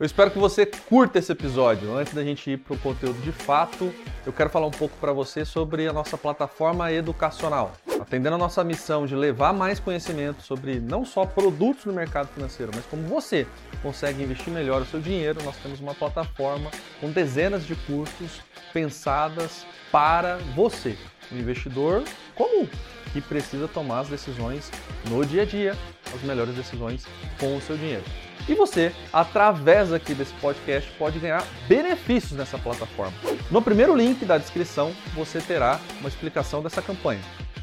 Eu 0.00 0.06
espero 0.06 0.30
que 0.30 0.38
você 0.38 0.64
curta 0.64 1.18
esse 1.18 1.32
episódio. 1.32 1.92
Antes 1.96 2.14
da 2.14 2.22
gente 2.22 2.52
ir 2.52 2.58
para 2.58 2.72
o 2.72 2.78
conteúdo 2.78 3.20
de 3.20 3.32
fato, 3.32 3.92
eu 4.24 4.32
quero 4.32 4.48
falar 4.48 4.68
um 4.68 4.70
pouco 4.70 4.96
para 5.00 5.12
você 5.12 5.44
sobre 5.44 5.88
a 5.88 5.92
nossa 5.92 6.16
plataforma 6.16 6.92
educacional. 6.92 7.72
Atendendo 8.00 8.36
a 8.36 8.38
nossa 8.38 8.62
missão 8.62 9.06
de 9.06 9.16
levar 9.16 9.52
mais 9.52 9.80
conhecimento 9.80 10.40
sobre 10.40 10.78
não 10.78 11.04
só 11.04 11.26
produtos 11.26 11.84
no 11.84 11.92
mercado 11.92 12.28
financeiro, 12.28 12.70
mas 12.72 12.86
como 12.86 13.02
você 13.08 13.44
consegue 13.82 14.22
investir 14.22 14.52
melhor 14.52 14.82
o 14.82 14.86
seu 14.86 15.00
dinheiro, 15.00 15.42
nós 15.42 15.56
temos 15.56 15.80
uma 15.80 15.96
plataforma 15.96 16.70
com 17.00 17.10
dezenas 17.10 17.66
de 17.66 17.74
cursos 17.74 18.40
pensadas 18.72 19.66
para 19.90 20.36
você, 20.54 20.96
um 21.32 21.38
investidor 21.38 22.04
comum 22.36 22.68
que 23.12 23.20
precisa 23.20 23.66
tomar 23.66 24.00
as 24.00 24.08
decisões 24.08 24.70
no 25.10 25.26
dia 25.26 25.42
a 25.42 25.44
dia, 25.44 25.76
as 26.14 26.22
melhores 26.22 26.54
decisões 26.54 27.04
com 27.40 27.56
o 27.56 27.60
seu 27.60 27.76
dinheiro. 27.76 28.04
E 28.48 28.54
você, 28.54 28.94
através 29.12 29.92
aqui 29.92 30.14
desse 30.14 30.32
podcast, 30.34 30.90
pode 30.92 31.18
ganhar 31.18 31.44
benefícios 31.68 32.32
nessa 32.32 32.56
plataforma. 32.56 33.12
No 33.50 33.60
primeiro 33.60 33.94
link 33.94 34.24
da 34.24 34.38
descrição, 34.38 34.94
você 35.14 35.38
terá 35.38 35.78
uma 36.00 36.08
explicação 36.08 36.62
dessa 36.62 36.80
campanha. 36.80 37.20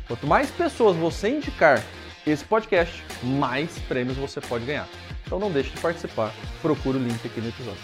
Quanto 0.08 0.27
mais 0.27 0.52
pessoas 0.52 0.95
você 0.95 1.30
indicar 1.30 1.84
esse 2.27 2.45
podcast, 2.45 3.03
mais 3.23 3.80
prêmios 3.88 4.16
você 4.16 4.39
pode 4.39 4.63
ganhar. 4.66 4.88
Então 5.25 5.39
não 5.39 5.52
deixe 5.52 5.71
de 5.71 5.81
participar, 5.81 6.31
procure 6.61 6.99
o 6.99 7.02
link 7.02 7.25
aqui 7.25 7.41
no 7.41 7.49
episódio. 7.49 7.81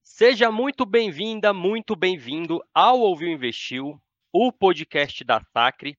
Seja 0.00 0.52
muito 0.52 0.86
bem-vinda, 0.86 1.52
muito 1.52 1.96
bem-vindo 1.96 2.60
ao 2.72 3.00
Ouviu 3.00 3.28
Investiu, 3.28 4.00
o 4.32 4.52
podcast 4.52 5.24
da 5.24 5.40
Sacre. 5.52 5.96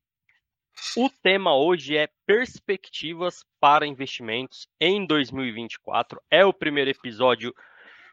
O 0.98 1.10
tema 1.10 1.56
hoje 1.56 1.96
é 1.96 2.10
perspectivas 2.26 3.46
para 3.60 3.86
investimentos 3.86 4.68
em 4.80 5.06
2024. 5.06 6.22
É 6.30 6.46
o 6.46 6.54
primeiro 6.54 6.90
episódio 6.90 7.54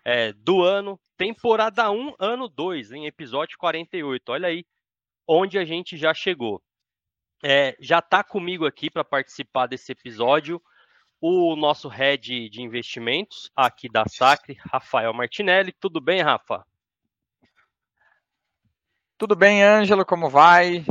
é, 0.04 0.32
do 0.32 0.62
ano, 0.62 1.00
temporada 1.16 1.90
1, 1.90 2.14
ano 2.18 2.48
2, 2.48 2.92
em 2.92 3.06
episódio 3.06 3.58
48. 3.58 4.32
Olha 4.32 4.48
aí 4.48 4.64
onde 5.26 5.58
a 5.58 5.64
gente 5.64 5.96
já 5.96 6.14
chegou. 6.14 6.62
É, 7.42 7.76
já 7.80 7.98
está 7.98 8.24
comigo 8.24 8.66
aqui 8.66 8.90
para 8.90 9.04
participar 9.04 9.66
desse 9.66 9.92
episódio 9.92 10.60
o 11.20 11.56
nosso 11.56 11.88
head 11.88 12.48
de 12.48 12.62
investimentos 12.62 13.50
aqui 13.54 13.88
da 13.88 14.04
Sacre, 14.06 14.56
Rafael 14.72 15.12
Martinelli. 15.12 15.72
Tudo 15.72 16.00
bem, 16.00 16.22
Rafa? 16.22 16.64
Tudo 19.16 19.34
bem, 19.34 19.64
Ângelo? 19.64 20.06
Como 20.06 20.30
vai? 20.30 20.84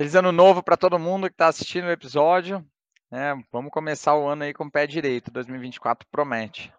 Feliz 0.00 0.14
ano 0.14 0.32
novo 0.32 0.62
para 0.62 0.78
todo 0.78 0.98
mundo 0.98 1.26
que 1.26 1.34
está 1.34 1.48
assistindo 1.48 1.84
o 1.84 1.90
episódio. 1.90 2.66
É, 3.12 3.34
vamos 3.52 3.70
começar 3.70 4.16
o 4.16 4.26
ano 4.26 4.44
aí 4.44 4.54
com 4.54 4.64
o 4.64 4.70
pé 4.70 4.86
direito. 4.86 5.30
2024 5.30 6.08
promete. 6.10 6.72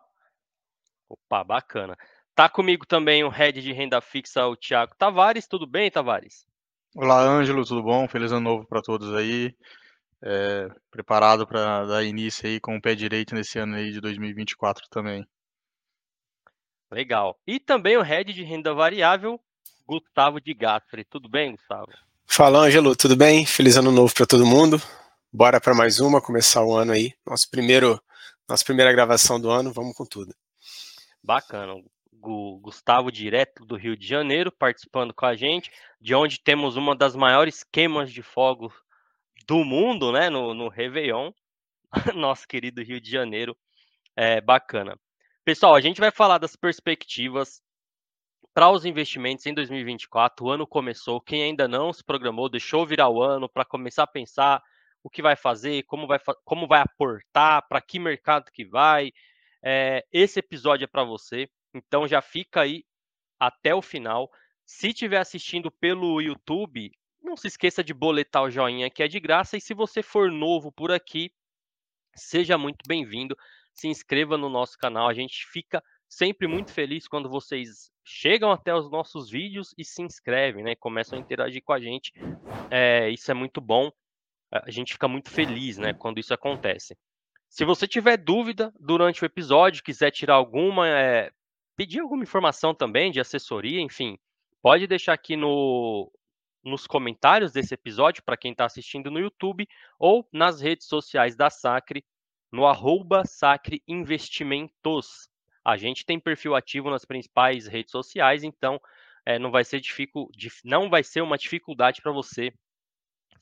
Opa, 1.08 1.44
bacana. 1.44 1.96
Tá 2.34 2.50
comigo 2.50 2.84
também 2.84 3.24
o 3.24 3.30
head 3.30 3.62
de 3.62 3.72
renda 3.74 4.02
fixa, 4.02 4.48
o 4.48 4.56
Thiago 4.56 4.96
Tavares. 4.96 5.46
Tudo 5.46 5.68
bem, 5.68 5.92
Tavares? 5.92 6.48
Olá, 6.96 7.22
Ângelo, 7.22 7.64
tudo 7.64 7.84
bom? 7.84 8.08
Feliz 8.08 8.32
ano 8.32 8.42
novo 8.42 8.66
para 8.66 8.82
todos 8.82 9.14
aí. 9.14 9.56
É, 10.24 10.68
preparado 10.90 11.46
para 11.46 11.86
dar 11.86 12.04
início 12.04 12.50
aí 12.50 12.60
com 12.60 12.76
o 12.76 12.82
pé 12.82 12.96
direito 12.96 13.36
nesse 13.36 13.60
ano 13.60 13.76
aí 13.76 13.92
de 13.92 14.02
2024 14.02 14.90
também. 14.90 15.24
Legal. 16.90 17.40
E 17.46 17.60
também 17.60 17.98
o 17.98 18.02
head 18.02 18.34
de 18.34 18.42
renda 18.42 18.74
variável, 18.74 19.40
Gustavo 19.86 20.42
de 20.42 20.56
Gaspari. 20.56 21.06
Tudo 21.06 21.30
bem, 21.30 21.52
Gustavo? 21.52 21.92
Fala, 22.26 22.60
Ângelo, 22.60 22.96
tudo 22.96 23.16
bem? 23.16 23.46
Feliz 23.46 23.76
ano 23.76 23.92
novo 23.92 24.14
para 24.14 24.26
todo 24.26 24.46
mundo. 24.46 24.82
Bora 25.32 25.60
para 25.60 25.74
mais 25.74 26.00
uma, 26.00 26.22
começar 26.22 26.64
o 26.64 26.76
ano 26.76 26.94
aí. 26.94 27.14
Nosso 27.26 27.50
primeiro, 27.50 28.02
nossa 28.48 28.64
primeira 28.64 28.92
gravação 28.92 29.40
do 29.40 29.50
ano, 29.50 29.72
vamos 29.72 29.96
com 29.96 30.06
tudo. 30.06 30.34
Bacana. 31.24 31.74
O 32.24 32.60
Gustavo, 32.60 33.12
direto 33.12 33.66
do 33.66 33.76
Rio 33.76 33.98
de 33.98 34.08
Janeiro, 34.08 34.52
participando 34.52 35.14
com 35.14 35.26
a 35.26 35.36
gente, 35.36 35.72
de 36.00 36.14
onde 36.14 36.40
temos 36.40 36.76
uma 36.76 36.96
das 36.96 37.16
maiores 37.16 37.64
queimas 37.64 38.12
de 38.12 38.22
fogo 38.22 38.74
do 39.48 39.64
mundo, 39.64 40.12
né? 40.12 40.30
No, 40.30 40.54
no 40.54 40.70
Réveillon. 40.70 41.32
Nosso 42.16 42.48
querido 42.48 42.82
Rio 42.84 43.02
de 43.02 43.10
Janeiro. 43.10 43.56
É 44.16 44.40
bacana. 44.40 44.98
Pessoal, 45.44 45.76
a 45.76 45.82
gente 45.82 46.00
vai 46.00 46.12
falar 46.12 46.38
das 46.38 46.56
perspectivas 46.56 47.62
para 48.54 48.70
os 48.70 48.86
investimentos 48.86 49.46
em 49.46 49.54
2024. 49.54 50.46
O 50.46 50.50
ano 50.50 50.68
começou. 50.68 51.22
Quem 51.22 51.44
ainda 51.44 51.68
não 51.68 51.94
se 51.94 52.04
programou, 52.04 52.50
deixou 52.50 52.86
virar 52.86 53.10
o 53.10 53.22
ano 53.22 53.50
para 53.50 53.66
começar 53.66 54.04
a 54.04 54.08
pensar 54.08 54.62
o 55.04 55.10
que 55.10 55.22
vai 55.22 55.36
fazer, 55.36 55.84
como 55.84 56.06
vai, 56.06 56.20
como 56.44 56.68
vai 56.68 56.82
aportar, 56.82 57.68
para 57.68 57.82
que 57.82 58.00
mercado 58.00 58.52
que 58.52 58.66
vai. 58.66 59.12
É, 59.64 60.06
esse 60.12 60.40
episódio 60.40 60.86
é 60.86 60.88
para 60.88 61.04
você. 61.04 61.50
Então 61.74 62.08
já 62.08 62.22
fica 62.22 62.62
aí 62.62 62.84
até 63.40 63.74
o 63.74 63.82
final. 63.82 64.30
Se 64.66 64.90
estiver 64.90 65.18
assistindo 65.18 65.72
pelo 65.72 66.22
YouTube, 66.22 66.92
não 67.22 67.36
se 67.36 67.48
esqueça 67.48 67.84
de 67.84 67.94
boletar 67.94 68.44
o 68.44 68.52
joinha 68.52 68.90
que 68.90 69.02
é 69.02 69.08
de 69.08 69.20
graça. 69.20 69.58
E 69.58 69.62
se 69.62 69.74
você 69.74 70.04
for 70.04 70.32
novo 70.32 70.72
por 70.72 70.92
aqui, 70.92 71.32
seja 72.16 72.58
muito 72.58 72.84
bem-vindo. 72.88 73.36
Se 73.74 73.88
inscreva 73.88 74.38
no 74.38 74.50
nosso 74.50 74.78
canal. 74.78 75.08
A 75.08 75.14
gente 75.14 75.48
fica 75.48 75.82
sempre 76.12 76.46
muito 76.46 76.74
feliz 76.74 77.08
quando 77.08 77.30
vocês 77.30 77.90
chegam 78.04 78.52
até 78.52 78.76
os 78.76 78.92
nossos 78.92 79.30
vídeos 79.30 79.74
e 79.78 79.86
se 79.86 80.02
inscrevem, 80.02 80.62
né? 80.62 80.76
Começam 80.76 81.18
a 81.18 81.22
interagir 81.22 81.64
com 81.64 81.72
a 81.72 81.80
gente. 81.80 82.12
É, 82.70 83.10
isso 83.10 83.32
é 83.32 83.34
muito 83.34 83.62
bom. 83.62 83.90
A 84.52 84.70
gente 84.70 84.92
fica 84.92 85.08
muito 85.08 85.30
feliz, 85.30 85.78
né? 85.78 85.94
Quando 85.94 86.20
isso 86.20 86.34
acontece. 86.34 86.98
Se 87.48 87.64
você 87.64 87.88
tiver 87.88 88.18
dúvida 88.18 88.74
durante 88.78 89.24
o 89.24 89.26
episódio, 89.26 89.84
quiser 89.84 90.12
tirar 90.12 90.36
alguma, 90.36 90.86
é, 90.86 91.32
pedir 91.78 92.02
alguma 92.02 92.24
informação 92.24 92.76
também 92.76 93.10
de 93.10 93.22
assessoria, 93.22 93.80
enfim, 93.80 94.20
pode 94.62 94.88
deixar 94.88 95.14
aqui 95.14 95.38
no, 95.38 96.12
nos 96.62 96.86
comentários 96.86 97.54
desse 97.54 97.74
episódio 97.74 98.22
para 98.24 98.36
quem 98.36 98.52
está 98.52 98.66
assistindo 98.66 99.10
no 99.10 99.20
YouTube 99.20 99.66
ou 99.98 100.28
nas 100.34 100.60
redes 100.60 100.88
sociais 100.88 101.38
da 101.38 101.50
Sacre, 101.50 102.04
no 102.52 102.68
arroba 102.68 103.24
Sacre 103.26 103.82
Investimentos. 103.88 105.31
A 105.64 105.78
gente 105.78 106.06
tem 106.06 106.20
perfil 106.20 106.56
ativo 106.56 106.90
nas 106.90 107.06
principais 107.06 107.68
redes 107.68 107.92
sociais, 107.92 108.44
então 108.44 108.82
é, 109.26 109.38
não 109.38 109.52
vai 109.52 109.64
ser 109.64 109.80
não 110.64 110.90
vai 110.90 111.04
ser 111.04 111.22
uma 111.22 111.38
dificuldade 111.38 112.02
para 112.02 112.12
você 112.12 112.52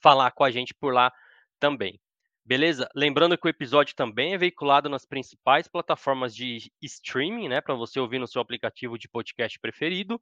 falar 0.02 0.32
com 0.32 0.44
a 0.44 0.52
gente 0.52 0.74
por 0.74 0.94
lá 0.94 1.14
também. 1.60 2.00
Beleza? 2.44 2.90
Lembrando 2.96 3.38
que 3.38 3.46
o 3.46 3.50
episódio 3.50 3.96
também 3.96 4.34
é 4.34 4.38
veiculado 4.38 4.90
nas 4.90 5.06
principais 5.06 5.68
plataformas 5.68 6.36
de 6.36 6.72
streaming, 6.82 7.48
né, 7.48 7.62
para 7.62 7.76
você 7.76 8.00
ouvir 8.00 8.18
no 8.18 8.28
seu 8.28 8.42
aplicativo 8.42 8.98
de 8.98 9.08
podcast 9.08 9.60
preferido. 9.60 10.20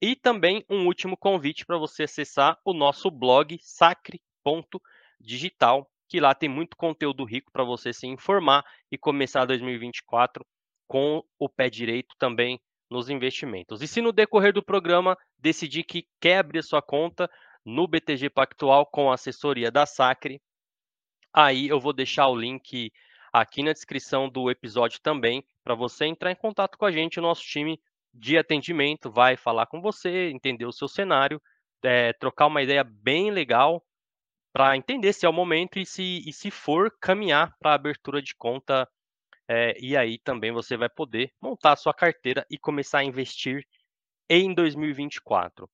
E 0.00 0.14
também 0.14 0.64
um 0.68 0.86
último 0.86 1.16
convite 1.16 1.64
para 1.64 1.78
você 1.78 2.02
acessar 2.02 2.60
o 2.64 2.74
nosso 2.74 3.10
blog 3.10 3.58
sacre.digital, 3.62 5.90
que 6.08 6.20
lá 6.20 6.34
tem 6.34 6.48
muito 6.48 6.76
conteúdo 6.76 7.24
rico 7.24 7.50
para 7.50 7.64
você 7.64 7.92
se 7.92 8.06
informar 8.06 8.64
e 8.90 8.98
começar 8.98 9.46
2024 9.46 10.44
com 10.92 11.24
o 11.38 11.48
pé 11.48 11.70
direito 11.70 12.14
também 12.18 12.60
nos 12.90 13.08
investimentos. 13.08 13.80
E 13.80 13.88
se 13.88 14.02
no 14.02 14.12
decorrer 14.12 14.52
do 14.52 14.62
programa 14.62 15.16
decidir 15.38 15.84
que 15.84 16.06
quer 16.20 16.40
abrir 16.40 16.62
sua 16.62 16.82
conta 16.82 17.30
no 17.64 17.88
BTG 17.88 18.28
Pactual 18.28 18.84
com 18.84 19.10
a 19.10 19.14
assessoria 19.14 19.70
da 19.70 19.86
Sacre, 19.86 20.38
aí 21.32 21.66
eu 21.66 21.80
vou 21.80 21.94
deixar 21.94 22.28
o 22.28 22.36
link 22.36 22.92
aqui 23.32 23.62
na 23.62 23.72
descrição 23.72 24.28
do 24.28 24.50
episódio 24.50 25.00
também 25.00 25.42
para 25.64 25.74
você 25.74 26.04
entrar 26.04 26.30
em 26.30 26.36
contato 26.36 26.76
com 26.76 26.84
a 26.84 26.92
gente, 26.92 27.18
o 27.18 27.22
nosso 27.22 27.40
time 27.40 27.80
de 28.12 28.36
atendimento 28.36 29.10
vai 29.10 29.34
falar 29.34 29.64
com 29.64 29.80
você, 29.80 30.28
entender 30.28 30.66
o 30.66 30.72
seu 30.72 30.88
cenário, 30.88 31.40
é, 31.82 32.12
trocar 32.12 32.48
uma 32.48 32.60
ideia 32.60 32.84
bem 32.84 33.30
legal 33.30 33.82
para 34.52 34.76
entender 34.76 35.14
se 35.14 35.24
é 35.24 35.28
o 35.28 35.32
momento 35.32 35.78
e 35.78 35.86
se, 35.86 36.22
e 36.28 36.34
se 36.34 36.50
for 36.50 36.94
caminhar 37.00 37.56
para 37.58 37.70
a 37.70 37.76
abertura 37.76 38.20
de 38.20 38.34
conta 38.34 38.86
é, 39.54 39.76
e 39.78 39.94
aí 39.94 40.18
também 40.18 40.50
você 40.50 40.78
vai 40.78 40.88
poder 40.88 41.30
montar 41.38 41.72
a 41.72 41.76
sua 41.76 41.92
carteira 41.92 42.46
e 42.48 42.56
começar 42.56 43.00
a 43.00 43.04
investir 43.04 43.66
em 44.26 44.54
2024. 44.54 45.68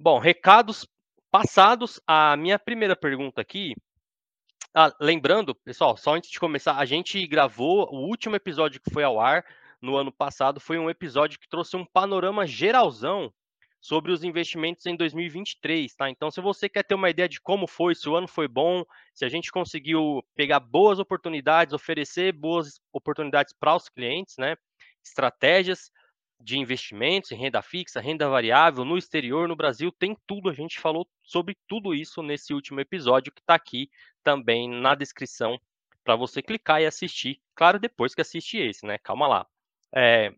Bom, 0.00 0.18
recados 0.18 0.88
passados. 1.30 2.00
A 2.06 2.34
minha 2.38 2.58
primeira 2.58 2.96
pergunta 2.96 3.42
aqui. 3.42 3.74
Ah, 4.74 4.90
lembrando, 4.98 5.54
pessoal, 5.54 5.94
só 5.94 6.14
antes 6.14 6.30
de 6.30 6.40
começar, 6.40 6.78
a 6.78 6.86
gente 6.86 7.26
gravou 7.26 7.86
o 7.92 8.08
último 8.08 8.34
episódio 8.34 8.80
que 8.80 8.90
foi 8.90 9.04
ao 9.04 9.20
ar 9.20 9.44
no 9.78 9.94
ano 9.94 10.10
passado. 10.10 10.58
Foi 10.58 10.78
um 10.78 10.88
episódio 10.88 11.38
que 11.38 11.48
trouxe 11.50 11.76
um 11.76 11.84
panorama 11.84 12.46
geralzão 12.46 13.30
sobre 13.86 14.10
os 14.10 14.24
investimentos 14.24 14.84
em 14.84 14.96
2023, 14.96 15.94
tá? 15.94 16.10
Então, 16.10 16.28
se 16.28 16.40
você 16.40 16.68
quer 16.68 16.82
ter 16.82 16.96
uma 16.96 17.08
ideia 17.08 17.28
de 17.28 17.40
como 17.40 17.68
foi, 17.68 17.94
se 17.94 18.08
o 18.08 18.16
ano 18.16 18.26
foi 18.26 18.48
bom, 18.48 18.84
se 19.14 19.24
a 19.24 19.28
gente 19.28 19.52
conseguiu 19.52 20.24
pegar 20.34 20.58
boas 20.58 20.98
oportunidades, 20.98 21.72
oferecer 21.72 22.32
boas 22.32 22.80
oportunidades 22.92 23.52
para 23.52 23.76
os 23.76 23.88
clientes, 23.88 24.36
né? 24.38 24.56
Estratégias 25.04 25.92
de 26.40 26.58
investimentos 26.58 27.30
em 27.30 27.36
renda 27.36 27.62
fixa, 27.62 28.00
renda 28.00 28.28
variável, 28.28 28.84
no 28.84 28.98
exterior, 28.98 29.46
no 29.46 29.54
Brasil, 29.54 29.92
tem 29.92 30.16
tudo. 30.26 30.50
A 30.50 30.52
gente 30.52 30.80
falou 30.80 31.06
sobre 31.22 31.56
tudo 31.68 31.94
isso 31.94 32.24
nesse 32.24 32.52
último 32.52 32.80
episódio 32.80 33.32
que 33.32 33.40
está 33.40 33.54
aqui 33.54 33.88
também 34.24 34.68
na 34.68 34.96
descrição 34.96 35.60
para 36.02 36.16
você 36.16 36.42
clicar 36.42 36.82
e 36.82 36.86
assistir. 36.86 37.40
Claro, 37.54 37.78
depois 37.78 38.16
que 38.16 38.20
assistir 38.20 38.68
esse, 38.68 38.84
né? 38.84 38.98
Calma 38.98 39.28
lá. 39.28 39.46
É... 39.94 40.34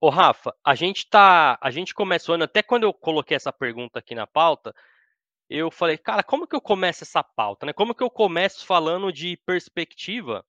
Ô, 0.00 0.08
Rafa, 0.08 0.54
a 0.64 0.74
gente 0.74 1.06
tá. 1.08 1.58
A 1.60 1.70
gente 1.70 1.94
começou, 1.94 2.34
até 2.42 2.62
quando 2.62 2.84
eu 2.84 2.92
coloquei 2.92 3.36
essa 3.36 3.52
pergunta 3.52 3.98
aqui 3.98 4.14
na 4.14 4.26
pauta, 4.26 4.74
eu 5.48 5.70
falei, 5.70 5.98
cara, 5.98 6.22
como 6.22 6.46
que 6.46 6.56
eu 6.56 6.60
começo 6.60 7.04
essa 7.04 7.22
pauta, 7.22 7.66
né? 7.66 7.72
Como 7.72 7.94
que 7.94 8.02
eu 8.02 8.10
começo 8.10 8.64
falando 8.66 9.12
de 9.12 9.36
perspectiva? 9.44 10.44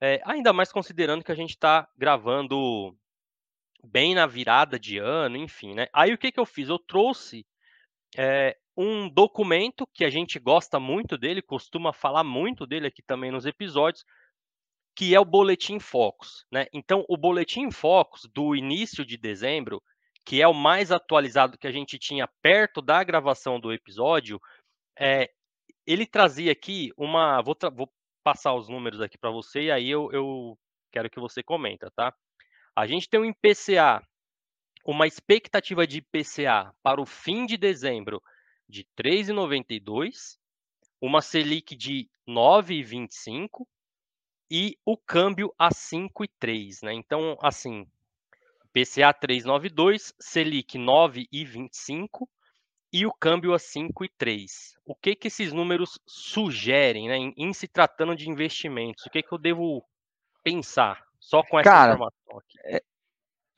É, 0.00 0.20
ainda 0.24 0.52
mais 0.52 0.70
considerando 0.70 1.24
que 1.24 1.32
a 1.32 1.34
gente 1.34 1.50
está 1.50 1.88
gravando 1.96 2.96
bem 3.84 4.14
na 4.14 4.26
virada 4.26 4.78
de 4.78 4.98
ano, 4.98 5.36
enfim, 5.36 5.74
né? 5.74 5.88
Aí 5.92 6.12
o 6.12 6.18
que, 6.18 6.30
que 6.30 6.40
eu 6.40 6.46
fiz? 6.46 6.68
Eu 6.68 6.78
trouxe 6.78 7.46
é, 8.16 8.56
um 8.76 9.08
documento 9.08 9.86
que 9.92 10.04
a 10.04 10.10
gente 10.10 10.38
gosta 10.38 10.78
muito 10.78 11.18
dele, 11.18 11.42
costuma 11.42 11.92
falar 11.92 12.24
muito 12.24 12.66
dele 12.66 12.86
aqui 12.88 13.02
também 13.02 13.30
nos 13.30 13.46
episódios, 13.46 14.04
que 14.96 15.14
é 15.14 15.20
o 15.20 15.24
Boletim 15.26 15.78
Focus, 15.78 16.46
né? 16.50 16.66
Então, 16.72 17.04
o 17.06 17.18
Boletim 17.18 17.70
Focus 17.70 18.22
do 18.34 18.56
início 18.56 19.04
de 19.04 19.18
dezembro, 19.18 19.82
que 20.24 20.40
é 20.40 20.48
o 20.48 20.54
mais 20.54 20.90
atualizado 20.90 21.58
que 21.58 21.66
a 21.66 21.70
gente 21.70 21.98
tinha 21.98 22.26
perto 22.42 22.80
da 22.80 23.04
gravação 23.04 23.60
do 23.60 23.70
episódio, 23.70 24.40
é, 24.98 25.30
ele 25.86 26.06
trazia 26.06 26.50
aqui 26.50 26.90
uma. 26.96 27.42
Vou, 27.42 27.54
vou 27.74 27.92
passar 28.24 28.54
os 28.54 28.70
números 28.70 29.00
aqui 29.02 29.18
para 29.18 29.30
você 29.30 29.64
e 29.64 29.70
aí 29.70 29.90
eu, 29.90 30.10
eu 30.12 30.58
quero 30.90 31.10
que 31.10 31.20
você 31.20 31.42
comenta, 31.42 31.90
tá? 31.94 32.14
A 32.74 32.86
gente 32.86 33.08
tem 33.08 33.20
um 33.20 33.24
IPCA, 33.26 34.02
uma 34.84 35.06
expectativa 35.06 35.86
de 35.86 35.98
IPCA 35.98 36.74
para 36.82 37.00
o 37.00 37.06
fim 37.06 37.44
de 37.44 37.58
dezembro 37.58 38.22
de 38.68 38.84
3,92, 38.98 40.38
uma 41.00 41.20
Selic 41.20 41.76
de 41.76 42.08
9,25 42.26 43.66
e 44.50 44.76
o 44.84 44.96
câmbio 44.96 45.52
a 45.58 45.70
5,3, 45.70 46.82
né? 46.82 46.92
Então, 46.92 47.36
assim, 47.40 47.86
IPCA 48.74 49.12
3,92, 49.14 50.14
Selic 50.20 50.78
9,25 50.78 52.28
e 52.92 53.06
o 53.06 53.12
câmbio 53.12 53.52
a 53.54 53.58
5,3. 53.58 54.74
O 54.84 54.94
que 54.94 55.14
que 55.14 55.28
esses 55.28 55.52
números 55.52 55.98
sugerem, 56.06 57.08
né, 57.08 57.16
em, 57.16 57.34
em 57.36 57.52
se 57.52 57.66
tratando 57.66 58.14
de 58.14 58.28
investimentos? 58.30 59.04
O 59.06 59.10
que 59.10 59.22
que 59.22 59.32
eu 59.32 59.38
devo 59.38 59.84
pensar? 60.44 61.04
Só 61.18 61.42
com 61.42 61.58
essa 61.58 61.68
Cara, 61.68 61.94
informação 61.94 62.38
aqui. 62.38 62.58
É, 62.64 62.80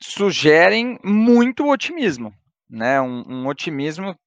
sugerem 0.01 0.97
muito 1.03 1.69
otimismo, 1.69 2.33
né? 2.69 2.99
Um, 2.99 3.23
um, 3.27 3.47
otimismo, 3.47 4.17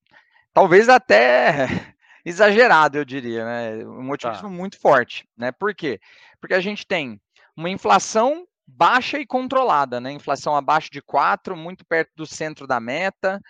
talvez 0.52 0.88
até 0.88 1.66
exagerado, 2.24 2.98
eu 2.98 3.04
diria, 3.04 3.44
né? 3.44 3.84
Um 3.84 4.10
otimismo 4.10 4.48
tá. 4.48 4.54
muito 4.54 4.78
forte, 4.78 5.26
né? 5.36 5.52
Por 5.52 5.74
quê? 5.74 6.00
Porque 6.40 6.54
a 6.54 6.60
gente 6.60 6.86
tem 6.86 7.20
uma 7.56 7.70
inflação 7.70 8.46
baixa 8.66 9.18
e 9.18 9.26
controlada, 9.26 10.00
né? 10.00 10.12
Inflação 10.12 10.56
abaixo 10.56 10.90
de 10.90 11.02
4, 11.02 11.56
muito 11.56 11.84
perto 11.84 12.10
do 12.16 12.26
centro 12.26 12.66
da 12.66 12.80
meta. 12.80 13.40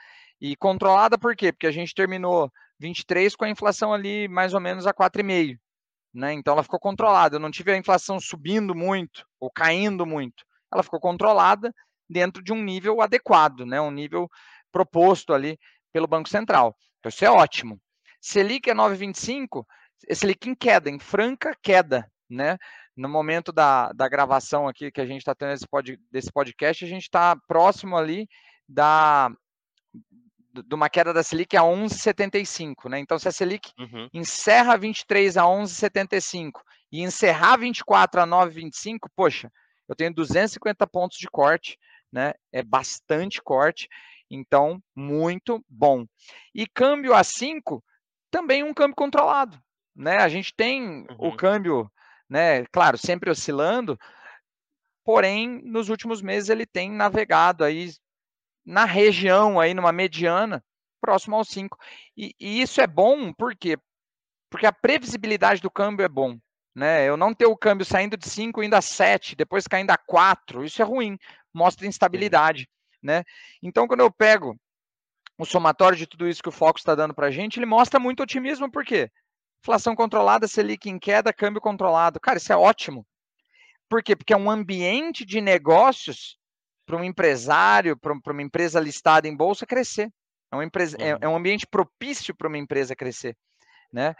E 0.41 0.57
controlada 0.57 1.17
por 1.19 1.37
quê? 1.37 1.53
Porque 1.53 1.67
a 1.67 1.73
gente 1.73 1.95
terminou 1.95 2.51
23 2.81 3.37
com 3.37 3.45
a 3.45 3.49
inflação 3.49 3.93
ali 3.93 4.27
mais 4.27 4.55
ou 4.55 4.61
menos 4.61 4.87
a 4.87 4.93
4,5. 4.93 5.57
Né? 6.13 6.33
Então 6.35 6.53
ela 6.53 6.63
ficou 6.63 6.81
controlada. 6.81 7.37
Eu 7.37 7.41
não 7.41 7.51
tive 7.51 7.73
a 7.73 7.77
inflação 7.77 8.19
subindo 8.19 8.75
muito 8.75 9.25
ou 9.41 9.51
caindo 9.51 10.05
muito. 10.05 10.45
Ela 10.73 10.83
ficou 10.83 11.01
controlada 11.01 11.73
dentro 12.09 12.43
de 12.43 12.53
um 12.53 12.63
nível 12.63 13.01
adequado, 13.01 13.65
né? 13.65 13.81
um 13.81 13.91
nível 13.91 14.29
proposto 14.73 15.33
ali 15.33 15.59
pelo 15.93 16.09
Banco 16.09 16.29
Central. 16.29 16.77
Então 16.99 17.09
isso 17.09 17.25
é 17.25 17.31
ótimo. 17.31 17.81
Selic 18.23 18.71
é 18.71 18.75
9,25, 18.75 19.67
Selic 20.13 20.49
em 20.49 20.55
queda, 20.55 20.89
em 20.89 21.01
franca 21.01 21.57
queda. 21.61 22.09
Né? 22.31 22.57
No 22.97 23.09
momento 23.09 23.53
da, 23.53 23.93
da 23.93 24.09
gravação 24.09 24.69
aqui 24.69 24.93
que 24.93 25.01
a 25.01 25.07
gente 25.07 25.19
está 25.19 25.35
tendo 25.35 25.53
esse 25.53 25.67
pod, 25.67 25.99
desse 26.11 26.31
podcast, 26.33 26.85
a 26.85 26.89
gente 26.89 27.03
está 27.03 27.37
próximo 27.49 27.97
ali 27.97 28.29
da, 28.69 29.31
de 30.53 30.75
uma 30.75 30.89
queda 30.89 31.13
da 31.13 31.23
Selic 31.23 31.57
a 31.57 31.63
11,75, 31.63 32.89
né? 32.89 32.99
Então, 32.99 33.19
se 33.19 33.29
a 33.29 33.33
Selic 33.33 33.73
uhum. 33.79 34.09
encerra 34.15 34.77
23 34.77 35.37
a 35.37 35.43
11,75 35.43 36.61
e 36.91 37.03
encerrar 37.03 37.57
24 37.57 38.21
a 38.21 38.27
9,25, 38.27 38.99
poxa, 39.17 39.51
eu 39.89 39.97
tenho 39.97 40.15
250 40.15 40.87
pontos 40.87 41.19
de 41.19 41.27
corte, 41.29 41.79
né? 42.11 42.33
É 42.53 42.63
bastante 42.63 43.43
corte, 43.43 43.89
então 44.31 44.83
muito 44.95 45.63
bom. 45.69 46.07
E 46.55 46.67
câmbio 46.67 47.15
a 47.15 47.25
5, 47.25 47.83
também 48.33 48.65
um 48.65 48.75
câmbio 48.75 48.97
controlado, 48.97 49.63
né? 49.95 50.17
A 50.17 50.29
gente 50.29 50.53
tem 50.57 51.03
uhum. 51.03 51.17
o 51.19 51.37
câmbio, 51.37 51.93
né? 52.29 52.65
Claro, 52.73 52.97
sempre 52.97 53.31
oscilando, 53.31 53.97
porém, 55.05 55.61
nos 55.63 55.91
últimos 55.91 56.23
meses 56.23 56.49
ele 56.49 56.67
tem 56.67 56.91
navegado 56.91 57.63
aí 57.63 57.91
na 58.65 58.85
região, 58.87 59.61
aí 59.61 59.75
numa 59.75 59.93
mediana, 59.93 60.65
próximo 61.01 61.37
ao 61.37 61.45
5. 61.45 61.77
E, 62.17 62.35
e, 62.41 62.63
isso 62.63 62.81
é 62.81 62.87
bom, 62.87 63.33
por 63.33 63.55
quê? 63.55 63.77
Porque 64.51 64.67
a 64.67 64.73
previsibilidade 64.73 65.61
do 65.61 65.71
câmbio 65.71 66.05
é 66.05 66.09
bom. 66.09 66.39
Né? 66.75 67.07
Eu 67.07 67.19
não 67.19 67.35
ter 67.35 67.45
o 67.45 67.57
câmbio 67.57 67.85
saindo 67.85 68.17
de 68.17 68.29
5 68.29 68.63
indo 68.63 68.75
a 68.75 68.81
7, 68.81 69.37
depois 69.37 69.67
caindo 69.67 69.91
a 69.91 69.99
4, 69.99 70.65
isso 70.65 70.81
é 70.81 70.85
ruim, 70.85 71.19
mostra 71.53 71.87
instabilidade. 71.87 72.67
Né? 73.03 73.25
Então, 73.63 73.87
quando 73.87 74.01
eu 74.01 74.11
pego 74.11 74.57
o 75.39 75.45
somatório 75.45 75.97
de 75.97 76.07
tudo 76.07 76.29
isso 76.29 76.43
que 76.43 76.49
o 76.49 76.53
Foco 76.53 76.79
está 76.79 76.95
dando 76.95 77.15
para 77.15 77.29
a 77.29 77.31
gente, 77.31 77.59
ele 77.59 77.67
mostra 77.67 77.99
muito 77.99 78.23
otimismo, 78.23 78.71
por 78.71 78.85
quê? 78.85 79.11
Inflação 79.63 79.95
controlada, 79.95 80.49
Selic 80.49 80.89
em 80.89 80.99
queda, 80.99 81.33
câmbio 81.33 81.61
controlado. 81.61 82.21
Cara, 82.21 82.39
isso 82.39 82.53
é 82.53 82.57
ótimo. 82.57 83.07
Por 83.89 84.03
quê? 84.03 84.17
Porque 84.17 84.33
é 84.33 84.37
um 84.37 84.51
ambiente 84.51 85.25
de 85.25 85.41
negócios 85.41 86.37
para 86.85 86.97
um 86.97 87.05
empresário, 87.05 87.97
para 87.97 88.33
uma 88.33 88.43
empresa 88.43 88.81
listada 88.81 89.29
em 89.29 89.37
bolsa 89.37 89.67
crescer. 89.67 90.11
É, 90.51 90.57
uma 90.57 90.65
empresa, 90.65 90.97
é, 90.99 91.13
uhum. 91.13 91.19
é, 91.23 91.25
é 91.25 91.29
um 91.29 91.37
ambiente 91.37 91.67
propício 91.67 92.35
para 92.35 92.49
uma 92.49 92.59
empresa 92.59 92.95
crescer, 92.95 93.37
né? 93.93 94.15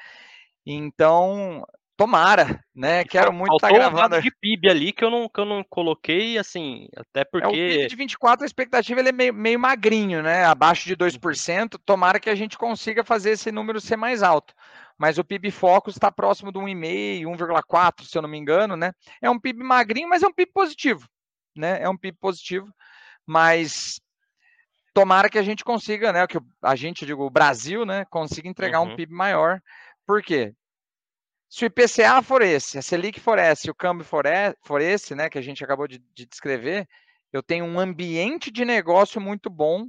Então, 0.65 1.67
tomara, 1.97 2.63
né? 2.75 3.05
Quero 3.05 3.33
muito 3.33 3.55
estar 3.55 3.69
tá 3.69 3.75
gravando. 3.75 4.17
Um 4.17 4.21
de 4.21 4.31
PIB 4.31 4.69
ali 4.69 4.93
que 4.93 5.05
eu 5.05 5.11
não, 5.11 5.29
que 5.29 5.41
eu 5.41 5.45
não 5.45 5.63
coloquei, 5.63 6.39
assim, 6.39 6.89
até 6.97 7.25
porque... 7.25 7.47
É, 7.47 7.51
o 7.51 7.53
PIB 7.53 7.87
de 7.89 7.97
24, 7.97 8.45
a 8.45 8.47
expectativa 8.47 9.01
ele 9.01 9.11
é 9.11 9.13
meio, 9.13 9.35
meio 9.35 9.59
magrinho, 9.59 10.23
né? 10.23 10.45
Abaixo 10.45 10.87
de 10.87 10.97
2%, 10.97 11.79
tomara 11.85 12.21
que 12.21 12.31
a 12.31 12.35
gente 12.35 12.59
consiga 12.59 13.05
fazer 13.05 13.31
esse 13.31 13.53
número 13.53 13.81
ser 13.81 13.97
mais 13.97 14.23
alto. 14.23 14.55
Mas 14.99 15.19
o 15.19 15.25
PIB 15.25 15.51
Focus 15.51 15.95
está 15.95 16.11
próximo 16.11 16.53
de 16.53 16.59
1,5, 16.59 17.25
1,4, 17.25 18.05
se 18.05 18.17
eu 18.17 18.23
não 18.23 18.29
me 18.29 18.39
engano, 18.39 18.77
né? 18.77 18.93
É 19.21 19.31
um 19.31 19.39
PIB 19.39 19.63
magrinho, 19.63 20.09
mas 20.09 20.23
é 20.23 20.27
um 20.27 20.33
PIB 20.33 20.53
positivo 20.53 21.07
né? 21.55 21.83
É 21.83 21.89
um 21.89 21.97
PIB 21.97 22.19
positivo, 22.19 22.73
mas 23.27 24.01
tomara 24.95 25.29
que 25.29 25.39
a 25.39 25.43
gente 25.43 25.65
consiga, 25.65 26.13
né? 26.13 26.27
Que 26.27 26.39
a 26.63 26.77
gente, 26.77 27.07
digo, 27.07 27.25
o 27.25 27.31
Brasil, 27.31 27.85
né? 27.85 28.05
Consiga 28.07 28.49
entregar 28.49 28.81
uhum. 28.81 28.93
um 28.93 28.97
PIB 28.97 29.13
maior. 29.13 29.61
Por 30.07 30.23
quê? 30.23 30.55
Se 31.53 31.67
o 31.67 31.67
IPCA 31.67 32.23
for 32.23 32.41
esse, 32.41 32.79
a 32.79 32.83
Selic 32.83 33.21
for 33.21 33.39
esse, 33.39 33.71
o 33.71 33.75
câmbio 33.75 34.07
for, 34.07 34.25
e, 34.25 34.57
for 34.63 34.81
esse, 34.81 35.15
né? 35.15 35.29
Que 35.29 35.37
a 35.37 35.43
gente 35.43 35.63
acabou 35.63 35.87
de, 35.87 35.99
de 36.15 36.25
descrever, 36.25 36.89
eu 37.31 37.43
tenho 37.43 37.67
um 37.67 37.79
ambiente 37.79 38.51
de 38.51 38.65
negócio 38.65 39.21
muito 39.21 39.51
bom 39.51 39.87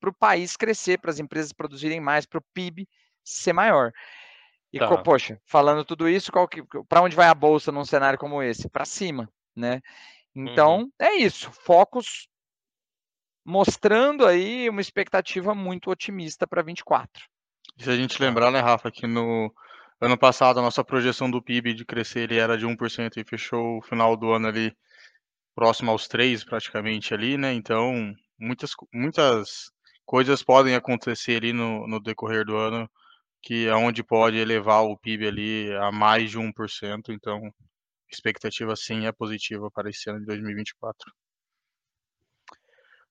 para 0.00 0.08
o 0.08 0.14
país 0.14 0.56
crescer, 0.56 0.98
para 0.98 1.10
as 1.10 1.18
empresas 1.18 1.52
produzirem 1.52 2.00
mais, 2.00 2.24
para 2.24 2.38
o 2.38 2.44
PIB 2.54 2.88
ser 3.22 3.52
maior. 3.52 3.92
E, 4.72 4.78
tá. 4.78 4.88
poxa, 5.02 5.38
falando 5.44 5.84
tudo 5.84 6.08
isso, 6.08 6.32
para 6.88 7.02
onde 7.02 7.14
vai 7.14 7.26
a 7.26 7.34
bolsa 7.34 7.70
num 7.70 7.84
cenário 7.84 8.18
como 8.18 8.42
esse? 8.42 8.66
Para 8.70 8.86
cima, 8.86 9.30
né? 9.54 9.82
Então, 10.34 10.78
uhum. 10.78 10.92
é 10.98 11.16
isso. 11.16 11.52
Focos 11.52 12.26
mostrando 13.44 14.26
aí 14.26 14.66
uma 14.66 14.80
expectativa 14.80 15.54
muito 15.54 15.90
otimista 15.90 16.46
para 16.46 16.62
24. 16.62 17.28
Se 17.76 17.90
a 17.90 17.96
gente 17.96 18.18
lembrar, 18.18 18.50
né, 18.50 18.60
Rafa, 18.60 18.90
que 18.90 19.06
no 19.06 19.52
ano 20.02 20.18
passado 20.18 20.58
a 20.58 20.62
nossa 20.62 20.84
projeção 20.84 21.30
do 21.30 21.42
PIB 21.42 21.74
de 21.74 21.84
crescer 21.84 22.20
ele 22.22 22.36
era 22.38 22.58
de 22.58 22.66
1% 22.66 23.16
e 23.16 23.24
fechou 23.24 23.78
o 23.78 23.82
final 23.82 24.16
do 24.16 24.32
ano 24.32 24.48
ali 24.48 24.76
próximo 25.54 25.90
aos 25.92 26.08
3 26.08 26.44
praticamente 26.44 27.14
ali, 27.14 27.38
né? 27.38 27.52
Então, 27.54 28.12
muitas 28.38 28.72
muitas 28.92 29.70
coisas 30.04 30.42
podem 30.42 30.74
acontecer 30.74 31.36
ali 31.36 31.52
no, 31.52 31.86
no 31.86 32.00
decorrer 32.00 32.44
do 32.44 32.56
ano 32.56 32.90
que 33.42 33.68
é 33.68 33.74
onde 33.74 34.04
pode 34.04 34.36
elevar 34.38 34.84
o 34.84 34.96
PIB 34.98 35.26
ali 35.28 35.72
a 35.76 35.92
mais 35.92 36.30
de 36.30 36.38
1%, 36.38 37.10
então 37.10 37.40
expectativa 38.10 38.76
sim 38.76 39.06
é 39.06 39.12
positiva 39.12 39.70
para 39.70 39.90
esse 39.90 40.10
ano 40.10 40.20
de 40.20 40.26
2024. 40.26 41.12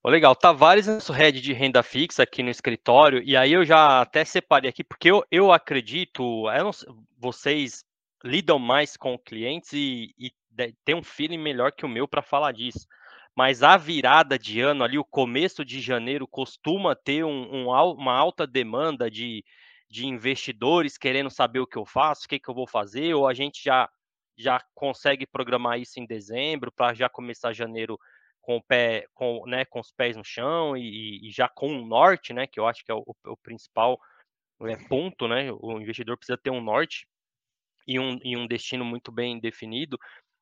Oh, 0.04 0.10
legal, 0.10 0.36
Tavares 0.36 0.88
é 0.88 0.94
nosso 0.96 1.14
head 1.14 1.40
de 1.40 1.54
renda 1.54 1.84
fixa 1.84 2.24
aqui 2.24 2.42
no 2.42 2.50
escritório, 2.50 3.22
e 3.24 3.38
aí 3.38 3.54
eu 3.54 3.64
já 3.64 4.02
até 4.02 4.26
separei 4.26 4.68
aqui, 4.68 4.84
porque 4.84 5.12
eu, 5.12 5.24
eu 5.30 5.52
acredito, 5.52 6.50
eu 6.50 6.64
não, 6.64 6.72
vocês 7.20 7.86
lidam 8.24 8.58
mais 8.58 8.98
com 8.98 9.16
clientes 9.20 9.74
e, 9.74 10.12
e 10.18 10.32
tem 10.84 10.96
um 10.96 11.04
feeling 11.04 11.38
melhor 11.38 11.72
que 11.72 11.86
o 11.86 11.90
meu 11.90 12.08
para 12.08 12.24
falar 12.24 12.52
disso. 12.52 12.88
Mas 13.36 13.62
a 13.62 13.78
virada 13.78 14.40
de 14.40 14.60
ano 14.60 14.84
ali, 14.84 14.98
o 14.98 15.06
começo 15.06 15.64
de 15.64 15.80
janeiro, 15.80 16.28
costuma 16.28 16.96
ter 16.96 17.24
um, 17.24 17.68
um, 17.68 17.68
uma 17.68 18.14
alta 18.14 18.48
demanda 18.48 19.10
de, 19.10 19.44
de 19.88 20.08
investidores 20.08 20.98
querendo 20.98 21.30
saber 21.30 21.60
o 21.60 21.68
que 21.68 21.78
eu 21.78 21.86
faço, 21.86 22.26
o 22.26 22.28
que, 22.28 22.40
que 22.40 22.50
eu 22.50 22.56
vou 22.56 22.68
fazer, 22.68 23.14
ou 23.14 23.28
a 23.28 23.36
gente 23.36 23.64
já 23.64 23.88
já 24.38 24.60
consegue 24.74 25.28
programar 25.28 25.80
isso 25.80 26.00
em 26.00 26.06
dezembro 26.06 26.72
para 26.72 26.96
já 26.96 27.08
começar 27.08 27.54
janeiro 27.54 28.00
com 28.42 28.58
o 28.58 28.62
pé, 28.62 29.06
com, 29.14 29.46
né, 29.46 29.66
com 29.66 29.80
os 29.80 29.92
pés 29.92 30.18
no 30.18 30.24
chão 30.24 30.76
e, 30.76 31.28
e 31.28 31.32
já 31.32 31.48
com 31.48 31.68
o 31.68 31.86
norte, 31.86 32.34
né, 32.34 32.48
que 32.48 32.60
eu 32.60 32.68
acho 32.68 32.84
que 32.84 32.92
é 32.92 32.96
o, 32.96 33.04
o 33.26 33.38
principal 33.38 34.00
é, 34.62 34.76
ponto, 34.88 35.28
né, 35.28 35.52
o 35.52 35.80
investidor 35.80 36.18
precisa 36.18 36.38
ter 36.38 36.50
um 36.50 36.62
norte 36.62 37.08
e 37.88 38.00
um, 38.00 38.20
e 38.24 38.36
um 38.36 38.48
destino 38.48 38.84
muito 38.84 39.12
bem 39.12 39.40
definido, 39.40 39.98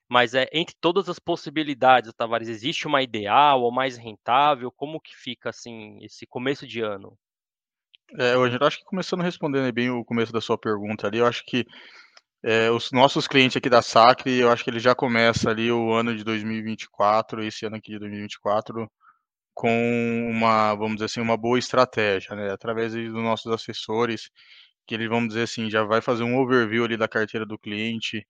mas 0.10 0.34
é 0.34 0.48
entre 0.51 0.75
todas 0.82 1.08
as 1.08 1.20
possibilidades, 1.20 2.12
Tavares, 2.13 2.50
existe 2.50 2.88
uma 2.88 3.03
ideal 3.03 3.62
ou 3.62 3.72
mais 3.72 3.96
rentável? 3.96 4.72
Como 4.72 5.00
que 5.00 5.15
fica 5.15 5.51
assim 5.51 6.03
esse 6.03 6.25
começo 6.25 6.65
de 6.65 6.82
ano? 6.82 7.15
É, 8.18 8.34
eu 8.34 8.44
acho 8.65 8.79
que 8.79 8.86
começando 8.86 9.22
respondendo 9.22 9.72
bem 9.72 9.91
o 9.91 10.03
começo 10.03 10.34
da 10.34 10.41
sua 10.41 10.58
pergunta 10.58 11.06
ali, 11.06 11.20
eu 11.20 11.27
acho 11.27 11.46
que 11.46 11.63
é, 12.43 12.72
os 12.72 12.91
nossos 12.91 13.27
clientes 13.27 13.58
aqui 13.58 13.69
da 13.69 13.81
Sacre, 13.81 14.38
eu 14.39 14.51
acho 14.51 14.63
que 14.63 14.69
ele 14.69 14.79
já 14.79 14.96
começa 14.96 15.50
ali 15.50 15.72
o 15.72 15.91
ano 15.93 16.15
de 16.15 16.24
2024, 16.24 17.43
esse 17.43 17.65
ano 17.65 17.75
aqui 17.77 17.91
de 17.91 18.00
2024, 18.00 18.89
com 19.53 20.29
uma, 20.31 20.75
vamos 20.75 20.96
dizer 20.96 21.05
assim, 21.08 21.22
uma 21.22 21.38
boa 21.38 21.60
estratégia, 21.60 22.36
né? 22.36 22.51
Através 22.51 22.93
dos 22.93 23.13
nossos 23.13 23.51
assessores, 23.51 24.29
que 24.88 24.96
ele, 24.96 25.08
vamos 25.10 25.29
dizer 25.29 25.43
assim, 25.43 25.69
já 25.69 25.84
vai 25.84 26.01
fazer 26.01 26.24
um 26.24 26.38
overview 26.39 26.86
ali 26.86 26.98
da 26.98 27.08
carteira 27.08 27.46
do 27.46 27.60
cliente 27.60 28.25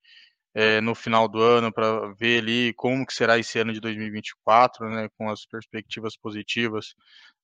é, 0.53 0.81
no 0.81 0.95
final 0.95 1.27
do 1.29 1.41
ano 1.41 1.71
para 1.73 2.13
ver 2.13 2.39
ali 2.41 2.73
como 2.75 3.05
que 3.05 3.13
será 3.13 3.37
esse 3.39 3.59
ano 3.59 3.73
de 3.73 3.79
2024, 3.81 4.89
né? 4.89 5.09
Com 5.17 5.29
as 5.29 5.45
perspectivas 5.45 6.17
positivas 6.17 6.95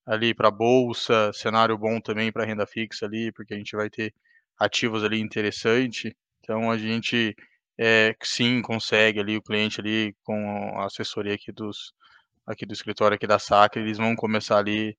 ali 0.06 0.34
para 0.36 0.52
bolsa, 0.52 1.32
cenário 1.34 1.78
bom 1.78 2.00
também 2.02 2.32
para 2.32 2.46
renda 2.46 2.66
fixa 2.68 3.06
ali, 3.06 3.32
porque 3.34 3.54
a 3.54 3.58
gente 3.58 3.76
vai 3.76 3.90
ter 3.90 4.14
ativos 4.60 5.04
ali 5.04 5.20
interessante. 5.20 6.16
Então 6.46 6.70
a 6.72 6.78
gente 6.78 7.36
é, 7.80 8.16
sim 8.24 8.62
consegue 8.62 9.20
ali 9.20 9.36
o 9.38 9.42
cliente 9.42 9.82
ali 9.82 10.16
com 10.24 10.80
a 10.80 10.86
assessoria 10.86 11.34
aqui 11.36 11.52
dos 11.52 11.94
aqui 12.48 12.66
do 12.66 12.74
escritório 12.74 13.16
aqui 13.16 13.26
da 13.28 13.40
Sacra, 13.40 13.82
eles 13.82 13.98
vão 13.98 14.16
começar 14.16 14.60
ali 14.60 14.96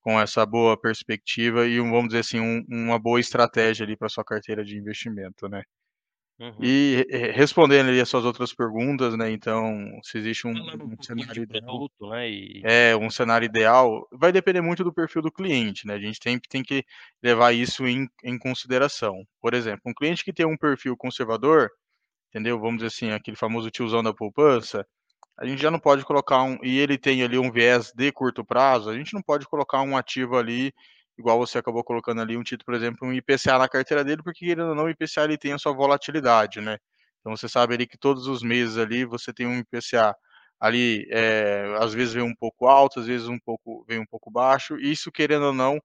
com 0.00 0.20
essa 0.20 0.44
boa 0.46 0.76
perspectiva 0.80 1.66
e 1.66 1.78
vamos 1.78 2.08
dizer 2.08 2.20
assim 2.20 2.40
um, 2.40 2.64
uma 2.68 2.98
boa 2.98 3.20
estratégia 3.20 3.84
ali 3.86 3.96
para 3.96 4.08
sua 4.08 4.24
carteira 4.24 4.64
de 4.64 4.76
investimento, 4.76 5.48
né? 5.48 5.62
Uhum. 6.40 6.54
E 6.60 7.04
respondendo 7.34 7.88
ali 7.88 8.00
as 8.00 8.08
suas 8.08 8.24
outras 8.24 8.54
perguntas, 8.54 9.16
né? 9.16 9.28
Então, 9.30 9.90
se 10.04 10.18
existe 10.18 10.46
um, 10.46 10.52
um, 10.52 10.94
um 10.96 11.02
cenário 11.02 11.42
ideal, 11.42 11.64
produto, 11.64 12.10
né? 12.10 12.30
E... 12.30 12.62
é 12.64 12.96
um 12.96 13.10
cenário 13.10 13.44
ideal, 13.44 14.06
vai 14.12 14.30
depender 14.30 14.60
muito 14.60 14.84
do 14.84 14.92
perfil 14.92 15.20
do 15.20 15.32
cliente, 15.32 15.84
né? 15.84 15.94
A 15.94 15.98
gente 15.98 16.20
tem, 16.20 16.38
tem 16.38 16.62
que 16.62 16.84
levar 17.20 17.52
isso 17.52 17.86
em, 17.88 18.06
em 18.22 18.38
consideração. 18.38 19.24
Por 19.40 19.52
exemplo, 19.52 19.82
um 19.86 19.94
cliente 19.94 20.24
que 20.24 20.32
tem 20.32 20.46
um 20.46 20.56
perfil 20.56 20.96
conservador, 20.96 21.70
entendeu? 22.30 22.58
Vamos 22.60 22.76
dizer 22.76 22.86
assim, 22.86 23.10
aquele 23.10 23.36
famoso 23.36 23.68
tiozão 23.68 24.00
da 24.00 24.14
poupança, 24.14 24.86
a 25.36 25.44
gente 25.44 25.60
já 25.60 25.72
não 25.72 25.80
pode 25.80 26.04
colocar 26.04 26.42
um 26.42 26.56
e 26.62 26.78
ele 26.78 26.96
tem 26.96 27.22
ali 27.22 27.36
um 27.38 27.50
viés 27.50 27.92
de 27.92 28.12
curto 28.12 28.44
prazo, 28.44 28.90
a 28.90 28.96
gente 28.96 29.12
não 29.12 29.22
pode 29.22 29.46
colocar 29.46 29.82
um 29.82 29.96
ativo 29.96 30.36
ali 30.36 30.72
igual 31.18 31.38
você 31.38 31.58
acabou 31.58 31.82
colocando 31.84 32.20
ali 32.20 32.36
um 32.36 32.42
título, 32.42 32.64
por 32.66 32.74
exemplo, 32.74 33.06
um 33.08 33.12
IPCA 33.12 33.58
na 33.58 33.68
carteira 33.68 34.04
dele, 34.04 34.22
porque 34.22 34.46
querendo 34.46 34.68
ou 34.70 34.74
não, 34.74 34.84
o 34.84 34.90
IPCA 34.90 35.24
ele 35.24 35.38
tem 35.38 35.52
a 35.52 35.58
sua 35.58 35.72
volatilidade, 35.72 36.60
né? 36.60 36.78
Então 37.20 37.36
você 37.36 37.48
sabe 37.48 37.74
ali 37.74 37.86
que 37.86 37.98
todos 37.98 38.26
os 38.26 38.42
meses 38.42 38.78
ali 38.78 39.04
você 39.04 39.32
tem 39.32 39.46
um 39.46 39.58
IPCA 39.58 40.14
ali, 40.60 41.06
é, 41.10 41.76
às 41.80 41.92
vezes 41.94 42.14
vem 42.14 42.22
um 42.22 42.34
pouco 42.34 42.66
alto, 42.66 43.00
às 43.00 43.06
vezes 43.06 43.28
um 43.28 43.38
pouco 43.38 43.84
vem 43.88 43.98
um 44.00 44.06
pouco 44.06 44.30
baixo, 44.30 44.78
e 44.78 44.92
isso 44.92 45.10
querendo 45.12 45.46
ou 45.46 45.52
não 45.52 45.80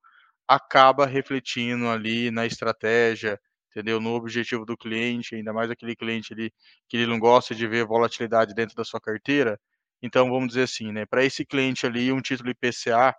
acaba 0.47 1.05
refletindo 1.05 1.87
ali 1.89 2.31
na 2.31 2.45
estratégia, 2.45 3.39
entendeu? 3.71 3.99
No 3.99 4.13
objetivo 4.15 4.65
do 4.65 4.77
cliente, 4.77 5.35
ainda 5.35 5.53
mais 5.53 5.71
aquele 5.71 5.95
cliente 5.95 6.33
ali 6.33 6.51
que 6.87 6.97
ele 6.97 7.07
não 7.07 7.19
gosta 7.19 7.55
de 7.55 7.67
ver 7.67 7.85
volatilidade 7.85 8.53
dentro 8.53 8.75
da 8.75 8.83
sua 8.83 9.01
carteira. 9.01 9.59
Então 10.01 10.29
vamos 10.29 10.49
dizer 10.49 10.63
assim, 10.63 10.91
né? 10.91 11.05
Para 11.05 11.23
esse 11.25 11.45
cliente 11.45 11.85
ali, 11.85 12.11
um 12.11 12.21
título 12.21 12.51
IPCA 12.51 13.15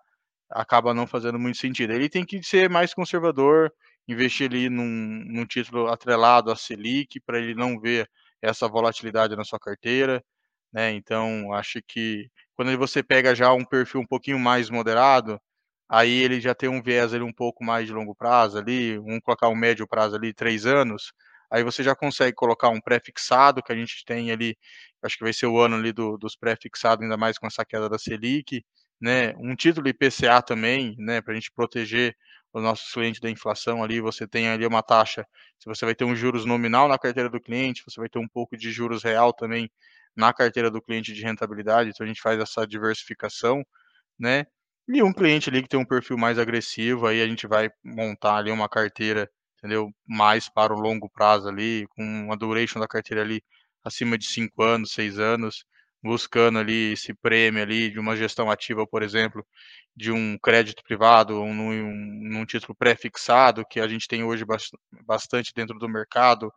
acaba 0.51 0.95
não 0.95 1.07
fazendo 1.07 1.39
muito 1.39 1.59
sentido. 1.59 1.93
Ele 1.93 2.09
tem 2.09 2.25
que 2.25 2.43
ser 2.43 2.69
mais 2.71 2.95
conservador, 2.95 3.73
investir 4.09 4.49
ali 4.51 4.69
num, 4.69 4.85
num 5.27 5.47
título 5.47 5.89
atrelado 5.89 6.51
à 6.51 6.57
Selic, 6.57 7.21
para 7.21 7.39
ele 7.39 7.55
não 7.55 7.81
ver 7.81 8.09
essa 8.43 8.69
volatilidade 8.69 9.37
na 9.37 9.45
sua 9.45 9.59
carteira, 9.59 10.23
né? 10.73 10.93
Então, 10.93 11.53
acho 11.55 11.81
que 11.87 12.29
quando 12.55 12.77
você 12.79 13.03
pega 13.03 13.35
já 13.35 13.53
um 13.53 13.65
perfil 13.65 14.01
um 14.01 14.07
pouquinho 14.07 14.39
mais 14.39 14.71
moderado, 14.71 15.41
aí 15.89 16.11
ele 16.23 16.41
já 16.41 16.55
tem 16.55 16.69
um 16.69 16.83
viés 16.83 17.15
ali 17.15 17.23
um 17.25 17.33
pouco 17.33 17.65
mais 17.65 17.87
de 17.87 17.93
longo 17.93 18.15
prazo 18.15 18.59
ali, 18.59 18.99
vamos 18.99 19.21
colocar 19.23 19.49
um 19.49 19.55
médio 19.57 19.87
prazo 19.89 20.17
ali, 20.17 20.33
três 20.35 20.67
anos, 20.67 21.13
aí 21.51 21.63
você 21.65 21.83
já 21.83 21.95
consegue 21.95 22.35
colocar 22.35 22.69
um 22.71 22.81
pré-fixado, 22.81 23.63
que 23.63 23.73
a 23.73 23.77
gente 23.77 24.05
tem 24.05 24.31
ali, 24.33 24.57
acho 25.03 25.17
que 25.17 25.25
vai 25.25 25.33
ser 25.33 25.47
o 25.47 25.59
ano 25.61 25.77
ali 25.77 25.93
do, 25.93 26.17
dos 26.19 26.37
pré-fixados, 26.37 27.03
ainda 27.03 27.17
mais 27.17 27.39
com 27.39 27.47
essa 27.47 27.65
queda 27.65 27.89
da 27.89 27.99
Selic, 27.99 28.65
né, 29.05 29.35
um 29.37 29.55
título 29.55 29.87
IPCA 29.87 30.41
também, 30.41 30.95
né, 30.99 31.21
para 31.21 31.33
a 31.33 31.37
gente 31.37 31.53
proteger 31.53 32.17
os 32.55 32.63
nossos 32.63 32.91
clientes 32.91 33.21
da 33.21 33.29
inflação 33.29 33.85
ali, 33.85 34.01
você 34.01 34.27
tem 34.27 34.49
ali 34.49 34.67
uma 34.67 34.83
taxa, 34.83 35.27
se 35.59 35.67
você 35.67 35.85
vai 35.85 35.95
ter 35.95 36.07
um 36.07 36.17
juros 36.17 36.47
nominal 36.47 36.89
na 36.89 36.99
carteira 36.99 37.29
do 37.29 37.39
cliente, 37.39 37.83
você 37.87 38.01
vai 38.01 38.09
ter 38.09 38.19
um 38.19 38.27
pouco 38.27 38.57
de 38.57 38.73
juros 38.73 39.03
real 39.03 39.31
também 39.35 39.71
na 40.17 40.33
carteira 40.33 40.71
do 40.71 40.81
cliente 40.81 41.13
de 41.13 41.23
rentabilidade, 41.23 41.91
então 41.91 42.03
a 42.03 42.09
gente 42.09 42.23
faz 42.23 42.41
essa 42.41 42.67
diversificação, 42.67 43.63
né, 44.19 44.47
e 44.89 45.03
um 45.03 45.13
cliente 45.13 45.51
ali 45.51 45.63
que 45.63 45.69
tem 45.69 45.79
um 45.81 45.85
perfil 45.85 46.17
mais 46.17 46.39
agressivo, 46.39 47.07
aí 47.07 47.21
a 47.21 47.27
gente 47.27 47.47
vai 47.47 47.69
montar 47.85 48.37
ali 48.39 48.51
uma 48.51 48.71
carteira, 48.71 49.31
entendeu, 49.59 49.91
mais 50.09 50.49
para 50.49 50.73
o 50.73 50.81
longo 50.81 51.11
prazo 51.11 51.47
ali, 51.49 51.87
com 51.91 52.03
uma 52.03 52.39
duration 52.39 52.81
da 52.81 52.89
carteira 52.89 53.23
ali 53.23 53.43
acima 53.85 54.17
de 54.17 54.27
5 54.27 54.63
anos, 54.63 54.93
6 54.93 55.19
anos, 55.19 55.67
buscando 56.05 56.59
ali 56.59 56.93
esse 56.93 57.15
prêmio 57.15 57.63
ali 57.63 57.91
de 57.91 57.99
uma 57.99 58.15
gestão 58.15 58.51
ativa, 58.51 58.87
por 58.87 59.03
exemplo, 59.03 59.45
de 59.97 60.13
um 60.13 60.37
crédito 60.37 60.83
privado, 60.85 61.41
um, 61.41 61.55
num, 61.55 62.45
título 62.45 62.75
pré-fixado, 62.75 63.65
que 63.65 63.81
a 63.81 63.89
gente 63.89 64.07
tem 64.07 64.23
hoje 64.23 64.45
bastante 65.07 65.55
dentro 65.55 65.79
do 65.79 65.89
mercado, 65.89 66.53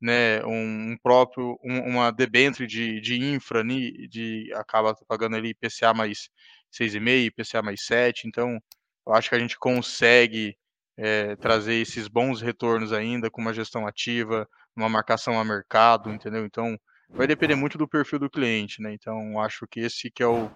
né, 0.00 0.42
um, 0.46 0.96
próprio, 1.02 1.58
um, 1.62 1.80
uma 1.90 2.10
debênture 2.10 2.66
de, 2.66 2.98
de 3.02 3.22
infra, 3.22 3.62
de, 3.62 4.50
acaba 4.54 4.94
pagando 5.06 5.36
ali 5.36 5.50
IPCA 5.50 5.92
mais 5.92 6.30
6,5, 6.72 7.26
IPCA 7.26 7.62
mais 7.62 7.84
7, 7.84 8.26
então 8.26 8.58
eu 9.06 9.12
acho 9.12 9.28
que 9.28 9.34
a 9.34 9.38
gente 9.38 9.58
consegue 9.58 10.56
é, 10.96 11.36
trazer 11.36 11.74
esses 11.74 12.08
bons 12.08 12.40
retornos 12.40 12.94
ainda 12.94 13.30
com 13.30 13.42
uma 13.42 13.52
gestão 13.52 13.86
ativa, 13.86 14.48
uma 14.74 14.88
marcação 14.88 15.38
a 15.38 15.44
mercado, 15.44 16.10
entendeu? 16.10 16.46
Então, 16.46 16.78
vai 17.08 17.26
depender 17.26 17.54
muito 17.54 17.78
do 17.78 17.88
perfil 17.88 18.18
do 18.18 18.30
cliente, 18.30 18.80
né? 18.82 18.92
Então, 18.92 19.40
acho 19.40 19.66
que 19.66 19.80
esse 19.80 20.10
que 20.10 20.22
é 20.22 20.26
o 20.26 20.50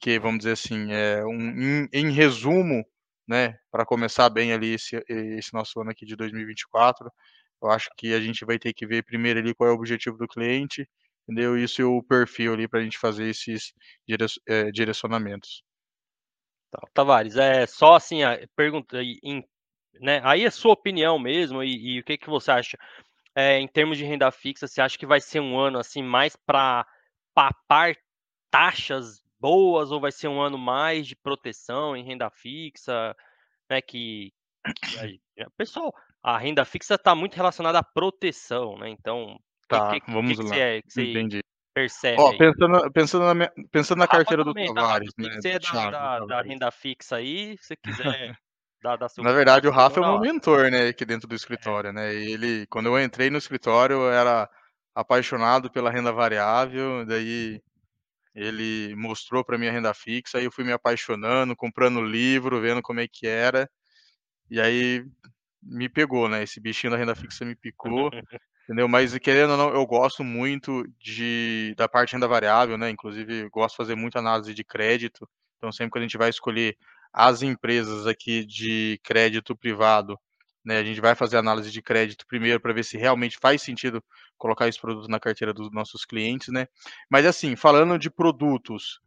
que 0.00 0.18
vamos 0.18 0.38
dizer 0.38 0.52
assim, 0.52 0.92
é 0.92 1.24
um 1.24 1.84
em, 1.84 1.88
em 1.92 2.10
resumo, 2.10 2.84
né, 3.26 3.56
para 3.70 3.86
começar 3.86 4.28
bem 4.28 4.52
ali 4.52 4.74
esse, 4.74 5.02
esse 5.08 5.54
nosso 5.54 5.80
ano 5.80 5.90
aqui 5.90 6.04
de 6.04 6.16
2024, 6.16 7.08
eu 7.62 7.70
acho 7.70 7.88
que 7.96 8.12
a 8.12 8.20
gente 8.20 8.44
vai 8.44 8.58
ter 8.58 8.72
que 8.72 8.84
ver 8.84 9.04
primeiro 9.04 9.38
ali 9.38 9.54
qual 9.54 9.70
é 9.70 9.72
o 9.72 9.76
objetivo 9.76 10.18
do 10.18 10.26
cliente, 10.26 10.88
entendeu? 11.22 11.56
Isso 11.56 11.80
e 11.80 11.84
o 11.84 12.02
perfil 12.02 12.52
ali 12.52 12.66
para 12.66 12.80
a 12.80 12.82
gente 12.82 12.98
fazer 12.98 13.28
esses 13.28 13.72
é, 14.48 14.72
direcionamentos. 14.72 15.62
Tá, 16.70 16.80
Tavares, 16.92 17.36
é 17.36 17.64
só 17.66 17.94
assim, 17.94 18.24
a 18.24 18.40
pergunta, 18.56 19.00
em, 19.00 19.44
né? 20.00 20.20
Aí 20.24 20.44
é 20.44 20.50
sua 20.50 20.72
opinião 20.72 21.18
mesmo 21.18 21.62
e, 21.62 21.96
e 21.96 22.00
o 22.00 22.04
que 22.04 22.18
que 22.18 22.28
você 22.28 22.50
acha? 22.50 22.76
É, 23.34 23.58
em 23.58 23.66
termos 23.66 23.98
de 23.98 24.04
renda 24.04 24.30
fixa, 24.30 24.66
você 24.66 24.80
acha 24.80 24.98
que 24.98 25.06
vai 25.06 25.20
ser 25.20 25.40
um 25.40 25.58
ano 25.58 25.78
assim 25.78 26.02
mais 26.02 26.36
para 26.36 26.86
papar 27.34 27.96
taxas 28.50 29.22
boas 29.40 29.90
ou 29.90 30.00
vai 30.00 30.12
ser 30.12 30.28
um 30.28 30.40
ano 30.40 30.58
mais 30.58 31.06
de 31.06 31.16
proteção 31.16 31.96
em 31.96 32.04
renda 32.04 32.30
fixa, 32.30 33.16
né? 33.68 33.80
Que, 33.80 34.32
que 34.76 35.20
a, 35.42 35.50
pessoal, 35.56 35.92
a 36.22 36.38
renda 36.38 36.64
fixa 36.64 36.94
está 36.94 37.14
muito 37.14 37.34
relacionada 37.34 37.78
à 37.78 37.82
proteção, 37.82 38.76
né? 38.78 38.90
Então, 38.90 39.38
tá, 39.66 39.98
que, 39.98 40.12
vamos 40.12 40.36
que 40.36 40.44
lá. 40.44 40.50
Que 40.50 40.82
você, 40.86 41.10
Entendi. 41.10 41.40
percebe? 41.74 42.20
Ó, 42.20 42.36
pensando, 42.36 42.92
pensando 42.92 43.34
na, 43.34 43.52
pensando 43.70 43.98
na 43.98 44.06
carteira 44.06 44.44
do 44.44 44.54
Tavares, 44.54 45.10
né? 45.18 45.40
Se 45.40 45.48
é 45.48 45.58
da, 45.58 45.90
da, 45.90 46.20
da, 46.20 46.42
renda 46.42 46.70
fixa 46.70 47.16
aí, 47.16 47.56
se 47.58 47.68
você 47.68 47.76
quiser 47.76 48.36
Da, 48.82 48.96
da 48.96 49.06
Na 49.18 49.32
verdade, 49.32 49.68
o 49.68 49.70
Rafa 49.70 50.00
é 50.00 50.02
o 50.02 50.06
meu 50.06 50.20
mentor, 50.20 50.68
né, 50.68 50.88
aqui 50.88 51.04
dentro 51.04 51.28
do 51.28 51.36
escritório, 51.36 51.90
é. 51.90 51.92
né? 51.92 52.14
E 52.14 52.32
ele, 52.32 52.66
quando 52.66 52.86
eu 52.86 53.00
entrei 53.00 53.30
no 53.30 53.38
escritório, 53.38 53.94
eu 53.94 54.12
era 54.12 54.50
apaixonado 54.92 55.70
pela 55.70 55.90
renda 55.90 56.12
variável, 56.12 57.06
daí 57.06 57.62
ele 58.34 58.94
mostrou 58.96 59.44
para 59.44 59.56
mim 59.56 59.68
a 59.68 59.72
renda 59.72 59.94
fixa, 59.94 60.38
aí 60.38 60.44
eu 60.44 60.52
fui 60.52 60.64
me 60.64 60.72
apaixonando, 60.72 61.54
comprando 61.54 62.02
livro, 62.02 62.60
vendo 62.60 62.82
como 62.82 62.98
é 62.98 63.06
que 63.06 63.26
era, 63.26 63.70
e 64.50 64.60
aí 64.60 65.04
me 65.62 65.88
pegou, 65.88 66.28
né? 66.28 66.42
Esse 66.42 66.60
bichinho 66.60 66.90
da 66.90 66.96
renda 66.96 67.14
fixa 67.14 67.44
me 67.44 67.54
picou, 67.54 68.10
entendeu? 68.64 68.88
Mas 68.88 69.16
querendo 69.18 69.50
ou 69.50 69.56
não, 69.56 69.68
eu 69.72 69.86
gosto 69.86 70.24
muito 70.24 70.84
de 70.98 71.72
da 71.76 71.88
parte 71.88 72.10
de 72.10 72.16
renda 72.16 72.26
variável, 72.26 72.76
né? 72.76 72.90
Inclusive, 72.90 73.48
gosto 73.48 73.74
de 73.74 73.76
fazer 73.76 73.94
muita 73.94 74.18
análise 74.18 74.52
de 74.52 74.64
crédito, 74.64 75.28
então 75.56 75.70
sempre 75.70 75.92
que 75.92 75.98
a 76.00 76.02
gente 76.02 76.18
vai 76.18 76.30
escolher 76.30 76.76
as 77.12 77.42
empresas 77.42 78.06
aqui 78.06 78.44
de 78.44 78.98
crédito 79.04 79.56
privado, 79.56 80.18
Né? 80.64 80.78
A 80.78 80.84
gente 80.84 81.00
vai 81.00 81.14
fazer 81.14 81.36
análise 81.38 81.70
de 81.70 81.82
crédito 81.82 82.26
primeiro 82.26 82.60
para 82.60 82.72
ver 82.72 82.84
se 82.84 82.96
realmente 82.96 83.38
faz 83.40 83.62
sentido 83.62 84.02
colocar 84.38 84.68
esse 84.68 84.80
produto 84.80 85.08
na 85.08 85.20
carteira 85.20 85.52
dos 85.52 85.70
nossos 85.72 86.04
clientes, 86.04 86.48
né? 86.48 86.66
Mas 87.10 87.26
assim, 87.26 87.56
falando 87.56 87.98
de 87.98 88.10
produtos, 88.10 89.00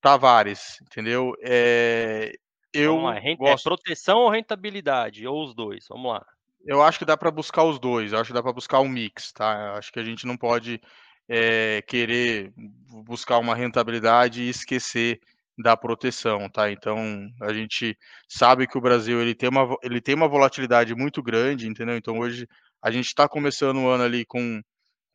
Tavares, 0.00 0.78
entendeu? 0.82 1.34
É, 1.42 2.32
eu 2.72 2.94
Vamos 2.96 3.04
lá, 3.04 3.16
é 3.18 3.34
gosto... 3.36 3.68
é 3.68 3.70
proteção 3.70 4.18
ou 4.20 4.30
rentabilidade? 4.30 5.26
Ou 5.26 5.44
os 5.44 5.54
dois? 5.54 5.86
Vamos 5.88 6.12
lá. 6.12 6.24
Eu 6.64 6.82
acho 6.82 6.98
que 6.98 7.04
dá 7.04 7.16
para 7.16 7.30
buscar 7.30 7.64
os 7.64 7.78
dois, 7.78 8.12
eu 8.12 8.18
acho 8.18 8.28
que 8.28 8.34
dá 8.34 8.42
para 8.42 8.52
buscar 8.52 8.80
um 8.80 8.88
mix, 8.88 9.32
tá? 9.32 9.68
Eu 9.72 9.78
acho 9.78 9.92
que 9.92 9.98
a 10.00 10.04
gente 10.04 10.26
não 10.26 10.36
pode 10.36 10.80
é, 11.28 11.82
querer 11.82 12.52
buscar 13.06 13.38
uma 13.38 13.54
rentabilidade 13.54 14.42
e 14.42 14.48
esquecer 14.48 15.20
da 15.58 15.76
proteção, 15.76 16.48
tá? 16.48 16.70
Então 16.70 16.96
a 17.42 17.52
gente 17.52 17.96
sabe 18.28 18.66
que 18.66 18.78
o 18.78 18.80
Brasil 18.80 19.20
ele 19.20 19.34
tem 19.34 19.48
uma, 19.48 19.76
ele 19.82 20.00
tem 20.00 20.14
uma 20.14 20.28
volatilidade 20.28 20.94
muito 20.94 21.22
grande, 21.22 21.68
entendeu? 21.68 21.96
Então 21.96 22.18
hoje 22.18 22.46
a 22.82 22.90
gente 22.90 23.06
está 23.06 23.28
começando 23.28 23.78
o 23.78 23.88
ano 23.88 24.04
ali 24.04 24.24
com, 24.24 24.62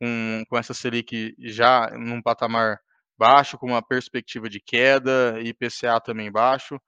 com, 0.00 0.44
com 0.48 0.58
essa 0.58 0.74
Selic 0.74 1.34
já 1.38 1.90
num 1.98 2.22
patamar 2.22 2.78
baixo, 3.18 3.58
com 3.58 3.68
uma 3.68 3.82
perspectiva 3.82 4.48
de 4.48 4.60
queda, 4.60 5.40
IPCA 5.42 6.00
também 6.00 6.30
baixo 6.30 6.78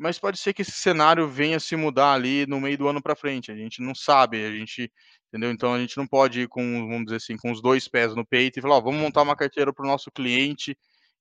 mas 0.00 0.18
pode 0.18 0.38
ser 0.38 0.54
que 0.54 0.62
esse 0.62 0.72
cenário 0.72 1.28
venha 1.28 1.60
se 1.60 1.76
mudar 1.76 2.14
ali 2.14 2.46
no 2.46 2.58
meio 2.58 2.78
do 2.78 2.88
ano 2.88 3.02
para 3.02 3.14
frente. 3.14 3.52
A 3.52 3.54
gente 3.54 3.82
não 3.82 3.94
sabe, 3.94 4.42
a 4.42 4.50
gente, 4.50 4.90
entendeu? 5.28 5.50
Então 5.50 5.74
a 5.74 5.78
gente 5.78 5.94
não 5.98 6.06
pode 6.06 6.40
ir 6.40 6.48
com, 6.48 6.62
vamos 6.88 7.04
dizer 7.04 7.16
assim, 7.16 7.36
com 7.36 7.52
os 7.52 7.60
dois 7.60 7.86
pés 7.86 8.14
no 8.14 8.26
peito 8.26 8.58
e 8.58 8.62
falar, 8.62 8.76
ó, 8.76 8.80
vamos 8.80 8.98
montar 8.98 9.20
uma 9.20 9.36
carteira 9.36 9.74
para 9.74 9.84
o 9.84 9.88
nosso 9.88 10.10
cliente, 10.10 10.74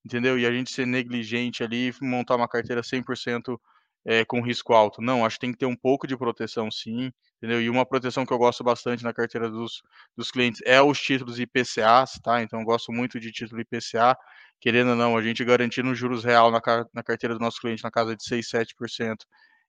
entendeu? 0.05 0.37
E 0.39 0.45
a 0.45 0.51
gente 0.51 0.71
ser 0.71 0.85
negligente 0.85 1.63
ali, 1.63 1.93
montar 2.01 2.35
uma 2.35 2.47
carteira 2.47 2.81
100% 2.83 3.59
é, 4.05 4.25
com 4.25 4.41
risco 4.41 4.73
alto. 4.73 5.01
Não, 5.01 5.25
acho 5.25 5.35
que 5.37 5.41
tem 5.41 5.51
que 5.51 5.57
ter 5.57 5.65
um 5.65 5.75
pouco 5.75 6.07
de 6.07 6.17
proteção 6.17 6.69
sim, 6.71 7.11
entendeu? 7.37 7.61
E 7.61 7.69
uma 7.69 7.85
proteção 7.85 8.25
que 8.25 8.33
eu 8.33 8.37
gosto 8.37 8.63
bastante 8.63 9.03
na 9.03 9.13
carteira 9.13 9.49
dos, 9.49 9.81
dos 10.17 10.31
clientes 10.31 10.61
é 10.65 10.81
os 10.81 10.99
títulos 10.99 11.39
IPCAs, 11.39 12.13
tá? 12.23 12.41
Então 12.41 12.59
eu 12.59 12.65
gosto 12.65 12.91
muito 12.91 13.19
de 13.19 13.31
título 13.31 13.61
IPCA, 13.61 14.15
querendo 14.59 14.91
ou 14.91 14.95
não, 14.95 15.17
a 15.17 15.21
gente 15.21 15.43
garantindo 15.43 15.93
juros 15.95 16.23
real 16.23 16.51
na, 16.51 16.61
na 16.93 17.03
carteira 17.03 17.35
do 17.35 17.41
nosso 17.41 17.59
cliente 17.59 17.83
na 17.83 17.91
casa 17.91 18.15
de 18.15 18.23
6, 18.23 18.49
7%, 18.49 19.25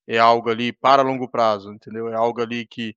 é 0.07 0.19
algo 0.19 0.51
ali 0.51 0.73
para 0.73 1.03
longo 1.03 1.29
prazo, 1.31 1.73
entendeu? 1.73 2.09
É 2.09 2.17
algo 2.17 2.41
ali 2.41 2.67
que, 2.67 2.95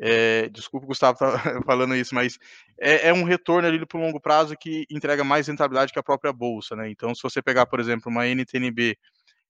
é, 0.00 0.48
desculpa 0.48 0.86
Gustavo 0.86 1.18
tá 1.18 1.26
falando 1.66 1.94
isso, 1.94 2.14
mas 2.14 2.38
é, 2.80 3.08
é 3.08 3.12
um 3.12 3.24
retorno 3.24 3.68
ali 3.68 3.84
para 3.86 3.98
o 3.98 4.00
longo 4.00 4.20
prazo 4.20 4.56
que 4.56 4.86
entrega 4.90 5.22
mais 5.22 5.46
rentabilidade 5.46 5.92
que 5.92 5.98
a 5.98 6.02
própria 6.02 6.32
bolsa, 6.32 6.74
né? 6.74 6.90
Então, 6.90 7.14
se 7.14 7.22
você 7.22 7.40
pegar, 7.42 7.66
por 7.66 7.80
exemplo, 7.80 8.10
uma 8.10 8.26
NTNB 8.26 8.96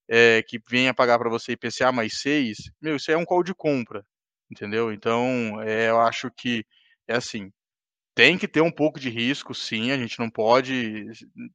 é, 0.08 0.42
que 0.46 0.60
venha 0.68 0.94
pagar 0.94 1.18
para 1.18 1.30
você 1.30 1.52
IPCA 1.52 1.92
mais 1.92 2.20
6, 2.20 2.56
meu, 2.80 2.96
isso 2.96 3.10
é 3.10 3.16
um 3.16 3.24
call 3.24 3.42
de 3.42 3.54
compra, 3.54 4.04
entendeu? 4.50 4.92
Então, 4.92 5.60
é, 5.62 5.88
eu 5.88 6.00
acho 6.00 6.30
que 6.36 6.64
é 7.08 7.16
assim, 7.16 7.50
tem 8.14 8.38
que 8.38 8.48
ter 8.48 8.60
um 8.60 8.70
pouco 8.70 9.00
de 9.00 9.10
risco, 9.10 9.54
sim, 9.54 9.90
a 9.92 9.96
gente 9.98 10.18
não 10.18 10.30
pode 10.30 11.06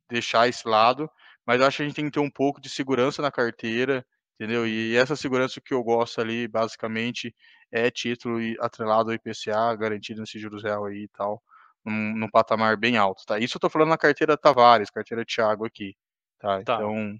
deixar 0.10 0.48
esse 0.50 0.68
lado, 0.68 1.10
mas 1.46 1.62
acho 1.62 1.78
que 1.78 1.84
a 1.84 1.86
gente 1.88 1.96
tem 1.96 2.06
que 2.06 2.12
ter 2.12 2.20
um 2.20 2.30
pouco 2.30 2.60
de 2.62 2.70
segurança 2.70 3.22
na 3.22 3.32
carteira, 3.32 4.06
entendeu? 4.36 4.68
E 4.68 4.96
essa 4.96 5.16
segurança 5.16 5.62
que 5.62 5.74
eu 5.74 5.84
gosto 5.84 6.22
ali, 6.22 6.48
basicamente, 6.48 7.34
é 7.72 7.90
título 7.92 8.40
atrelado 8.60 9.10
ao 9.10 9.16
IPCA, 9.16 9.76
garantido 9.76 10.22
nesse 10.22 10.40
juros 10.40 10.64
real 10.64 10.86
aí 10.86 11.04
e 11.04 11.08
tal, 11.10 11.42
num, 11.86 12.16
num, 12.16 12.30
patamar 12.30 12.78
bem 12.78 12.98
alto, 12.98 13.26
tá? 13.26 13.40
Isso 13.40 13.58
eu 13.58 13.62
tô 13.62 13.70
falando 13.70 13.90
na 13.90 13.98
carteira 13.98 14.38
Tavares, 14.38 14.90
carteira 14.90 15.26
Thiago 15.26 15.66
aqui, 15.66 15.96
tá? 16.40 16.62
tá. 16.64 16.76
Então... 16.76 17.20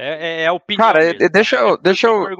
É, 0.00 0.10
é, 0.10 0.42
é 0.42 0.46
a 0.46 0.52
opinião. 0.52 0.86
Cara, 0.86 1.00
mesmo. 1.00 1.28
deixa 1.28 1.56
eu, 1.56 1.76
deixa 1.76 2.06
eu, 2.06 2.30
eu, 2.30 2.38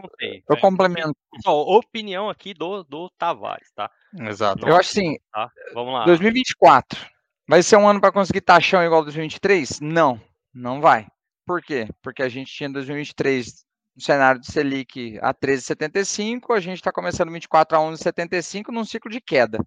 eu 0.49 0.57
é. 0.57 0.61
complemento. 0.61 1.17
Só, 1.43 1.61
opinião 1.61 2.31
aqui 2.31 2.55
do, 2.55 2.85
do 2.85 3.11
Tavares, 3.19 3.73
tá? 3.75 3.91
Exato. 4.17 4.65
Eu 4.65 4.77
acho 4.77 4.91
assim, 4.91 5.19
tá? 5.33 5.51
Vamos 5.75 5.93
lá. 5.93 6.05
2024 6.05 7.05
vai 7.49 7.63
ser 7.63 7.77
um 7.77 7.89
ano 7.89 8.01
para 8.01 8.13
conseguir 8.13 8.43
taxão 8.43 8.85
igual 8.85 9.03
2023? 9.03 9.81
Não, 9.81 10.21
não 10.55 10.81
vai. 10.81 11.09
Por 11.45 11.63
quê? 11.63 11.89
Porque 12.01 12.23
a 12.23 12.29
gente 12.29 12.53
tinha 12.53 12.71
2023 12.71 13.65
no 13.99 14.03
cenário 14.03 14.41
de 14.41 14.47
Selic 14.47 15.19
a 15.21 15.35
13,75, 15.35 16.55
a 16.55 16.61
gente 16.61 16.77
está 16.77 16.93
começando 16.93 17.33
24 17.33 17.77
a 17.77 17.81
11,75 17.81 18.69
num 18.69 18.85
ciclo 18.85 19.11
de 19.11 19.21
queda. 19.21 19.59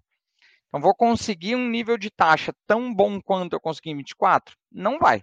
Então, 0.70 0.80
vou 0.80 0.96
conseguir 0.96 1.58
um 1.58 1.68
nível 1.68 1.98
de 1.98 2.10
taxa 2.10 2.54
tão 2.66 2.94
bom 2.94 3.22
quanto 3.22 3.54
eu 3.54 3.60
consegui 3.60 3.90
em 3.90 3.98
24? 3.98 4.56
Não 4.72 4.98
vai. 4.98 5.22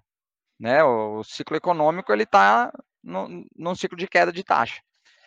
Né? 0.60 0.84
O, 0.84 1.24
ciclo 1.24 1.56
econômico 1.56 2.12
ele 2.12 2.24
está 2.24 2.70
num 3.02 3.74
ciclo 3.74 3.96
de 3.96 4.06
queda 4.06 4.30
de 4.30 4.44
taxa. 4.44 4.82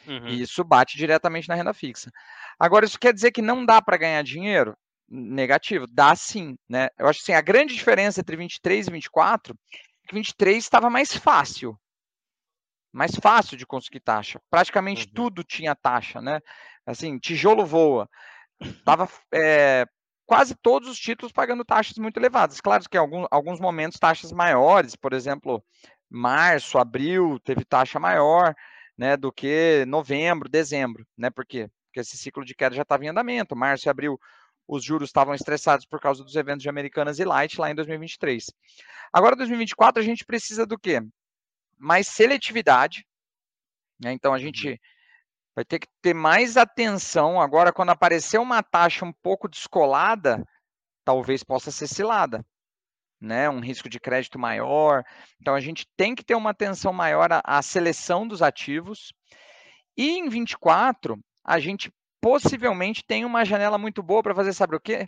Uhum. 0.05 0.27
E 0.27 0.43
isso 0.43 0.63
bate 0.63 0.95
diretamente 0.95 1.49
na 1.49 1.55
renda 1.55 1.73
fixa. 1.73 2.11
Agora, 2.59 2.85
isso 2.85 2.99
quer 2.99 3.11
dizer 3.11 3.31
que 3.31 3.41
não 3.41 3.65
dá 3.65 3.81
para 3.81 3.97
ganhar 3.97 4.21
dinheiro? 4.21 4.77
Negativo, 5.09 5.87
dá 5.87 6.15
sim. 6.15 6.55
Né? 6.69 6.87
Eu 6.99 7.07
acho 7.07 7.17
que 7.17 7.31
assim, 7.31 7.39
a 7.39 7.41
grande 7.41 7.73
diferença 7.73 8.19
entre 8.19 8.37
23 8.37 8.87
e 8.87 8.91
24 8.91 9.55
é 9.73 10.07
que 10.07 10.13
23 10.13 10.63
estava 10.63 10.87
mais 10.87 11.15
fácil. 11.15 11.75
Mais 12.91 13.15
fácil 13.15 13.57
de 13.57 13.65
conseguir 13.65 14.01
taxa. 14.01 14.41
Praticamente 14.49 15.07
uhum. 15.07 15.13
tudo 15.13 15.43
tinha 15.43 15.75
taxa, 15.75 16.21
né? 16.21 16.39
Assim, 16.85 17.17
tijolo 17.17 17.65
voa. 17.65 18.09
Tava 18.85 19.09
é, 19.33 19.85
quase 20.25 20.55
todos 20.55 20.89
os 20.89 20.97
títulos 20.97 21.31
pagando 21.31 21.65
taxas 21.65 21.97
muito 21.97 22.17
elevadas. 22.17 22.61
Claro 22.61 22.83
que 22.89 22.97
em 22.97 22.99
alguns, 22.99 23.27
alguns 23.31 23.59
momentos 23.59 23.99
taxas 23.99 24.31
maiores, 24.31 24.95
por 24.95 25.13
exemplo, 25.13 25.63
março, 26.09 26.77
abril, 26.77 27.39
teve 27.43 27.65
taxa 27.65 27.99
maior, 27.99 28.53
né, 28.97 29.15
do 29.17 29.31
que 29.31 29.85
novembro, 29.87 30.49
dezembro, 30.49 31.05
né? 31.17 31.29
Por 31.29 31.45
quê? 31.45 31.69
Porque 31.85 32.01
esse 32.01 32.17
ciclo 32.17 32.45
de 32.45 32.55
queda 32.55 32.75
já 32.75 32.83
estava 32.83 33.03
em 33.03 33.09
andamento. 33.09 33.55
Março 33.55 33.87
e 33.87 33.89
abril 33.89 34.19
os 34.67 34.83
juros 34.83 35.09
estavam 35.09 35.33
estressados 35.33 35.85
por 35.85 35.99
causa 35.99 36.23
dos 36.23 36.35
eventos 36.35 36.63
de 36.63 36.69
Americanas 36.69 37.19
e 37.19 37.25
Light 37.25 37.59
lá 37.59 37.69
em 37.69 37.75
2023. 37.75 38.45
Agora, 39.11 39.35
2024, 39.35 40.01
a 40.01 40.05
gente 40.05 40.23
precisa 40.23 40.65
do 40.65 40.79
quê? 40.79 41.01
Mais 41.81 42.07
seletividade. 42.07 43.05
Né? 43.99 44.13
Então, 44.13 44.33
a 44.33 44.39
gente 44.39 44.69
uhum. 44.69 44.77
vai 45.55 45.65
ter 45.65 45.79
que 45.79 45.87
ter 46.01 46.13
mais 46.13 46.57
atenção. 46.57 47.41
Agora, 47.41 47.73
quando 47.73 47.89
aparecer 47.89 48.39
uma 48.39 48.61
taxa 48.61 49.03
um 49.03 49.13
pouco 49.23 49.49
descolada, 49.49 50.43
talvez 51.03 51.43
possa 51.43 51.71
ser 51.71 51.87
cilada 51.87 52.45
né, 53.21 53.47
um 53.49 53.59
risco 53.59 53.87
de 53.87 53.99
crédito 53.99 54.39
maior. 54.39 55.03
Então, 55.39 55.53
a 55.53 55.59
gente 55.59 55.85
tem 55.95 56.15
que 56.15 56.25
ter 56.25 56.33
uma 56.33 56.49
atenção 56.49 56.91
maior 56.91 57.31
à, 57.31 57.41
à 57.45 57.61
seleção 57.61 58.27
dos 58.27 58.41
ativos. 58.41 59.13
E 59.95 60.17
em 60.17 60.27
24, 60.27 61.19
a 61.45 61.59
gente 61.59 61.91
possivelmente 62.19 63.03
tem 63.05 63.23
uma 63.23 63.45
janela 63.45 63.77
muito 63.77 64.01
boa 64.01 64.23
para 64.23 64.33
fazer, 64.33 64.53
sabe 64.53 64.75
o 64.75 64.79
quê? 64.79 65.07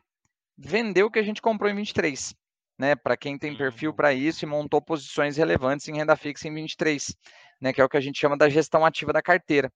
Vender 0.55 1.03
o 1.03 1.09
que 1.09 1.19
a 1.19 1.23
gente 1.23 1.41
comprou 1.41 1.69
em 1.69 1.75
23. 1.75 2.35
Né, 2.83 2.97
para 2.97 3.15
quem 3.15 3.37
tem 3.37 3.55
perfil 3.55 3.91
uhum. 3.91 3.95
para 3.95 4.13
isso 4.13 4.43
e 4.43 4.45
montou 4.45 4.81
posições 4.81 5.37
relevantes 5.37 5.87
em 5.87 5.95
renda 5.95 6.17
fixa 6.17 6.49
em 6.49 6.53
23, 6.53 7.15
né, 7.61 7.71
que 7.71 7.79
é 7.79 7.85
o 7.85 7.87
que 7.87 7.95
a 7.95 8.01
gente 8.01 8.19
chama 8.19 8.35
da 8.35 8.49
gestão 8.49 8.85
ativa 8.85 9.13
da 9.13 9.21
carteira. 9.21 9.71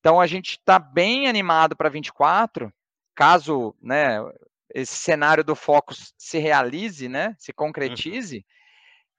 Então 0.00 0.20
a 0.20 0.26
gente 0.26 0.50
está 0.50 0.78
bem 0.78 1.28
animado 1.28 1.74
para 1.74 1.88
24, 1.88 2.70
caso 3.14 3.74
né, 3.80 4.18
esse 4.74 4.96
cenário 4.96 5.42
do 5.42 5.56
Focus 5.56 6.12
se 6.18 6.36
realize, 6.36 7.08
né, 7.08 7.34
se 7.38 7.52
uhum. 7.52 7.54
concretize, 7.56 8.36
uhum. 8.36 8.42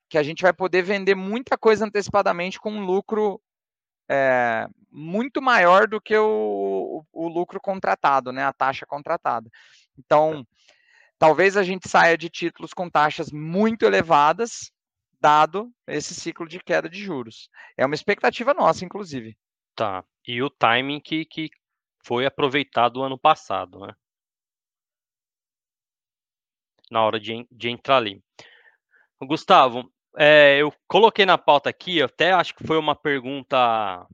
que 0.09 0.19
a 0.19 0.21
gente 0.21 0.43
vai 0.43 0.53
poder 0.53 0.83
vender 0.83 1.15
muita 1.15 1.57
coisa 1.57 1.87
antecipadamente 1.87 2.59
com 2.59 2.69
um 2.71 2.85
lucro 2.85 3.41
é, 4.07 4.67
muito 4.91 5.41
maior 5.41 5.87
do 5.87 5.99
que 5.99 6.15
o, 6.15 7.03
o, 7.11 7.25
o, 7.25 7.27
lucro 7.27 7.59
contratado, 7.59 8.31
né, 8.31 8.43
a 8.43 8.53
taxa 8.53 8.85
contratada. 8.85 9.49
Então, 9.97 10.45
talvez 11.17 11.57
a 11.57 11.63
gente 11.63 11.89
saia 11.89 12.17
de 12.17 12.29
títulos 12.29 12.73
com 12.73 12.89
taxas 12.89 13.31
muito 13.31 13.83
elevadas, 13.83 14.71
dado 15.19 15.71
esse 15.87 16.13
ciclo 16.13 16.47
de 16.47 16.59
queda 16.59 16.89
de 16.89 17.03
juros. 17.03 17.49
É 17.75 17.85
uma 17.85 17.95
expectativa 17.95 18.53
nossa, 18.53 18.85
inclusive. 18.85 19.37
Tá. 19.75 20.03
E 20.27 20.41
o 20.41 20.49
timing 20.49 20.99
que, 20.99 21.25
que 21.25 21.49
foi 22.03 22.25
aproveitado 22.25 23.03
ano 23.03 23.17
passado, 23.17 23.79
né? 23.79 23.93
na 26.89 27.03
hora 27.03 27.19
de, 27.19 27.45
de 27.51 27.69
entrar 27.69 27.97
ali. 27.97 28.21
Gustavo, 29.21 29.91
é, 30.17 30.57
eu 30.57 30.73
coloquei 30.87 31.25
na 31.25 31.37
pauta 31.37 31.69
aqui, 31.69 32.01
até 32.01 32.31
acho 32.31 32.55
que 32.55 32.65
foi 32.65 32.77
uma 32.77 32.95
pergunta. 32.95 34.07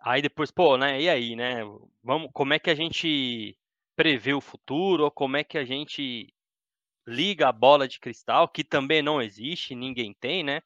Aí 0.00 0.22
depois, 0.22 0.50
pô, 0.50 0.76
né? 0.76 1.00
E 1.00 1.08
aí, 1.08 1.36
né? 1.36 1.62
Vamos, 2.02 2.30
como 2.32 2.52
é 2.54 2.58
que 2.58 2.70
a 2.70 2.74
gente 2.74 3.56
prevê 3.96 4.34
o 4.34 4.40
futuro? 4.40 5.04
Ou 5.04 5.10
como 5.10 5.36
é 5.36 5.44
que 5.44 5.58
a 5.58 5.64
gente 5.64 6.33
liga 7.06 7.48
a 7.48 7.52
bola 7.52 7.86
de 7.86 8.00
cristal, 8.00 8.48
que 8.48 8.64
também 8.64 9.02
não 9.02 9.20
existe, 9.20 9.74
ninguém 9.74 10.14
tem, 10.14 10.42
né? 10.42 10.62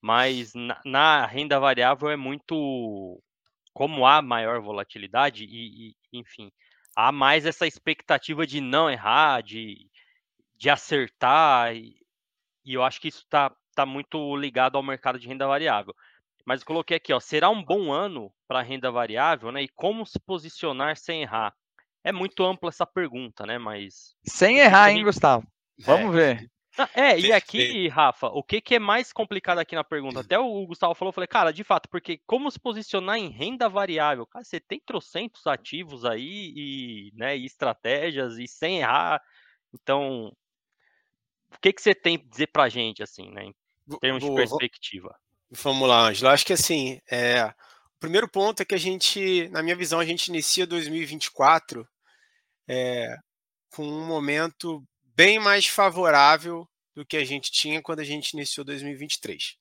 Mas 0.00 0.54
na, 0.54 0.80
na 0.84 1.26
renda 1.26 1.58
variável 1.58 2.10
é 2.10 2.16
muito. 2.16 3.20
Como 3.72 4.06
há 4.06 4.22
maior 4.22 4.60
volatilidade, 4.60 5.44
e, 5.44 5.88
e 5.88 5.96
enfim, 6.12 6.50
há 6.96 7.12
mais 7.12 7.44
essa 7.44 7.66
expectativa 7.66 8.46
de 8.46 8.58
não 8.60 8.90
errar, 8.90 9.42
de, 9.42 9.90
de 10.56 10.70
acertar, 10.70 11.76
e, 11.76 11.94
e 12.64 12.72
eu 12.72 12.82
acho 12.82 13.00
que 13.00 13.08
isso 13.08 13.22
está 13.22 13.54
tá 13.74 13.84
muito 13.84 14.34
ligado 14.36 14.76
ao 14.76 14.82
mercado 14.82 15.18
de 15.18 15.28
renda 15.28 15.46
variável. 15.46 15.94
Mas 16.46 16.60
eu 16.60 16.66
coloquei 16.66 16.96
aqui, 16.96 17.12
ó, 17.12 17.20
será 17.20 17.50
um 17.50 17.62
bom 17.62 17.92
ano 17.92 18.32
para 18.48 18.62
renda 18.62 18.90
variável, 18.90 19.52
né? 19.52 19.62
E 19.64 19.68
como 19.68 20.06
se 20.06 20.18
posicionar 20.20 20.96
sem 20.96 21.22
errar? 21.22 21.52
É 22.02 22.12
muito 22.12 22.44
ampla 22.44 22.68
essa 22.70 22.86
pergunta, 22.86 23.44
né? 23.44 23.58
Mas 23.58 24.14
sem 24.24 24.58
errar, 24.58 24.90
hein, 24.90 25.04
Gustavo? 25.04 25.46
Vamos 25.78 26.14
é. 26.16 26.34
ver. 26.34 26.50
É, 26.94 27.18
e 27.18 27.32
aqui, 27.32 27.88
Rafa, 27.88 28.26
o 28.28 28.42
que, 28.42 28.60
que 28.60 28.74
é 28.74 28.78
mais 28.78 29.10
complicado 29.12 29.58
aqui 29.58 29.74
na 29.74 29.82
pergunta? 29.82 30.20
Até 30.20 30.38
o 30.38 30.66
Gustavo 30.66 30.94
falou, 30.94 31.08
eu 31.08 31.14
falei, 31.14 31.26
cara, 31.26 31.50
de 31.50 31.64
fato, 31.64 31.88
porque 31.88 32.20
como 32.26 32.50
se 32.50 32.60
posicionar 32.60 33.16
em 33.16 33.30
renda 33.30 33.66
variável? 33.68 34.26
Cara, 34.26 34.44
você 34.44 34.60
tem 34.60 34.78
trocentos 34.84 35.46
ativos 35.46 36.04
aí 36.04 36.52
e, 36.54 37.12
né, 37.14 37.36
e 37.36 37.46
estratégias 37.46 38.36
e 38.36 38.46
sem 38.46 38.80
errar. 38.80 39.22
Então, 39.72 40.30
o 41.50 41.58
que, 41.60 41.72
que 41.72 41.80
você 41.80 41.94
tem 41.94 42.16
a 42.16 42.30
dizer 42.30 42.48
pra 42.48 42.68
gente, 42.68 43.02
assim, 43.02 43.30
né, 43.30 43.44
em 43.46 43.98
termos 43.98 44.22
de 44.22 44.34
perspectiva? 44.34 45.16
Vamos 45.50 45.88
lá, 45.88 46.08
Angela. 46.08 46.32
Acho 46.32 46.44
que, 46.44 46.52
assim, 46.52 47.00
é, 47.10 47.44
o 47.96 47.98
primeiro 47.98 48.28
ponto 48.28 48.60
é 48.60 48.64
que 48.66 48.74
a 48.74 48.78
gente, 48.78 49.48
na 49.48 49.62
minha 49.62 49.76
visão, 49.76 49.98
a 49.98 50.04
gente 50.04 50.26
inicia 50.26 50.66
2024 50.66 51.88
é, 52.68 53.16
com 53.70 53.82
um 53.82 54.06
momento 54.06 54.84
bem 55.16 55.38
mais 55.38 55.66
favorável 55.66 56.68
do 56.94 57.04
que 57.04 57.16
a 57.16 57.24
gente 57.24 57.50
tinha 57.50 57.82
quando 57.82 58.00
a 58.00 58.04
gente 58.04 58.30
iniciou 58.30 58.64
2023. 58.64 59.56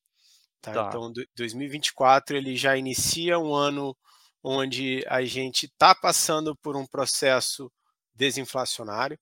Tá? 0.61 0.73
Tá. 0.73 0.87
Então, 0.87 1.11
2024 1.35 2.35
ele 2.35 2.55
já 2.55 2.75
inicia 2.75 3.39
um 3.39 3.53
ano 3.53 3.97
onde 4.43 5.03
a 5.07 5.23
gente 5.23 5.65
está 5.65 5.95
passando 5.95 6.55
por 6.57 6.75
um 6.75 6.85
processo 6.85 7.71
desinflacionário. 8.13 9.17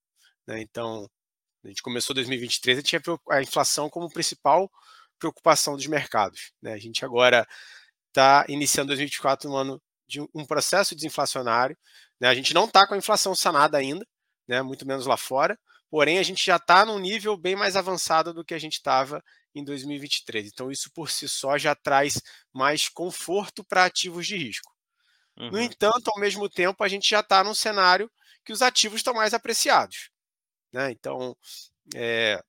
Né? 0.45 0.61
Então, 0.61 1.09
a 1.63 1.67
gente 1.67 1.81
começou 1.81 2.13
2023 2.13 2.79
e 2.79 2.83
tinha 2.83 3.01
a 3.29 3.41
inflação 3.41 3.89
como 3.89 4.11
principal 4.11 4.69
preocupação 5.17 5.75
dos 5.75 5.87
mercados. 5.87 6.51
Né? 6.61 6.73
A 6.73 6.77
gente 6.77 7.05
agora 7.05 7.47
está 8.09 8.45
iniciando 8.49 8.87
2024 8.87 9.49
um 9.49 9.55
ano 9.55 9.81
de 10.07 10.19
um 10.33 10.45
processo 10.45 10.93
desinflacionário. 10.93 11.77
Né? 12.19 12.27
A 12.27 12.35
gente 12.35 12.53
não 12.53 12.65
está 12.65 12.85
com 12.85 12.93
a 12.93 12.97
inflação 12.97 13.33
sanada 13.33 13.77
ainda, 13.77 14.05
né? 14.47 14.61
muito 14.61 14.85
menos 14.85 15.05
lá 15.05 15.15
fora, 15.15 15.57
porém 15.93 16.17
a 16.17 16.23
gente 16.23 16.43
já 16.43 16.55
está 16.55 16.83
num 16.83 16.97
nível 16.97 17.37
bem 17.37 17.55
mais 17.55 17.75
avançado 17.75 18.33
do 18.33 18.43
que 18.43 18.55
a 18.55 18.57
gente 18.57 18.73
estava 18.73 19.23
em 19.53 19.63
2023. 19.63 20.47
Então, 20.47 20.71
isso 20.71 20.91
por 20.91 21.11
si 21.11 21.29
só 21.29 21.55
já 21.55 21.75
traz 21.75 22.19
mais 22.51 22.89
conforto 22.89 23.63
para 23.63 23.85
ativos 23.85 24.25
de 24.25 24.35
risco. 24.35 24.73
Uhum. 25.37 25.51
No 25.51 25.61
entanto, 25.61 26.07
ao 26.07 26.19
mesmo 26.19 26.49
tempo, 26.49 26.83
a 26.83 26.87
gente 26.87 27.07
já 27.07 27.19
está 27.19 27.43
num 27.43 27.53
cenário 27.53 28.09
que 28.43 28.51
os 28.51 28.63
ativos 28.63 29.01
estão 29.01 29.13
mais 29.13 29.35
apreciados. 29.35 30.09
Né? 30.73 30.89
Então, 30.89 31.37
é, 31.93 32.41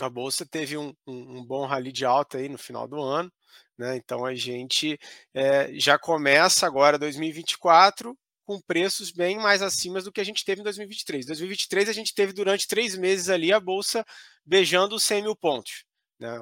a 0.00 0.08
Bolsa 0.08 0.46
teve 0.46 0.78
um, 0.78 0.94
um, 1.06 1.40
um, 1.40 1.44
bom 1.44 1.66
rally 1.66 1.92
de 1.92 2.06
alta 2.06 2.38
aí 2.38 2.48
no 2.48 2.56
final 2.56 2.88
do 2.88 3.02
ano. 3.02 3.30
Né? 3.76 3.96
Então, 3.96 4.24
a 4.24 4.34
gente 4.34 4.98
é, 5.34 5.74
já 5.74 5.98
começa 5.98 6.66
agora 6.66 6.98
2024 6.98 8.18
com 8.44 8.60
preços 8.60 9.10
bem 9.10 9.36
mais 9.36 9.62
acima 9.62 10.00
do 10.00 10.12
que 10.12 10.20
a 10.20 10.24
gente 10.24 10.44
teve 10.44 10.60
em 10.60 10.64
2023. 10.64 11.24
Em 11.24 11.28
2023, 11.28 11.88
a 11.88 11.92
gente 11.92 12.14
teve 12.14 12.32
durante 12.32 12.66
três 12.66 12.96
meses 12.96 13.28
ali 13.28 13.52
a 13.52 13.60
Bolsa 13.60 14.04
beijando 14.44 14.96
os 14.96 15.02
100 15.04 15.22
mil 15.22 15.36
pontos. 15.36 15.84
Né? 16.18 16.38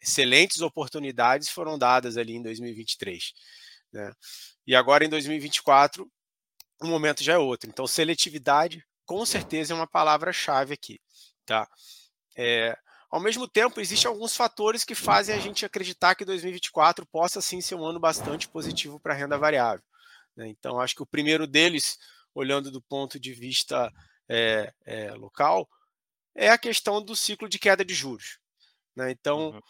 Excelentes 0.00 0.60
oportunidades 0.60 1.48
foram 1.48 1.78
dadas 1.78 2.16
ali 2.16 2.34
em 2.34 2.42
2023. 2.42 3.32
Né? 3.92 4.12
E 4.66 4.74
agora 4.74 5.04
em 5.04 5.08
2024, 5.08 6.10
o 6.80 6.86
momento 6.86 7.22
já 7.22 7.34
é 7.34 7.38
outro. 7.38 7.68
Então, 7.68 7.86
seletividade, 7.86 8.84
com 9.04 9.24
certeza, 9.24 9.72
é 9.72 9.76
uma 9.76 9.86
palavra-chave 9.86 10.74
aqui. 10.74 11.00
Tá? 11.46 11.68
É, 12.36 12.76
ao 13.10 13.20
mesmo 13.20 13.46
tempo, 13.46 13.80
existem 13.80 14.08
alguns 14.08 14.36
fatores 14.36 14.82
que 14.82 14.94
fazem 14.94 15.34
a 15.34 15.38
gente 15.38 15.64
acreditar 15.64 16.16
que 16.16 16.24
2024 16.24 17.06
possa 17.06 17.40
sim 17.40 17.60
ser 17.60 17.76
um 17.76 17.84
ano 17.84 18.00
bastante 18.00 18.48
positivo 18.48 18.98
para 18.98 19.14
a 19.14 19.16
renda 19.16 19.38
variável. 19.38 19.84
Né? 20.36 20.48
Então, 20.48 20.80
acho 20.80 20.94
que 20.94 21.02
o 21.02 21.06
primeiro 21.06 21.46
deles, 21.46 21.98
olhando 22.34 22.70
do 22.70 22.82
ponto 22.82 23.18
de 23.18 23.32
vista 23.32 23.90
é, 24.28 24.72
é, 24.84 25.10
local, 25.12 25.68
é 26.34 26.48
a 26.48 26.58
questão 26.58 27.02
do 27.02 27.14
ciclo 27.14 27.48
de 27.48 27.58
queda 27.58 27.84
de 27.84 27.94
juros. 27.94 28.38
Né? 28.96 29.10
Então, 29.10 29.50
uhum. 29.50 29.60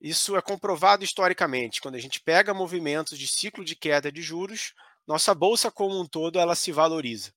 isso 0.00 0.36
é 0.36 0.42
comprovado 0.42 1.04
historicamente. 1.04 1.80
Quando 1.80 1.94
a 1.94 2.00
gente 2.00 2.20
pega 2.20 2.54
movimentos 2.54 3.18
de 3.18 3.26
ciclo 3.26 3.64
de 3.64 3.74
queda 3.76 4.12
de 4.12 4.22
juros, 4.22 4.74
nossa 5.06 5.34
bolsa 5.34 5.70
como 5.70 5.98
um 5.98 6.06
todo 6.06 6.38
ela 6.38 6.54
se 6.54 6.72
valoriza. 6.72 7.32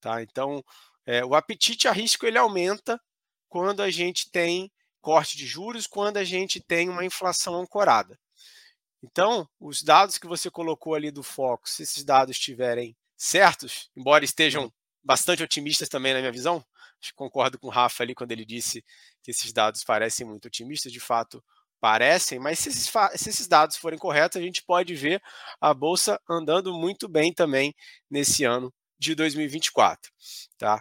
Tá? 0.00 0.22
Então, 0.22 0.62
é, 1.06 1.24
o 1.24 1.34
apetite 1.34 1.88
a 1.88 1.92
risco 1.92 2.26
ele 2.26 2.38
aumenta 2.38 3.00
quando 3.48 3.80
a 3.82 3.90
gente 3.90 4.30
tem 4.30 4.70
corte 5.00 5.36
de 5.36 5.46
juros, 5.46 5.86
quando 5.86 6.16
a 6.16 6.24
gente 6.24 6.60
tem 6.60 6.88
uma 6.88 7.04
inflação 7.04 7.56
ancorada. 7.60 8.18
Então, 9.02 9.48
os 9.58 9.82
dados 9.82 10.16
que 10.16 10.26
você 10.26 10.50
colocou 10.50 10.94
ali 10.94 11.10
do 11.10 11.22
foco, 11.22 11.68
se 11.68 11.82
esses 11.82 12.04
dados 12.04 12.36
estiverem 12.36 12.96
certos, 13.16 13.90
embora 13.96 14.24
estejam 14.24 14.64
uhum. 14.64 14.72
bastante 15.02 15.42
otimistas 15.42 15.88
também 15.88 16.14
na 16.14 16.20
minha 16.20 16.32
visão, 16.32 16.64
concordo 17.16 17.58
com 17.58 17.66
o 17.66 17.70
Rafa 17.70 18.04
ali 18.04 18.14
quando 18.14 18.30
ele 18.30 18.44
disse 18.44 18.84
que 19.22 19.32
esses 19.32 19.52
dados 19.52 19.82
parecem 19.82 20.24
muito 20.26 20.46
otimistas, 20.46 20.92
de 20.92 21.00
fato 21.00 21.42
parecem, 21.80 22.38
mas 22.38 22.60
se 22.60 22.68
esses, 22.68 22.88
se 23.16 23.28
esses 23.28 23.48
dados 23.48 23.76
forem 23.76 23.98
corretos, 23.98 24.36
a 24.36 24.40
gente 24.40 24.62
pode 24.62 24.94
ver 24.94 25.20
a 25.60 25.74
bolsa 25.74 26.20
andando 26.30 26.72
muito 26.72 27.08
bem 27.08 27.32
também 27.32 27.74
nesse 28.08 28.44
ano 28.44 28.72
de 28.96 29.16
2024. 29.16 30.12
Tá? 30.56 30.80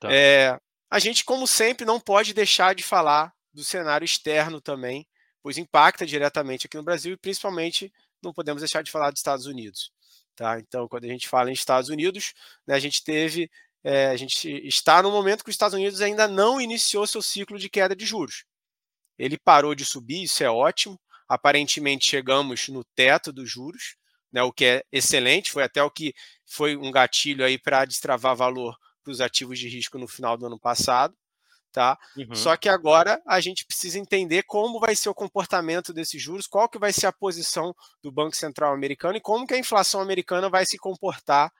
tá. 0.00 0.08
É, 0.10 0.58
a 0.90 0.98
gente, 0.98 1.22
como 1.22 1.46
sempre, 1.46 1.84
não 1.84 2.00
pode 2.00 2.32
deixar 2.32 2.74
de 2.74 2.82
falar 2.82 3.30
do 3.52 3.62
cenário 3.62 4.06
externo 4.06 4.58
também, 4.58 5.06
pois 5.48 5.56
impacta 5.56 6.04
diretamente 6.04 6.66
aqui 6.66 6.76
no 6.76 6.82
Brasil 6.82 7.14
e 7.14 7.16
principalmente 7.16 7.90
não 8.22 8.34
podemos 8.34 8.60
deixar 8.60 8.82
de 8.82 8.90
falar 8.90 9.10
dos 9.10 9.20
Estados 9.20 9.46
Unidos. 9.46 9.90
Tá? 10.36 10.60
Então, 10.60 10.86
quando 10.86 11.04
a 11.04 11.08
gente 11.08 11.26
fala 11.26 11.48
em 11.48 11.54
Estados 11.54 11.88
Unidos, 11.88 12.34
né, 12.66 12.74
a 12.74 12.78
gente 12.78 13.02
teve, 13.02 13.50
é, 13.82 14.08
a 14.08 14.16
gente 14.18 14.46
está 14.68 15.02
no 15.02 15.10
momento 15.10 15.42
que 15.42 15.48
os 15.48 15.54
Estados 15.54 15.72
Unidos 15.72 16.02
ainda 16.02 16.28
não 16.28 16.60
iniciou 16.60 17.06
seu 17.06 17.22
ciclo 17.22 17.58
de 17.58 17.70
queda 17.70 17.96
de 17.96 18.04
juros. 18.04 18.44
Ele 19.18 19.38
parou 19.38 19.74
de 19.74 19.86
subir, 19.86 20.24
isso 20.24 20.44
é 20.44 20.50
ótimo. 20.50 21.00
Aparentemente 21.26 22.04
chegamos 22.04 22.68
no 22.68 22.84
teto 22.94 23.32
dos 23.32 23.50
juros, 23.50 23.96
né, 24.30 24.42
o 24.42 24.52
que 24.52 24.66
é 24.66 24.84
excelente, 24.92 25.50
foi 25.50 25.62
até 25.62 25.82
o 25.82 25.90
que 25.90 26.12
foi 26.44 26.76
um 26.76 26.90
gatilho 26.90 27.42
aí 27.42 27.56
para 27.56 27.86
destravar 27.86 28.36
valor 28.36 28.76
para 29.02 29.12
os 29.12 29.22
ativos 29.22 29.58
de 29.58 29.66
risco 29.66 29.96
no 29.96 30.06
final 30.06 30.36
do 30.36 30.44
ano 30.44 30.60
passado 30.60 31.16
tá? 31.78 31.96
Uhum. 32.16 32.34
Só 32.34 32.56
que 32.56 32.68
agora 32.68 33.22
a 33.24 33.40
gente 33.40 33.64
precisa 33.64 34.00
entender 34.00 34.42
como 34.42 34.80
vai 34.80 34.96
ser 34.96 35.08
o 35.10 35.14
comportamento 35.14 35.92
desses 35.92 36.20
juros, 36.20 36.48
qual 36.48 36.68
que 36.68 36.76
vai 36.76 36.92
ser 36.92 37.06
a 37.06 37.12
posição 37.12 37.72
do 38.02 38.10
Banco 38.10 38.34
Central 38.34 38.74
americano 38.74 39.16
e 39.16 39.20
como 39.20 39.46
que 39.46 39.54
a 39.54 39.58
inflação 39.58 40.00
americana 40.00 40.50
vai 40.50 40.66
se 40.66 40.76
comportar 40.76 41.52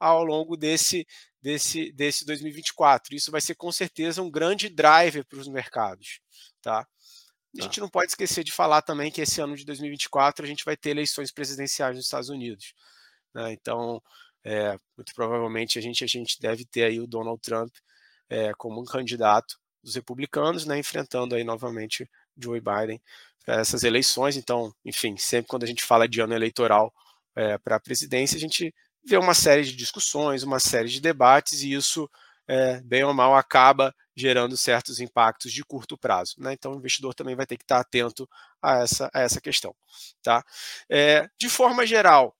ao 0.00 0.24
longo 0.24 0.56
desse, 0.56 1.06
desse, 1.40 1.92
desse 1.92 2.26
2024. 2.26 3.14
Isso 3.14 3.30
vai 3.30 3.40
ser 3.40 3.54
com 3.54 3.70
certeza 3.70 4.20
um 4.20 4.28
grande 4.28 4.68
driver 4.68 5.24
para 5.24 5.38
os 5.38 5.46
mercados, 5.46 6.18
tá? 6.60 6.80
A 6.80 6.84
tá. 7.56 7.62
gente 7.62 7.78
não 7.78 7.88
pode 7.88 8.10
esquecer 8.10 8.42
de 8.42 8.50
falar 8.50 8.82
também 8.82 9.08
que 9.08 9.20
esse 9.20 9.40
ano 9.40 9.54
de 9.54 9.64
2024 9.64 10.44
a 10.44 10.48
gente 10.48 10.64
vai 10.64 10.76
ter 10.76 10.90
eleições 10.90 11.30
presidenciais 11.30 11.94
nos 11.94 12.06
Estados 12.06 12.28
Unidos. 12.28 12.74
Né? 13.32 13.52
Então, 13.52 14.02
é, 14.42 14.76
muito 14.96 15.14
provavelmente 15.14 15.78
a 15.78 15.82
gente, 15.82 16.02
a 16.02 16.08
gente 16.08 16.40
deve 16.40 16.64
ter 16.64 16.82
aí 16.82 16.98
o 16.98 17.06
Donald 17.06 17.40
Trump 17.40 17.72
é, 18.28 18.52
como 18.54 18.80
um 18.80 18.84
candidato 18.84 19.59
dos 19.82 19.94
republicanos, 19.94 20.64
né, 20.66 20.78
enfrentando 20.78 21.34
aí 21.34 21.44
novamente 21.44 22.08
Joe 22.36 22.60
Biden 22.60 23.00
para 23.44 23.60
essas 23.60 23.82
eleições. 23.82 24.36
Então, 24.36 24.74
enfim, 24.84 25.16
sempre 25.16 25.48
quando 25.48 25.64
a 25.64 25.66
gente 25.66 25.84
fala 25.84 26.08
de 26.08 26.20
ano 26.20 26.34
eleitoral 26.34 26.92
é, 27.34 27.58
para 27.58 27.76
a 27.76 27.80
presidência, 27.80 28.36
a 28.36 28.40
gente 28.40 28.74
vê 29.04 29.16
uma 29.16 29.34
série 29.34 29.64
de 29.64 29.74
discussões, 29.74 30.42
uma 30.42 30.60
série 30.60 30.88
de 30.88 31.00
debates, 31.00 31.62
e 31.62 31.72
isso, 31.72 32.08
é, 32.46 32.80
bem 32.82 33.02
ou 33.04 33.14
mal, 33.14 33.34
acaba 33.34 33.94
gerando 34.14 34.56
certos 34.56 35.00
impactos 35.00 35.52
de 35.52 35.64
curto 35.64 35.96
prazo. 35.96 36.34
Né? 36.38 36.52
Então, 36.52 36.72
o 36.72 36.76
investidor 36.76 37.14
também 37.14 37.34
vai 37.34 37.46
ter 37.46 37.56
que 37.56 37.64
estar 37.64 37.80
atento 37.80 38.28
a 38.62 38.82
essa, 38.82 39.10
a 39.14 39.20
essa 39.20 39.40
questão. 39.40 39.74
Tá? 40.22 40.44
É, 40.88 41.28
de 41.38 41.48
forma 41.48 41.86
geral, 41.86 42.36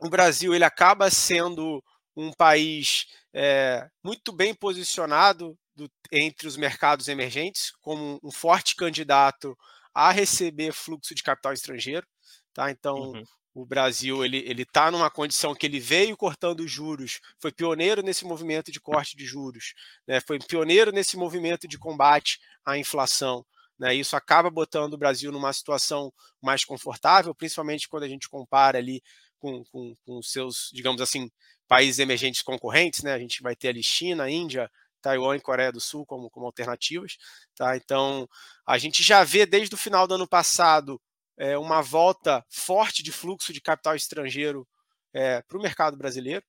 o 0.00 0.10
Brasil 0.10 0.54
ele 0.54 0.64
acaba 0.64 1.10
sendo 1.10 1.82
um 2.16 2.32
país 2.32 3.06
é, 3.32 3.88
muito 4.02 4.32
bem 4.32 4.54
posicionado 4.54 5.56
do, 5.74 5.90
entre 6.12 6.46
os 6.46 6.56
mercados 6.56 7.08
emergentes, 7.08 7.72
como 7.80 8.20
um 8.22 8.30
forte 8.30 8.76
candidato 8.76 9.56
a 9.92 10.10
receber 10.10 10.72
fluxo 10.72 11.14
de 11.14 11.22
capital 11.22 11.52
estrangeiro. 11.52 12.06
Tá? 12.52 12.70
Então, 12.70 13.12
uhum. 13.12 13.24
o 13.54 13.66
Brasil 13.66 14.24
ele 14.24 14.62
está 14.62 14.90
numa 14.90 15.10
condição 15.10 15.54
que 15.54 15.66
ele 15.66 15.80
veio 15.80 16.16
cortando 16.16 16.66
juros, 16.66 17.20
foi 17.38 17.52
pioneiro 17.52 18.02
nesse 18.02 18.24
movimento 18.24 18.70
de 18.70 18.80
corte 18.80 19.16
de 19.16 19.24
juros, 19.24 19.74
né? 20.06 20.20
foi 20.20 20.38
pioneiro 20.38 20.92
nesse 20.92 21.16
movimento 21.16 21.66
de 21.66 21.78
combate 21.78 22.38
à 22.64 22.78
inflação. 22.78 23.44
Né? 23.78 23.94
Isso 23.94 24.14
acaba 24.16 24.50
botando 24.50 24.94
o 24.94 24.98
Brasil 24.98 25.32
numa 25.32 25.52
situação 25.52 26.12
mais 26.40 26.64
confortável, 26.64 27.34
principalmente 27.34 27.88
quando 27.88 28.04
a 28.04 28.08
gente 28.08 28.28
compara 28.28 28.78
ali 28.78 29.02
com, 29.38 29.64
com, 29.64 29.94
com 30.06 30.22
seus, 30.22 30.70
digamos 30.72 31.00
assim, 31.00 31.30
países 31.66 31.98
emergentes 31.98 32.42
concorrentes, 32.42 33.02
né? 33.02 33.12
A 33.12 33.18
gente 33.18 33.42
vai 33.42 33.54
ter 33.54 33.68
ali 33.68 33.82
China, 33.82 34.30
Índia, 34.30 34.70
Taiwan 35.04 35.36
e 35.36 35.40
Coreia 35.40 35.70
do 35.70 35.80
Sul 35.80 36.06
como, 36.06 36.30
como 36.30 36.46
alternativas, 36.46 37.18
tá? 37.54 37.76
Então, 37.76 38.26
a 38.66 38.78
gente 38.78 39.02
já 39.02 39.22
vê 39.22 39.44
desde 39.44 39.74
o 39.74 39.78
final 39.78 40.06
do 40.06 40.14
ano 40.14 40.26
passado 40.26 40.98
é, 41.36 41.58
uma 41.58 41.82
volta 41.82 42.42
forte 42.48 43.02
de 43.02 43.12
fluxo 43.12 43.52
de 43.52 43.60
capital 43.60 43.94
estrangeiro 43.94 44.66
é, 45.12 45.42
para 45.42 45.58
o 45.58 45.62
mercado 45.62 45.94
brasileiro. 45.96 46.42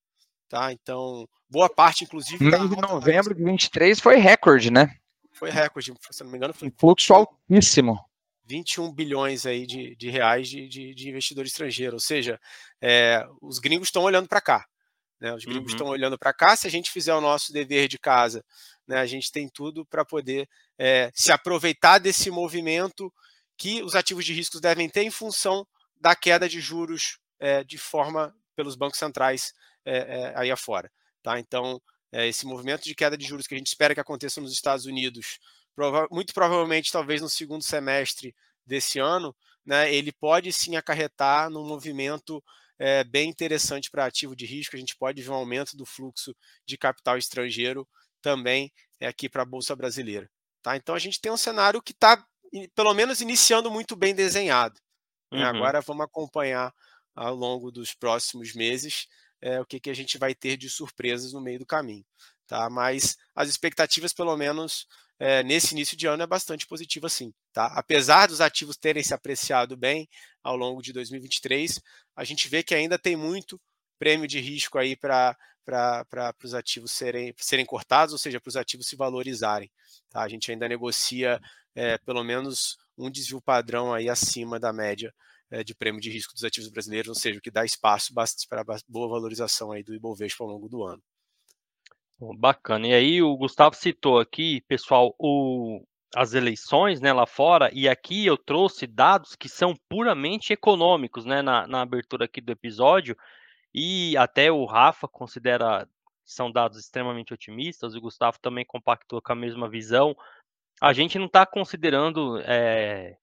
Tá? 0.48 0.72
Então, 0.72 1.28
boa 1.50 1.68
parte, 1.68 2.06
inclusive. 2.06 2.46
Mês 2.46 2.70
de 2.70 2.78
novembro 2.78 3.36
de 3.36 3.44
23 3.44 4.00
foi 4.00 4.18
recorde, 4.18 4.72
né? 4.72 4.96
Foi 5.34 5.50
recorde, 5.50 5.92
se 6.12 6.24
não 6.24 6.32
me 6.32 6.38
engano. 6.38 6.54
Foi 6.54 6.70
um 6.70 6.72
fluxo 6.80 7.14
altíssimo. 7.14 8.00
21 8.46 8.94
bilhões 8.94 9.46
aí 9.46 9.66
de, 9.66 9.96
de 9.96 10.10
reais 10.10 10.48
de, 10.48 10.70
de, 10.70 10.94
de 10.94 11.10
investidor 11.10 11.46
estrangeiro. 11.46 11.96
Ou 11.96 12.00
seja, 12.00 12.40
é, 12.80 13.28
os 13.42 13.60
gringos 13.60 13.90
estão 13.90 14.04
olhando 14.04 14.30
para 14.30 14.40
cá. 14.40 14.66
Né? 15.20 15.34
Os 15.34 15.46
gringos 15.46 15.72
estão 15.72 15.88
uhum. 15.88 15.94
olhando 15.94 16.18
para 16.18 16.34
cá. 16.34 16.56
Se 16.56 16.68
a 16.68 16.70
gente 16.70 16.92
fizer 16.92 17.14
o 17.14 17.22
nosso 17.22 17.52
dever 17.54 17.88
de 17.88 17.98
casa, 17.98 18.44
né, 18.88 18.98
a 19.00 19.06
gente 19.06 19.32
tem 19.32 19.50
tudo 19.50 19.86
para 19.86 20.06
poder 20.06 20.48
é, 20.78 21.12
se 21.14 21.32
aproveitar 21.32 22.00
desse 22.00 22.30
movimento 22.30 23.12
que 23.58 23.82
os 23.82 23.96
ativos 23.96 24.26
de 24.26 24.34
riscos 24.34 24.62
devem 24.62 24.90
ter 24.90 25.04
em 25.04 25.12
função 25.12 25.66
da 26.00 26.16
queda 26.16 26.48
de 26.48 26.60
juros 26.60 27.18
é, 27.40 27.64
de 27.64 27.78
forma 27.78 28.36
pelos 28.56 28.76
bancos 28.76 29.00
centrais 29.00 29.54
é, 29.86 30.34
aí 30.36 30.52
afora. 30.52 30.92
Tá? 31.22 31.40
Então, 31.40 31.82
esse 32.12 32.46
movimento 32.46 32.84
de 32.84 32.96
queda 32.96 33.18
de 33.18 33.26
juros 33.26 33.46
que 33.46 33.54
a 33.56 33.58
gente 33.58 33.68
espera 33.68 33.94
que 33.94 34.00
aconteça 34.00 34.40
nos 34.40 34.54
Estados 34.54 34.86
Unidos, 34.86 35.40
prova 35.76 36.08
muito 36.10 36.34
provavelmente, 36.34 36.92
talvez 36.92 37.22
no 37.22 37.30
segundo 37.30 37.64
semestre 37.64 38.34
desse 38.66 39.00
ano, 39.00 39.36
né, 39.66 39.94
ele 39.94 40.12
pode 40.14 40.52
sim 40.54 40.76
acarretar 40.76 41.50
num 41.50 41.66
movimento 41.66 42.44
é, 42.80 43.04
bem 43.04 43.30
interessante 43.30 43.90
para 43.90 44.06
ativo 44.06 44.36
de 44.36 44.46
risco. 44.46 44.76
A 44.76 44.80
gente 44.80 44.96
pode 44.98 45.22
ver 45.22 45.30
um 45.30 45.36
aumento 45.36 45.76
do 45.78 45.86
fluxo 45.86 46.36
de 46.66 46.78
capital 46.78 47.18
estrangeiro 47.18 47.88
também 48.22 48.72
é, 49.00 49.08
aqui 49.08 49.30
para 49.30 49.44
a 49.44 49.46
Bolsa 49.46 49.76
Brasileira. 49.76 50.30
Tá? 50.62 50.76
Então 50.76 50.96
a 50.96 51.00
gente 51.00 51.22
tem 51.22 51.32
um 51.32 51.38
cenário 51.38 51.82
que 51.82 51.92
está, 51.92 52.26
pelo 52.74 52.94
menos, 52.94 53.22
iniciando 53.22 53.70
muito 53.70 53.96
bem 53.96 54.16
desenhado. 54.16 54.80
Né? 55.32 55.40
Uhum. 55.40 55.46
Agora 55.46 55.82
vamos 55.82 56.06
acompanhar 56.06 56.74
ao 57.16 57.36
longo 57.36 57.72
dos 57.72 57.94
próximos 57.94 58.54
meses 58.54 59.08
é, 59.42 59.62
o 59.62 59.66
que, 59.66 59.80
que 59.80 59.90
a 59.90 59.96
gente 59.96 60.18
vai 60.18 60.34
ter 60.34 60.58
de 60.58 60.70
surpresas 60.70 61.34
no 61.34 61.42
meio 61.42 61.60
do 61.60 61.66
caminho. 61.66 62.06
Tá? 62.48 62.70
Mas 62.70 63.16
as 63.36 63.50
expectativas, 63.50 64.14
pelo 64.14 64.36
menos 64.36 64.88
é, 65.20 65.44
nesse 65.44 65.74
início 65.74 65.96
de 65.96 66.08
ano, 66.08 66.24
é 66.24 66.28
bastante 66.28 66.68
positiva 66.68 67.08
sim. 67.10 67.34
Tá? 67.54 67.68
Apesar 67.68 68.28
dos 68.28 68.42
ativos 68.42 68.78
terem 68.78 69.04
se 69.04 69.14
apreciado 69.14 69.78
bem 69.78 70.08
ao 70.44 70.56
longo 70.56 70.82
de 70.82 70.92
2023, 70.94 71.82
a 72.16 72.24
gente 72.24 72.48
vê 72.48 72.64
que 72.64 72.76
ainda 72.76 72.98
tem 73.00 73.16
muito 73.16 73.60
prêmio 73.98 74.28
de 74.28 74.40
risco 74.40 74.78
aí 74.78 74.96
para 74.96 75.36
os 76.44 76.54
ativos 76.54 76.92
serem, 76.92 77.34
serem 77.38 77.66
cortados, 77.66 78.14
ou 78.14 78.20
seja, 78.20 78.40
para 78.42 78.50
os 78.50 78.58
ativos 78.58 78.88
se 78.88 78.96
valorizarem. 78.96 79.72
Tá? 80.10 80.22
A 80.22 80.28
gente 80.28 80.52
ainda 80.52 80.68
negocia 80.68 81.40
é, 81.74 81.98
pelo 82.00 82.24
menos 82.24 82.78
um 82.98 83.10
desvio 83.10 83.42
padrão 83.42 83.94
aí 83.94 84.10
acima 84.10 84.60
da 84.60 84.72
média 84.72 85.14
é, 85.50 85.64
de 85.64 85.76
prêmio 85.76 86.02
de 86.02 86.10
risco 86.10 86.34
dos 86.34 86.44
ativos 86.44 86.70
brasileiros, 86.70 87.10
ou 87.10 87.16
seja, 87.16 87.40
o 87.40 87.42
que 87.42 87.52
dá 87.52 87.64
espaço 87.64 88.14
para 88.50 88.64
boa 88.88 89.10
valorização 89.10 89.72
aí 89.72 89.84
do 89.84 89.94
Ibovespa 89.94 90.44
ao 90.44 90.50
longo 90.50 90.68
do 90.68 90.84
ano. 90.84 91.02
Bacana. 92.20 92.88
E 92.88 92.94
aí 92.94 93.22
o 93.22 93.36
Gustavo 93.36 93.76
citou 93.76 94.20
aqui, 94.20 94.62
pessoal, 94.68 95.14
o, 95.20 95.86
as 96.16 96.34
eleições 96.34 97.02
né, 97.02 97.12
lá 97.12 97.26
fora, 97.26 97.70
e 97.74 97.90
aqui 97.90 98.26
eu 98.26 98.38
trouxe 98.38 98.88
dados 98.88 99.36
que 99.36 99.50
são 99.50 99.76
puramente 99.90 100.54
econômicos 100.54 101.26
né, 101.26 101.42
na, 101.42 101.68
na 101.68 101.82
abertura 101.82 102.26
aqui 102.26 102.40
do 102.40 102.52
episódio, 102.52 103.18
e 103.74 104.16
até 104.16 104.50
o 104.52 104.66
Rafa 104.66 105.08
considera 105.08 105.88
são 106.24 106.52
dados 106.52 106.80
extremamente 106.80 107.34
otimistas, 107.34 107.94
o 107.94 108.02
Gustavo 108.02 108.40
também 108.40 108.66
compactou 108.66 109.22
com 109.22 109.34
a 109.34 109.36
mesma 109.36 109.70
visão. 109.70 110.16
A 110.82 110.92
gente 110.92 111.20
não 111.20 111.28
está 111.28 111.46
considerando 111.46 112.40
é, 112.40 113.16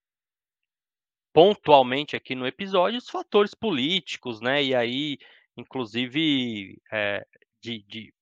pontualmente 1.32 2.14
aqui 2.14 2.34
no 2.34 2.46
episódio 2.46 2.98
os 2.98 3.10
fatores 3.10 3.54
políticos, 3.54 4.40
né? 4.40 4.62
E 4.62 4.74
aí, 4.74 5.18
inclusive, 5.56 6.80
é, 6.92 7.26
de, 7.60 7.82
de 7.88 8.14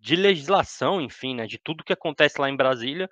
de 0.00 0.16
legislação, 0.16 1.00
enfim, 1.00 1.34
né, 1.34 1.46
de 1.46 1.58
tudo 1.58 1.84
que 1.84 1.92
acontece 1.92 2.40
lá 2.40 2.48
em 2.48 2.56
Brasília, 2.56 3.08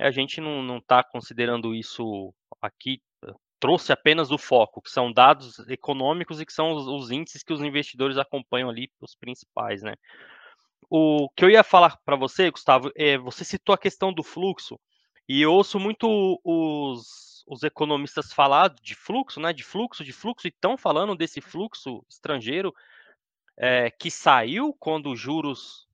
a 0.00 0.10
gente 0.10 0.40
não 0.40 0.78
está 0.78 1.02
considerando 1.02 1.74
isso 1.74 2.34
aqui, 2.60 3.00
eh, 3.24 3.32
trouxe 3.58 3.92
apenas 3.92 4.30
o 4.30 4.38
foco, 4.38 4.82
que 4.82 4.90
são 4.90 5.12
dados 5.12 5.58
econômicos 5.68 6.40
e 6.40 6.46
que 6.46 6.52
são 6.52 6.72
os, 6.72 6.86
os 6.86 7.10
índices 7.10 7.42
que 7.42 7.52
os 7.52 7.62
investidores 7.62 8.18
acompanham 8.18 8.68
ali, 8.68 8.90
os 9.00 9.14
principais, 9.14 9.82
né. 9.82 9.94
O 10.88 11.28
que 11.30 11.44
eu 11.44 11.50
ia 11.50 11.64
falar 11.64 11.96
para 12.04 12.16
você, 12.16 12.50
Gustavo, 12.50 12.90
é, 12.94 13.18
você 13.18 13.44
citou 13.44 13.74
a 13.74 13.78
questão 13.78 14.12
do 14.12 14.22
fluxo, 14.22 14.78
e 15.28 15.42
eu 15.42 15.52
ouço 15.52 15.80
muito 15.80 16.40
os, 16.44 17.44
os 17.46 17.62
economistas 17.64 18.32
falar 18.32 18.68
de 18.68 18.94
fluxo, 18.94 19.40
né, 19.40 19.52
de 19.52 19.64
fluxo, 19.64 20.04
de 20.04 20.12
fluxo, 20.12 20.46
e 20.46 20.50
estão 20.50 20.76
falando 20.76 21.16
desse 21.16 21.40
fluxo 21.40 22.04
estrangeiro 22.08 22.72
é, 23.56 23.90
que 23.90 24.10
saiu 24.10 24.74
quando 24.78 25.10
os 25.10 25.18
juros 25.18 25.86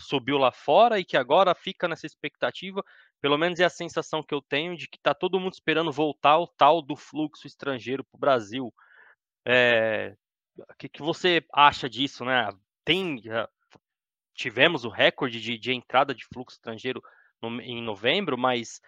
subiu 0.00 0.38
lá 0.38 0.50
fora 0.50 0.98
e 0.98 1.04
que 1.04 1.16
agora 1.16 1.54
fica 1.54 1.86
nessa 1.86 2.06
expectativa, 2.06 2.82
pelo 3.20 3.38
menos 3.38 3.60
é 3.60 3.64
a 3.64 3.70
sensação 3.70 4.22
que 4.22 4.34
eu 4.34 4.40
tenho 4.40 4.76
de 4.76 4.88
que 4.88 4.96
está 4.96 5.14
todo 5.14 5.38
mundo 5.38 5.52
esperando 5.52 5.92
voltar 5.92 6.38
o 6.38 6.46
tal 6.46 6.82
do 6.82 6.96
fluxo 6.96 7.46
estrangeiro 7.46 8.04
para 8.04 8.16
o 8.16 8.20
Brasil. 8.20 8.74
É, 9.46 10.16
o 10.56 10.74
que, 10.78 10.88
que, 10.88 11.02
você 11.02 11.44
acha 11.52 11.88
disso, 11.88 12.24
né? 12.24 12.48
Tem, 12.84 13.22
tivemos 14.34 14.84
o 14.84 14.88
recorde 14.88 15.40
de, 15.40 15.58
de 15.58 15.72
entrada 15.72 16.14
de 16.14 16.24
fluxo 16.32 16.56
estrangeiro 16.56 17.02
no, 17.40 17.60
em 17.60 17.82
novembro, 17.82 18.36
mas 18.38 18.80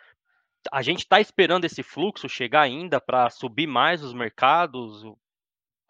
a 0.70 0.82
gente 0.82 1.00
está 1.00 1.20
esperando 1.20 1.64
esse 1.64 1.82
fluxo 1.82 2.28
chegar 2.28 2.62
ainda 2.62 3.00
para 3.00 3.28
subir 3.30 3.66
mais 3.66 4.02
os 4.02 4.14
mercados? 4.14 5.02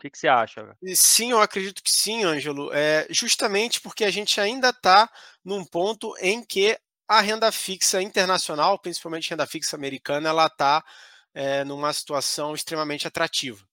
Que, 0.02 0.10
que 0.10 0.18
você 0.18 0.26
acha? 0.26 0.76
Sim, 0.94 1.30
eu 1.30 1.40
acredito 1.40 1.82
que 1.82 1.90
sim, 1.90 2.24
Ângelo. 2.24 2.72
É, 2.72 3.06
justamente 3.10 3.80
porque 3.80 4.04
a 4.04 4.10
gente 4.10 4.40
ainda 4.40 4.70
está 4.70 5.08
num 5.44 5.64
ponto 5.64 6.12
em 6.20 6.44
que 6.44 6.76
a 7.06 7.20
renda 7.20 7.52
fixa 7.52 8.02
internacional, 8.02 8.78
principalmente 8.78 9.30
renda 9.30 9.46
fixa 9.46 9.76
americana, 9.76 10.28
ela 10.28 10.46
está 10.46 10.84
é, 11.32 11.62
numa 11.64 11.92
situação 11.92 12.54
extremamente 12.54 13.06
atrativa. 13.06 13.64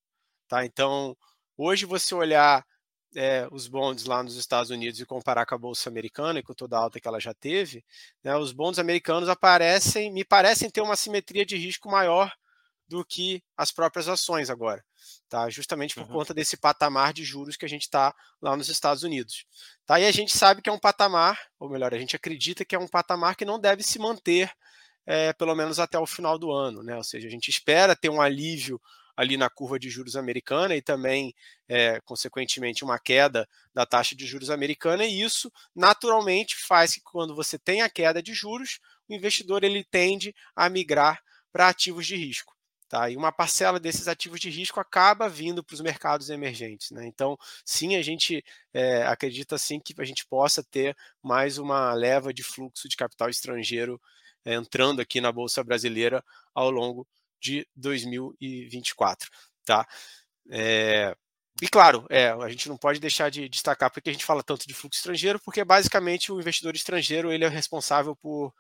Tá? 0.48 0.64
Então, 0.66 1.18
hoje 1.58 1.86
você 1.86 2.14
olhar 2.14 2.64
é, 3.16 3.48
os 3.52 3.68
bonds 3.68 4.06
lá 4.06 4.22
nos 4.22 4.36
Estados 4.36 4.70
Unidos 4.70 5.00
e 5.00 5.06
comparar 5.06 5.46
com 5.48 5.56
a 5.56 5.58
bolsa 5.58 5.90
americana 5.90 6.40
e 6.40 6.44
com 6.44 6.54
toda 6.54 6.78
a 6.78 6.80
alta 6.80 7.00
que 7.00 7.08
ela 7.08 7.20
já 7.20 7.34
teve, 7.34 7.84
né, 8.24 8.36
os 8.38 8.52
bonds 8.52 8.78
americanos 8.78 9.28
aparecem, 9.28 10.12
me 10.12 10.24
parecem 10.24 10.70
ter 10.70 10.82
uma 10.82 10.96
simetria 10.96 11.44
de 11.44 11.58
risco 11.58 11.90
maior 11.90 12.32
do 12.90 13.06
que 13.06 13.44
as 13.56 13.72
próprias 13.72 14.08
ações 14.08 14.50
agora, 14.50 14.84
tá? 15.30 15.50
Justamente 15.50 15.94
por 15.94 16.04
uhum. 16.04 16.10
conta 16.10 16.34
desse 16.34 16.58
patamar 16.58 17.14
de 17.14 17.24
juros 17.24 17.56
que 17.56 17.66
a 17.66 17.70
gente 17.70 17.84
está 17.84 18.14
lá 18.42 18.58
nos 18.58 18.68
Estados 18.68 19.04
Unidos. 19.04 19.46
Tá? 19.86 20.00
E 20.00 20.06
a 20.06 20.12
gente 20.12 20.36
sabe 20.36 20.62
que 20.62 20.70
é 20.70 20.74
um 20.74 20.80
patamar, 20.80 21.40
ou 21.60 21.70
melhor, 21.70 21.94
a 21.94 22.00
gente 22.00 22.16
acredita 22.16 22.66
que 22.66 22.76
é 22.76 22.80
um 22.80 22.88
patamar 22.88 23.36
que 23.36 23.46
não 23.46 23.60
deve 23.60 23.84
se 23.84 24.00
manter 24.00 24.52
é, 25.06 25.32
pelo 25.34 25.56
menos 25.56 25.80
até 25.80 25.98
o 25.98 26.06
final 26.06 26.38
do 26.38 26.52
ano, 26.52 26.84
né? 26.84 26.96
Ou 26.96 27.04
seja, 27.04 27.28
a 27.28 27.32
gente 27.32 27.50
espera 27.50 27.96
ter 27.96 28.10
um 28.10 28.22
alívio 28.22 28.80
ali 29.16 29.38
na 29.38 29.50
curva 29.50 29.78
de 29.78 29.90
juros 29.90 30.16
americana 30.16 30.76
e 30.76 30.82
também, 30.82 31.34
é, 31.68 32.00
consequentemente, 32.06 32.84
uma 32.84 32.98
queda 32.98 33.48
da 33.74 33.86
taxa 33.86 34.16
de 34.16 34.26
juros 34.26 34.50
americana, 34.50 35.06
e 35.06 35.22
isso 35.22 35.52
naturalmente 35.76 36.56
faz 36.56 36.94
que 36.94 37.02
quando 37.02 37.36
você 37.36 37.60
tem 37.60 37.82
a 37.82 37.90
queda 37.90 38.24
de 38.24 38.34
juros, 38.34 38.80
o 39.10 39.14
investidor 39.14 39.64
ele 39.64 39.84
tende 39.84 40.34
a 40.56 40.70
migrar 40.70 41.22
para 41.52 41.68
ativos 41.68 42.06
de 42.06 42.16
risco. 42.16 42.56
Tá? 42.90 43.08
E 43.08 43.16
uma 43.16 43.32
parcela 43.32 43.80
desses 43.80 44.08
ativos 44.08 44.40
de 44.40 44.50
risco 44.50 44.80
acaba 44.80 45.30
vindo 45.30 45.64
para 45.64 45.76
os 45.76 45.82
mercados 45.82 46.32
emergentes. 46.32 46.90
Né? 46.90 47.06
Então, 47.06 47.38
sim, 47.64 47.96
a 47.96 48.02
gente 48.02 48.44
é, 48.74 49.04
acredita 49.04 49.60
sim 49.60 49.80
que 49.80 49.94
a 50.00 50.04
gente 50.04 50.26
possa 50.26 50.64
ter 50.64 50.98
mais 51.22 51.60
uma 51.60 51.94
leva 51.94 52.34
de 52.34 52.42
fluxo 52.42 52.90
de 52.90 52.98
capital 52.98 53.30
estrangeiro 53.30 54.02
é, 54.44 54.56
entrando 54.56 55.02
aqui 55.02 55.22
na 55.22 55.32
Bolsa 55.32 55.64
Brasileira 55.64 56.26
ao 56.52 56.72
longo 56.72 57.08
de 57.40 57.68
2024. 57.76 59.30
Tá? 59.64 59.88
É, 60.50 61.16
e 61.62 61.68
claro, 61.68 62.06
é, 62.10 62.30
a 62.30 62.50
gente 62.50 62.70
não 62.70 62.78
pode 62.78 63.00
deixar 63.00 63.30
de 63.30 63.50
destacar 63.50 63.92
porque 63.92 64.10
a 64.10 64.14
gente 64.14 64.26
fala 64.26 64.42
tanto 64.42 64.68
de 64.68 64.74
fluxo 64.74 65.00
estrangeiro, 65.00 65.40
porque 65.40 65.64
basicamente 65.64 66.32
o 66.32 66.40
investidor 66.40 66.76
estrangeiro 66.76 67.32
ele 67.32 67.44
é 67.44 67.48
responsável 67.48 68.16
por, 68.16 68.54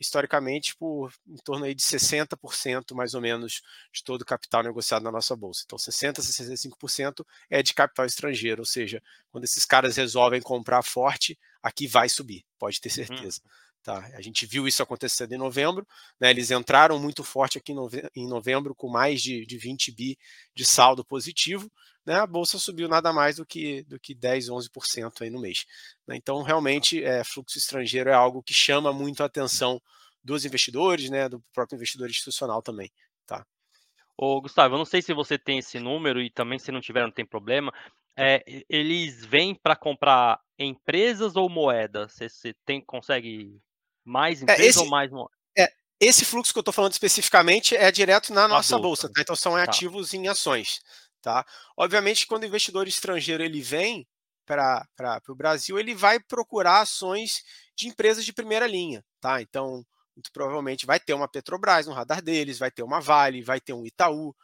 historicamente, 0.00 0.76
por 0.76 1.12
em 1.26 1.36
torno 1.44 1.64
aí 1.64 1.74
de 1.74 1.82
60% 1.82 2.94
mais 2.94 3.14
ou 3.14 3.20
menos 3.20 3.62
de 3.92 4.02
todo 4.02 4.22
o 4.22 4.26
capital 4.26 4.62
negociado 4.62 5.02
na 5.02 5.12
nossa 5.12 5.36
bolsa. 5.36 5.62
Então, 5.64 5.78
60% 5.78 6.18
a 6.18 6.22
65% 6.22 7.24
é 7.48 7.62
de 7.62 7.72
capital 7.72 8.06
estrangeiro, 8.06 8.62
ou 8.62 8.66
seja, 8.66 9.02
quando 9.30 9.44
esses 9.44 9.64
caras 9.64 9.96
resolvem 9.96 10.40
comprar 10.40 10.82
forte, 10.82 11.38
aqui 11.62 11.86
vai 11.86 12.08
subir, 12.08 12.44
pode 12.58 12.80
ter 12.80 12.88
uhum. 12.88 12.94
certeza. 12.94 13.40
Hum. 13.44 13.69
Tá? 13.82 14.10
A 14.14 14.20
gente 14.20 14.44
viu 14.44 14.68
isso 14.68 14.82
acontecendo 14.82 15.32
em 15.32 15.38
novembro, 15.38 15.86
né? 16.20 16.28
eles 16.28 16.50
entraram 16.50 16.98
muito 16.98 17.24
forte 17.24 17.56
aqui 17.56 17.72
em 18.14 18.28
novembro 18.28 18.74
com 18.74 18.90
mais 18.90 19.22
de, 19.22 19.46
de 19.46 19.56
20 19.56 19.90
bi 19.92 20.18
de 20.54 20.66
saldo 20.66 21.02
positivo, 21.02 21.70
né? 22.04 22.16
a 22.16 22.26
bolsa 22.26 22.58
subiu 22.58 22.88
nada 22.88 23.10
mais 23.10 23.36
do 23.36 23.46
que, 23.46 23.82
do 23.84 23.98
que 23.98 24.14
10, 24.14 24.48
11% 24.48 25.22
aí 25.22 25.30
no 25.30 25.40
mês. 25.40 25.64
Né? 26.06 26.16
Então, 26.16 26.42
realmente, 26.42 27.02
é, 27.02 27.24
fluxo 27.24 27.56
estrangeiro 27.56 28.10
é 28.10 28.12
algo 28.12 28.42
que 28.42 28.52
chama 28.52 28.92
muito 28.92 29.22
a 29.22 29.26
atenção 29.26 29.80
dos 30.22 30.44
investidores, 30.44 31.08
né? 31.08 31.26
do 31.26 31.42
próprio 31.54 31.76
investidor 31.76 32.10
institucional 32.10 32.60
também. 32.60 32.92
Tá? 33.26 33.46
Ô, 34.14 34.42
Gustavo, 34.42 34.74
eu 34.74 34.78
não 34.78 34.84
sei 34.84 35.00
se 35.00 35.14
você 35.14 35.38
tem 35.38 35.58
esse 35.58 35.80
número 35.80 36.20
e 36.20 36.28
também 36.28 36.58
se 36.58 36.70
não 36.70 36.82
tiver 36.82 37.02
não 37.02 37.10
tem 37.10 37.24
problema. 37.24 37.72
É, 38.14 38.44
eles 38.68 39.24
vêm 39.24 39.54
para 39.54 39.74
comprar 39.74 40.38
empresas 40.58 41.36
ou 41.36 41.48
moedas? 41.48 42.12
Você, 42.12 42.28
você 42.28 42.54
tem, 42.66 42.82
consegue 42.82 43.58
mais 44.04 44.42
empresas 44.42 44.64
é, 44.64 44.68
esse, 44.68 44.78
ou 44.78 44.86
mais? 44.86 45.10
É, 45.56 45.72
esse 46.00 46.24
fluxo 46.24 46.52
que 46.52 46.58
eu 46.58 46.62
estou 46.62 46.72
falando 46.72 46.92
especificamente 46.92 47.76
é 47.76 47.90
direto 47.90 48.32
na 48.32 48.48
nossa 48.48 48.78
bolsa, 48.78 49.08
bolsa 49.08 49.14
tá? 49.14 49.20
então 49.20 49.36
são 49.36 49.52
tá. 49.52 49.62
ativos 49.62 50.14
em 50.14 50.28
ações. 50.28 50.80
Tá? 51.22 51.44
Obviamente, 51.76 52.26
quando 52.26 52.44
o 52.44 52.46
investidor 52.46 52.88
estrangeiro 52.88 53.42
ele 53.42 53.60
vem 53.60 54.06
para 54.46 54.86
o 55.28 55.34
Brasil, 55.34 55.78
ele 55.78 55.94
vai 55.94 56.18
procurar 56.18 56.80
ações 56.80 57.42
de 57.76 57.88
empresas 57.88 58.24
de 58.24 58.32
primeira 58.32 58.66
linha. 58.66 59.04
Tá? 59.20 59.40
Então, 59.40 59.84
muito 60.16 60.32
provavelmente 60.32 60.86
vai 60.86 60.98
ter 60.98 61.14
uma 61.14 61.28
Petrobras 61.28 61.86
no 61.86 61.92
radar 61.92 62.22
deles, 62.22 62.58
vai 62.58 62.70
ter 62.70 62.82
uma 62.82 63.00
Vale, 63.00 63.42
vai 63.42 63.60
ter 63.60 63.72
um 63.72 63.86
Itaú, 63.86 64.34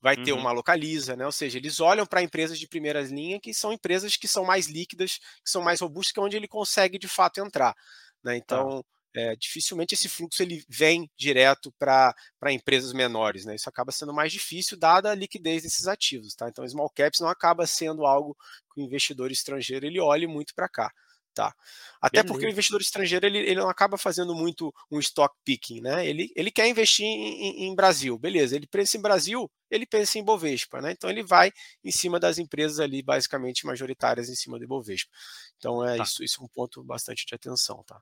vai 0.00 0.16
uhum. 0.16 0.24
ter 0.24 0.32
uma 0.32 0.52
Localiza, 0.52 1.16
né? 1.16 1.24
Ou 1.24 1.32
seja, 1.32 1.56
eles 1.56 1.80
olham 1.80 2.04
para 2.04 2.22
empresas 2.22 2.58
de 2.58 2.68
primeira 2.68 3.00
linha 3.00 3.40
que 3.40 3.54
são 3.54 3.72
empresas 3.72 4.16
que 4.16 4.28
são 4.28 4.44
mais 4.44 4.66
líquidas, 4.66 5.18
que 5.42 5.50
são 5.50 5.62
mais 5.62 5.80
robustas, 5.80 6.12
que 6.12 6.20
é 6.20 6.22
onde 6.22 6.36
ele 6.36 6.46
consegue 6.46 6.98
de 6.98 7.08
fato 7.08 7.40
entrar. 7.40 7.74
Né? 8.22 8.32
Tá. 8.32 8.36
Então, 8.36 8.84
é, 9.14 9.36
dificilmente 9.36 9.94
esse 9.94 10.08
fluxo 10.08 10.42
ele 10.42 10.64
vem 10.68 11.08
direto 11.16 11.72
para 11.78 12.14
empresas 12.50 12.92
menores. 12.92 13.44
Né? 13.44 13.54
Isso 13.54 13.68
acaba 13.68 13.92
sendo 13.92 14.12
mais 14.12 14.32
difícil, 14.32 14.76
dada 14.76 15.10
a 15.10 15.14
liquidez 15.14 15.62
desses 15.62 15.86
ativos. 15.86 16.34
Tá? 16.34 16.48
Então, 16.48 16.68
small 16.68 16.90
caps 16.90 17.20
não 17.20 17.28
acaba 17.28 17.66
sendo 17.66 18.04
algo 18.04 18.36
que 18.74 18.80
o 18.80 18.84
investidor 18.84 19.30
estrangeiro 19.30 19.86
ele 19.86 20.00
olhe 20.00 20.26
muito 20.26 20.54
para 20.54 20.68
cá. 20.68 20.90
Tá. 21.34 21.52
Até 22.00 22.18
Beleza. 22.18 22.32
porque 22.32 22.46
o 22.46 22.48
investidor 22.48 22.80
estrangeiro 22.80 23.26
ele, 23.26 23.38
ele 23.38 23.56
não 23.56 23.68
acaba 23.68 23.98
fazendo 23.98 24.36
muito 24.36 24.72
um 24.88 25.00
stock 25.00 25.34
picking, 25.44 25.80
né? 25.80 26.06
Ele, 26.06 26.30
ele 26.36 26.48
quer 26.48 26.68
investir 26.68 27.04
em, 27.04 27.66
em, 27.66 27.74
Brasil, 27.74 28.16
beleza? 28.16 28.54
Ele 28.54 28.68
pensa 28.68 28.96
em 28.96 29.00
Brasil, 29.00 29.50
ele 29.68 29.84
pensa 29.84 30.16
em 30.16 30.22
Bovespa, 30.22 30.80
né? 30.80 30.92
Então 30.92 31.10
ele 31.10 31.24
vai 31.24 31.50
em 31.82 31.90
cima 31.90 32.20
das 32.20 32.38
empresas 32.38 32.78
ali, 32.78 33.02
basicamente 33.02 33.66
majoritárias 33.66 34.28
em 34.28 34.36
cima 34.36 34.60
do 34.60 34.68
Bovespa. 34.68 35.10
Então 35.56 35.84
é 35.84 35.96
tá. 35.96 36.04
isso, 36.04 36.22
isso 36.22 36.40
é 36.40 36.44
um 36.44 36.48
ponto 36.48 36.84
bastante 36.84 37.26
de 37.26 37.34
atenção, 37.34 37.82
tá? 37.82 38.00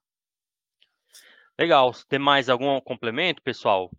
Legal. 1.58 1.92
Tem 2.08 2.18
mais 2.18 2.48
algum 2.48 2.80
complemento, 2.80 3.42
pessoal? 3.42 3.90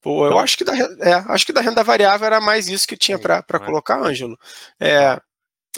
Pô, 0.00 0.24
eu 0.24 0.30
então 0.30 0.38
acho 0.40 0.56
que, 0.56 0.64
da, 0.64 0.74
é, 0.76 1.14
acho 1.28 1.46
que 1.46 1.52
da 1.52 1.60
renda 1.60 1.84
variável 1.84 2.26
era 2.26 2.40
mais 2.40 2.68
isso 2.68 2.88
que 2.88 2.96
tinha 2.96 3.18
para 3.18 3.44
é. 3.48 3.58
colocar, 3.60 4.02
Ângelo. 4.02 4.36
É, 4.80 5.20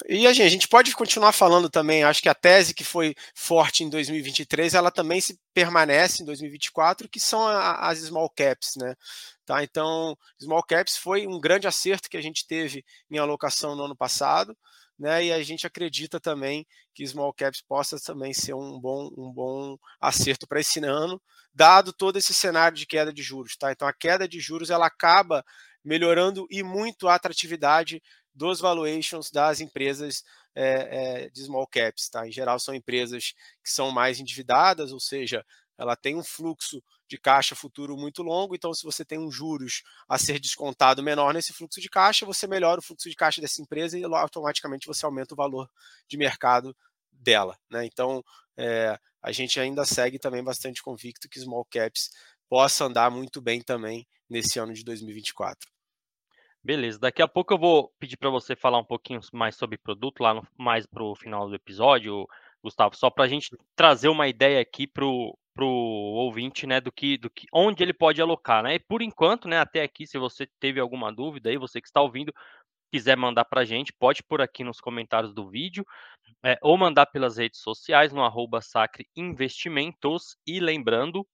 e 0.09 0.27
a 0.27 0.33
gente, 0.33 0.47
a 0.47 0.49
gente 0.49 0.69
pode 0.69 0.93
continuar 0.97 1.33
falando 1.33 1.71
também, 1.71 2.03
acho 2.03 2.23
que 2.23 2.29
a 2.29 2.35
tese 2.35 2.75
que 2.75 2.83
foi 2.83 3.15
forte 3.35 3.85
em 3.85 3.89
2023, 3.91 4.75
ela 4.75 4.91
também 4.91 5.21
se 5.21 5.39
permanece 5.53 6.23
em 6.23 6.27
2024, 6.27 7.09
que 7.09 7.21
são 7.21 7.47
a, 7.47 7.89
as 7.89 7.99
small 7.99 8.29
caps, 8.31 8.75
né? 8.77 8.95
Tá, 9.47 9.63
então, 9.63 10.17
small 10.41 10.63
caps 10.63 10.97
foi 10.97 11.27
um 11.27 11.39
grande 11.39 11.69
acerto 11.69 12.09
que 12.09 12.17
a 12.17 12.23
gente 12.23 12.47
teve 12.47 12.83
em 13.11 13.19
alocação 13.19 13.77
no 13.77 13.85
ano 13.85 13.95
passado 13.95 14.57
né? 14.99 15.25
E 15.27 15.33
a 15.33 15.43
gente 15.43 15.67
acredita 15.67 16.21
também 16.21 16.67
que 16.95 17.07
small 17.07 17.33
caps 17.33 17.63
possa 17.63 17.99
também 18.01 18.33
ser 18.33 18.55
um 18.55 18.79
bom, 18.79 19.11
um 19.17 19.33
bom 19.33 19.77
acerto 20.01 20.47
para 20.47 20.61
esse 20.61 20.79
ano, 20.85 21.21
dado 21.53 21.93
todo 21.93 22.17
esse 22.17 22.35
cenário 22.35 22.77
de 22.77 22.87
queda 22.87 23.13
de 23.13 23.23
juros, 23.23 23.57
tá? 23.57 23.73
Então 23.73 23.87
a 23.89 23.93
queda 23.93 24.29
de 24.29 24.41
juros 24.41 24.71
ela 24.71 24.87
acaba 24.87 25.45
melhorando 25.85 26.47
e 26.51 26.63
muito 26.63 27.09
a 27.09 27.15
atratividade 27.15 28.03
dos 28.35 28.61
valuations 28.61 29.31
das 29.31 29.61
empresas 29.61 30.25
é, 30.55 31.25
é, 31.25 31.31
de 31.31 31.45
small 31.45 31.67
caps, 31.67 32.09
tá? 32.09 32.27
Em 32.27 32.33
geral 32.33 32.59
são 32.59 32.75
empresas 32.75 33.35
que 33.63 33.71
são 33.71 33.91
mais 33.91 34.19
endividadas, 34.19 34.93
ou 34.93 35.01
seja, 35.01 35.45
ela 35.79 35.97
tem 35.97 36.17
um 36.17 36.25
fluxo 36.25 36.83
de 37.09 37.19
caixa 37.19 37.55
futuro 37.55 37.97
muito 37.97 38.23
longo, 38.23 38.55
então 38.55 38.73
se 38.73 38.83
você 38.83 39.05
tem 39.05 39.19
um 39.19 39.31
juros 39.31 39.83
a 40.09 40.19
ser 40.19 40.39
descontado 40.39 41.03
menor 41.03 41.35
nesse 41.35 41.53
fluxo 41.53 41.81
de 41.81 41.89
caixa, 41.89 42.25
você 42.25 42.47
melhora 42.47 42.81
o 42.81 42.83
fluxo 42.83 43.09
de 43.09 43.17
caixa 43.17 43.41
dessa 43.41 43.61
empresa 43.61 43.99
e 43.99 44.05
automaticamente 44.05 44.87
você 44.87 45.05
aumenta 45.05 45.35
o 45.35 45.37
valor 45.37 45.69
de 46.09 46.17
mercado 46.17 46.75
dela. 47.13 47.59
Né? 47.71 47.85
Então 47.85 48.25
é, 48.57 48.99
a 49.23 49.33
gente 49.33 49.59
ainda 49.61 49.85
segue 49.85 50.19
também 50.19 50.43
bastante 50.43 50.83
convicto 50.83 51.29
que 51.29 51.41
small 51.41 51.65
caps 51.65 52.11
possa 52.49 52.85
andar 52.85 53.11
muito 53.11 53.41
bem 53.41 53.61
também 53.61 54.07
nesse 54.29 54.59
ano 54.59 54.73
de 54.73 54.85
2024. 54.85 55.69
Beleza, 56.63 56.99
daqui 56.99 57.21
a 57.21 57.29
pouco 57.29 57.53
eu 57.53 57.59
vou 57.59 57.93
pedir 57.99 58.17
para 58.17 58.31
você 58.31 58.57
falar 58.57 58.79
um 58.79 58.85
pouquinho 58.85 59.21
mais 59.35 59.55
sobre 59.55 59.77
produto 59.77 60.23
lá 60.23 60.33
no, 60.33 60.49
mais 60.59 60.87
para 60.87 61.03
o 61.03 61.15
final 61.15 61.47
do 61.47 61.55
episódio, 61.55 62.27
Gustavo, 62.63 62.97
só 62.97 63.11
para 63.11 63.25
a 63.25 63.29
gente 63.29 63.51
trazer 63.77 64.09
uma 64.09 64.27
ideia 64.27 64.63
aqui 64.63 64.87
para 64.87 65.05
o 65.05 65.37
para 65.55 65.65
o 65.65 65.69
ouvinte, 65.69 66.67
né, 66.67 66.81
do 66.81 66.91
que, 66.91 67.17
do 67.17 67.31
que, 67.31 67.47
onde 67.53 67.83
ele 67.83 67.95
pode 67.95 68.21
alocar, 68.21 68.63
né? 68.63 68.75
E 68.75 68.79
por 68.79 69.01
enquanto, 69.03 69.49
né, 69.49 69.59
até 69.59 69.83
aqui, 69.83 70.07
se 70.07 70.19
você 70.19 70.47
teve 70.59 70.81
alguma 70.81 71.13
dúvida 71.13 71.49
aí, 71.49 71.57
você 71.57 71.81
que 71.81 71.87
está 71.87 72.01
ouvindo, 72.01 72.33
quiser 72.93 73.17
mandar 73.17 73.45
para 73.45 73.63
a 73.63 73.65
gente, 73.65 73.93
pode 73.93 74.23
por 74.23 74.41
aqui 74.41 74.65
nos 74.65 74.81
comentários 74.81 75.33
do 75.33 75.49
vídeo, 75.49 75.85
é, 76.45 76.59
ou 76.61 76.77
mandar 76.77 77.07
pelas 77.07 77.37
redes 77.37 77.61
sociais 77.61 78.13
no 78.13 78.25
arroba 78.25 78.61
Sacre 78.61 79.09
Investimentos, 79.17 80.37
e 80.47 80.61
lembrando 80.61 81.27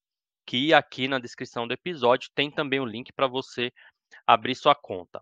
que 0.45 0.73
aqui 0.73 1.07
na 1.07 1.19
descrição 1.19 1.67
do 1.67 1.73
episódio 1.73 2.29
tem 2.35 2.51
também 2.51 2.79
o 2.79 2.85
link 2.85 3.11
para 3.13 3.27
você 3.27 3.71
abrir 4.25 4.55
sua 4.55 4.75
conta. 4.75 5.21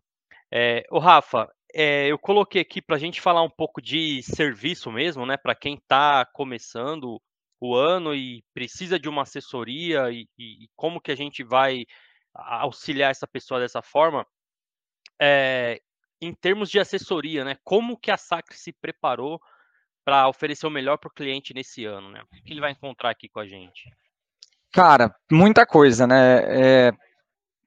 É, 0.51 0.85
o 0.89 0.99
Rafa, 0.99 1.49
é, 1.73 2.07
eu 2.07 2.17
coloquei 2.17 2.62
aqui 2.62 2.81
para 2.81 2.95
a 2.95 2.99
gente 2.99 3.21
falar 3.21 3.43
um 3.43 3.49
pouco 3.49 3.81
de 3.81 4.23
serviço 4.23 4.91
mesmo, 4.91 5.25
né? 5.25 5.38
Para 5.38 5.53
quem 5.53 5.75
está 5.75 6.25
começando 6.25 7.21
o 7.60 7.76
ano 7.76 8.15
e 8.15 8.43
precisa 8.54 8.98
de 8.98 9.10
uma 9.10 9.24
assessoria 9.24 10.10
e, 10.12 10.28
e 10.38 10.69
como 10.76 11.02
que 11.02 11.12
a 11.12 11.15
gente 11.15 11.43
vai 11.43 11.86
auxiliar 12.34 13.12
essa 13.12 13.28
pessoa 13.28 13.60
dessa 13.60 13.82
forma, 13.82 14.26
é, 15.19 15.82
em 16.22 16.34
termos 16.34 16.69
de 16.69 16.80
assessoria, 16.80 17.43
né? 17.43 17.58
Como 17.63 17.98
que 17.98 18.12
a 18.12 18.17
Sacre 18.17 18.56
se 18.56 18.72
preparou 18.74 19.39
para 20.06 20.28
oferecer 20.28 20.65
o 20.67 20.72
melhor 20.72 20.98
para 20.98 21.10
o 21.10 21.13
cliente 21.13 21.54
nesse 21.54 21.86
ano, 21.86 22.10
né? 22.10 22.22
O 22.24 22.43
que 22.43 22.54
ele 22.54 22.62
vai 22.62 22.72
encontrar 22.72 23.10
aqui 23.10 23.28
com 23.30 23.39
a 23.39 23.48
gente? 23.48 23.89
Cara, 24.72 25.13
muita 25.32 25.65
coisa, 25.65 26.06
né? 26.06 26.88
É, 26.88 26.91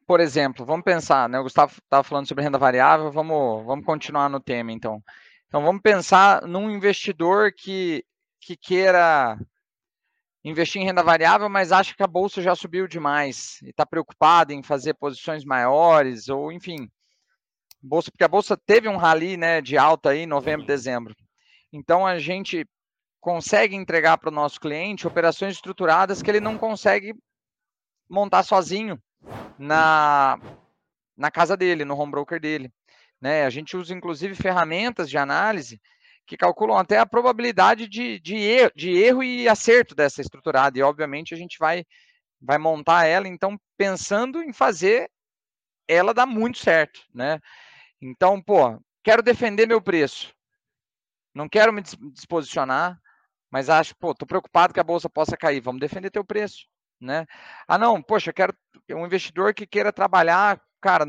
por 0.06 0.20
exemplo, 0.20 0.64
vamos 0.64 0.84
pensar, 0.84 1.28
né? 1.28 1.38
O 1.38 1.44
Gustavo 1.44 1.72
estava 1.72 2.02
falando 2.02 2.28
sobre 2.28 2.44
renda 2.44 2.58
variável, 2.58 3.10
vamos, 3.10 3.64
vamos 3.64 3.84
continuar 3.84 4.28
no 4.28 4.40
tema, 4.40 4.72
então. 4.72 5.02
Então, 5.46 5.62
vamos 5.62 5.82
pensar 5.82 6.42
num 6.46 6.70
investidor 6.70 7.52
que, 7.52 8.04
que 8.40 8.56
queira 8.56 9.38
investir 10.44 10.82
em 10.82 10.84
renda 10.84 11.02
variável, 11.02 11.48
mas 11.48 11.70
acha 11.72 11.94
que 11.94 12.02
a 12.02 12.06
bolsa 12.06 12.42
já 12.42 12.54
subiu 12.54 12.88
demais 12.88 13.60
e 13.62 13.70
está 13.70 13.86
preocupado 13.86 14.52
em 14.52 14.62
fazer 14.62 14.94
posições 14.94 15.44
maiores, 15.44 16.28
ou 16.28 16.50
enfim, 16.50 16.90
bolsa, 17.80 18.10
porque 18.10 18.24
a 18.24 18.28
bolsa 18.28 18.56
teve 18.56 18.88
um 18.88 18.96
rally 18.96 19.36
né, 19.36 19.60
de 19.60 19.78
alta 19.78 20.10
aí 20.10 20.20
em 20.20 20.26
novembro, 20.26 20.66
dezembro. 20.66 21.14
Então 21.72 22.06
a 22.06 22.18
gente 22.18 22.66
consegue 23.20 23.76
entregar 23.76 24.18
para 24.18 24.30
o 24.30 24.34
nosso 24.34 24.60
cliente 24.60 25.06
operações 25.06 25.54
estruturadas 25.54 26.22
que 26.22 26.30
ele 26.30 26.40
não 26.40 26.58
consegue 26.58 27.14
montar 28.08 28.42
sozinho 28.42 29.00
na, 29.56 30.38
na 31.16 31.30
casa 31.30 31.56
dele, 31.56 31.84
no 31.84 31.96
home 31.96 32.10
broker 32.10 32.40
dele. 32.40 32.70
Né? 33.20 33.44
A 33.44 33.50
gente 33.50 33.76
usa 33.76 33.94
inclusive 33.94 34.34
ferramentas 34.34 35.08
de 35.08 35.16
análise 35.16 35.80
que 36.32 36.36
calculam 36.38 36.78
até 36.78 36.98
a 36.98 37.04
probabilidade 37.04 37.86
de, 37.86 38.18
de, 38.18 38.36
erro, 38.36 38.72
de 38.74 38.90
erro 38.90 39.22
e 39.22 39.46
acerto 39.46 39.94
dessa 39.94 40.22
estruturada. 40.22 40.78
E, 40.78 40.82
obviamente, 40.82 41.34
a 41.34 41.36
gente 41.36 41.58
vai, 41.58 41.84
vai 42.40 42.56
montar 42.56 43.04
ela, 43.04 43.28
então, 43.28 43.60
pensando 43.76 44.42
em 44.42 44.50
fazer 44.50 45.10
ela 45.86 46.14
dar 46.14 46.24
muito 46.24 46.56
certo, 46.56 47.02
né? 47.14 47.38
Então, 48.00 48.40
pô, 48.40 48.80
quero 49.04 49.22
defender 49.22 49.68
meu 49.68 49.82
preço. 49.82 50.34
Não 51.34 51.50
quero 51.50 51.70
me 51.70 51.82
disposicionar, 51.82 52.98
mas 53.50 53.68
acho, 53.68 53.94
pô, 53.96 54.14
tô 54.14 54.24
preocupado 54.24 54.72
que 54.72 54.80
a 54.80 54.84
bolsa 54.84 55.10
possa 55.10 55.36
cair. 55.36 55.60
Vamos 55.60 55.82
defender 55.82 56.10
teu 56.10 56.24
preço, 56.24 56.66
né? 56.98 57.26
Ah, 57.68 57.76
não, 57.76 58.00
poxa, 58.00 58.32
quero 58.32 58.56
um 58.90 59.04
investidor 59.04 59.52
que 59.52 59.66
queira 59.66 59.92
trabalhar, 59.92 60.58
cara, 60.80 61.04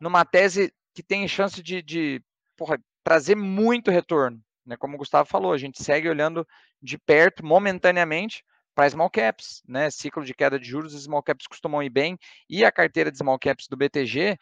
numa 0.00 0.24
tese 0.24 0.74
que 0.92 1.04
tem 1.04 1.28
chance 1.28 1.62
de, 1.62 1.80
de 1.82 2.20
porra, 2.56 2.80
trazer 3.04 3.36
muito 3.36 3.92
retorno. 3.92 4.42
Né? 4.66 4.76
Como 4.76 4.94
o 4.94 4.98
Gustavo 4.98 5.28
falou, 5.28 5.52
a 5.52 5.58
gente 5.58 5.82
segue 5.82 6.08
olhando 6.08 6.46
de 6.82 6.98
perto, 6.98 7.44
momentaneamente, 7.46 8.44
para 8.74 8.90
small 8.90 9.08
caps, 9.08 9.62
né? 9.66 9.88
Ciclo 9.90 10.24
de 10.24 10.34
queda 10.34 10.58
de 10.58 10.66
juros, 10.66 10.92
small 10.92 11.22
caps 11.22 11.46
costumam 11.46 11.82
ir 11.82 11.88
bem, 11.88 12.18
e 12.50 12.64
a 12.64 12.72
carteira 12.72 13.10
de 13.10 13.16
small 13.16 13.38
caps 13.38 13.68
do 13.68 13.76
BTG, 13.76 14.36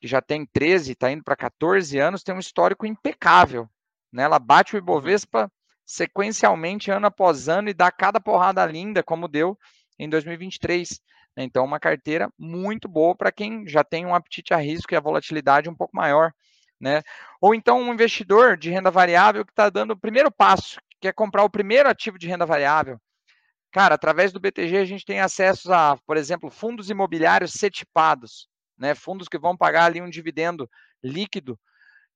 que 0.00 0.08
já 0.08 0.20
tem 0.20 0.44
13, 0.46 0.92
está 0.92 1.12
indo 1.12 1.22
para 1.22 1.36
14 1.36 1.98
anos, 1.98 2.22
tem 2.22 2.34
um 2.34 2.40
histórico 2.40 2.86
impecável. 2.86 3.68
Né? 4.12 4.24
Ela 4.24 4.38
bate 4.38 4.74
o 4.74 4.78
Ibovespa 4.78 5.50
sequencialmente, 5.86 6.90
ano 6.90 7.06
após 7.06 7.48
ano, 7.48 7.68
e 7.68 7.74
dá 7.74 7.90
cada 7.90 8.20
porrada 8.20 8.64
linda, 8.66 9.02
como 9.02 9.28
deu 9.28 9.56
em 9.98 10.08
2023. 10.08 11.00
Né? 11.36 11.44
Então, 11.44 11.64
uma 11.64 11.78
carteira 11.78 12.28
muito 12.38 12.88
boa 12.88 13.14
para 13.14 13.30
quem 13.30 13.66
já 13.66 13.84
tem 13.84 14.04
um 14.04 14.14
apetite 14.14 14.52
a 14.52 14.56
risco 14.56 14.92
e 14.92 14.96
a 14.96 15.00
volatilidade 15.00 15.68
um 15.68 15.74
pouco 15.74 15.96
maior. 15.96 16.32
Né? 16.80 17.02
Ou 17.40 17.54
então 17.54 17.80
um 17.80 17.92
investidor 17.92 18.56
de 18.56 18.70
renda 18.70 18.90
variável 18.90 19.44
que 19.44 19.52
está 19.52 19.68
dando 19.68 19.92
o 19.92 19.98
primeiro 19.98 20.30
passo, 20.30 20.80
que 21.00 21.08
é 21.08 21.12
comprar 21.12 21.42
o 21.42 21.50
primeiro 21.50 21.88
ativo 21.88 22.18
de 22.18 22.28
renda 22.28 22.46
variável. 22.46 23.00
Cara, 23.70 23.94
através 23.94 24.32
do 24.32 24.40
BTG 24.40 24.78
a 24.78 24.84
gente 24.84 25.04
tem 25.04 25.20
acesso 25.20 25.72
a, 25.72 25.96
por 26.06 26.16
exemplo, 26.16 26.50
fundos 26.50 26.88
imobiliários 26.88 27.52
setipados, 27.52 28.48
né? 28.78 28.94
Fundos 28.94 29.28
que 29.28 29.38
vão 29.38 29.56
pagar 29.56 29.84
ali 29.84 30.00
um 30.00 30.08
dividendo 30.08 30.68
líquido 31.02 31.58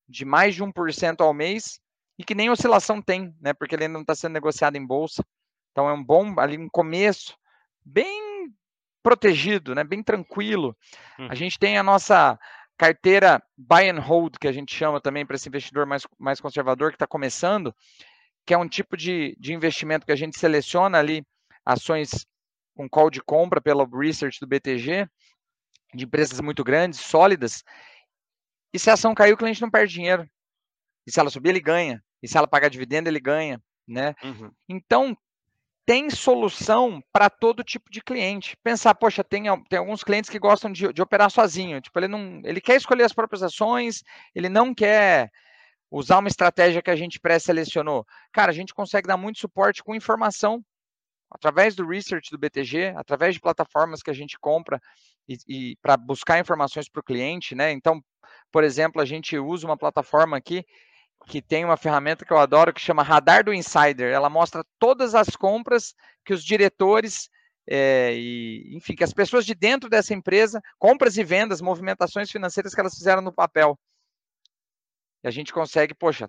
de 0.08 0.24
mais 0.24 0.54
de 0.54 0.62
1% 0.62 1.20
ao 1.20 1.34
mês 1.34 1.80
e 2.18 2.24
que 2.24 2.34
nem 2.34 2.50
oscilação 2.50 3.02
tem, 3.02 3.34
né? 3.40 3.52
Porque 3.52 3.74
ele 3.74 3.84
ainda 3.84 3.94
não 3.94 4.02
está 4.02 4.14
sendo 4.14 4.32
negociado 4.32 4.76
em 4.76 4.86
bolsa. 4.86 5.24
Então 5.72 5.88
é 5.88 5.92
um 5.92 6.02
bom 6.02 6.38
ali 6.38 6.56
um 6.56 6.68
começo 6.68 7.36
bem 7.84 8.52
protegido, 9.02 9.74
né? 9.74 9.82
Bem 9.84 10.02
tranquilo. 10.02 10.76
Uhum. 11.18 11.28
A 11.30 11.34
gente 11.34 11.58
tem 11.58 11.76
a 11.76 11.82
nossa 11.82 12.38
carteira 12.82 13.40
buy 13.56 13.88
and 13.88 14.00
hold 14.00 14.36
que 14.40 14.48
a 14.48 14.52
gente 14.52 14.74
chama 14.74 15.00
também 15.00 15.24
para 15.24 15.36
esse 15.36 15.48
investidor 15.48 15.86
mais, 15.86 16.02
mais 16.18 16.40
conservador 16.40 16.90
que 16.90 16.96
está 16.96 17.06
começando, 17.06 17.72
que 18.44 18.52
é 18.52 18.58
um 18.58 18.68
tipo 18.68 18.96
de, 18.96 19.36
de 19.38 19.54
investimento 19.54 20.04
que 20.04 20.10
a 20.10 20.16
gente 20.16 20.36
seleciona 20.36 20.98
ali 20.98 21.24
ações 21.64 22.26
com 22.74 22.88
call 22.88 23.08
de 23.08 23.22
compra 23.22 23.60
pelo 23.60 23.84
research 23.84 24.40
do 24.40 24.48
BTG, 24.48 25.08
de 25.94 26.04
empresas 26.04 26.40
muito 26.40 26.64
grandes, 26.64 26.98
sólidas. 26.98 27.62
E 28.74 28.80
se 28.80 28.90
a 28.90 28.94
ação 28.94 29.14
cair, 29.14 29.32
o 29.32 29.36
cliente 29.36 29.62
não 29.62 29.70
perde 29.70 29.94
dinheiro. 29.94 30.28
E 31.06 31.12
se 31.12 31.20
ela 31.20 31.30
subir, 31.30 31.50
ele 31.50 31.60
ganha. 31.60 32.02
E 32.20 32.26
se 32.26 32.36
ela 32.36 32.48
pagar 32.48 32.68
dividendo, 32.68 33.08
ele 33.08 33.20
ganha. 33.20 33.62
Né? 33.86 34.12
Uhum. 34.24 34.50
Então, 34.68 35.16
tem 35.84 36.08
solução 36.10 37.02
para 37.12 37.28
todo 37.28 37.64
tipo 37.64 37.90
de 37.90 38.00
cliente. 38.00 38.56
Pensar, 38.62 38.94
poxa, 38.94 39.24
tem, 39.24 39.44
tem 39.68 39.78
alguns 39.78 40.04
clientes 40.04 40.30
que 40.30 40.38
gostam 40.38 40.70
de, 40.70 40.92
de, 40.92 41.02
operar 41.02 41.30
sozinho. 41.30 41.80
Tipo, 41.80 41.98
ele 41.98 42.08
não, 42.08 42.40
ele 42.44 42.60
quer 42.60 42.76
escolher 42.76 43.04
as 43.04 43.12
próprias 43.12 43.42
ações, 43.42 44.02
ele 44.34 44.48
não 44.48 44.74
quer 44.74 45.30
usar 45.90 46.18
uma 46.18 46.28
estratégia 46.28 46.82
que 46.82 46.90
a 46.90 46.96
gente 46.96 47.20
pré-selecionou. 47.20 48.06
Cara, 48.32 48.50
a 48.50 48.54
gente 48.54 48.74
consegue 48.74 49.08
dar 49.08 49.16
muito 49.16 49.40
suporte 49.40 49.82
com 49.82 49.94
informação 49.94 50.64
através 51.30 51.74
do 51.74 51.86
research 51.86 52.30
do 52.30 52.38
BTG, 52.38 52.94
através 52.96 53.34
de 53.34 53.40
plataformas 53.40 54.02
que 54.02 54.10
a 54.10 54.14
gente 54.14 54.38
compra 54.38 54.80
e, 55.28 55.36
e 55.48 55.76
para 55.82 55.96
buscar 55.96 56.38
informações 56.38 56.88
para 56.88 57.00
o 57.00 57.04
cliente, 57.04 57.54
né? 57.54 57.72
Então, 57.72 58.02
por 58.50 58.62
exemplo, 58.64 59.00
a 59.00 59.04
gente 59.04 59.36
usa 59.38 59.66
uma 59.66 59.76
plataforma 59.76 60.36
aqui 60.36 60.64
que 61.26 61.40
tem 61.40 61.64
uma 61.64 61.76
ferramenta 61.76 62.24
que 62.24 62.32
eu 62.32 62.38
adoro 62.38 62.72
que 62.72 62.80
chama 62.80 63.02
Radar 63.02 63.44
do 63.44 63.52
Insider. 63.52 64.12
Ela 64.12 64.30
mostra 64.30 64.64
todas 64.78 65.14
as 65.14 65.36
compras 65.36 65.94
que 66.24 66.32
os 66.32 66.44
diretores 66.44 67.28
é, 67.66 68.12
e, 68.14 68.76
enfim, 68.76 68.94
que 68.94 69.04
as 69.04 69.12
pessoas 69.12 69.46
de 69.46 69.54
dentro 69.54 69.88
dessa 69.88 70.14
empresa, 70.14 70.60
compras 70.78 71.16
e 71.16 71.24
vendas, 71.24 71.60
movimentações 71.60 72.30
financeiras 72.30 72.74
que 72.74 72.80
elas 72.80 72.94
fizeram 72.94 73.22
no 73.22 73.32
papel. 73.32 73.78
E 75.22 75.28
a 75.28 75.30
gente 75.30 75.52
consegue, 75.52 75.94
poxa, 75.94 76.28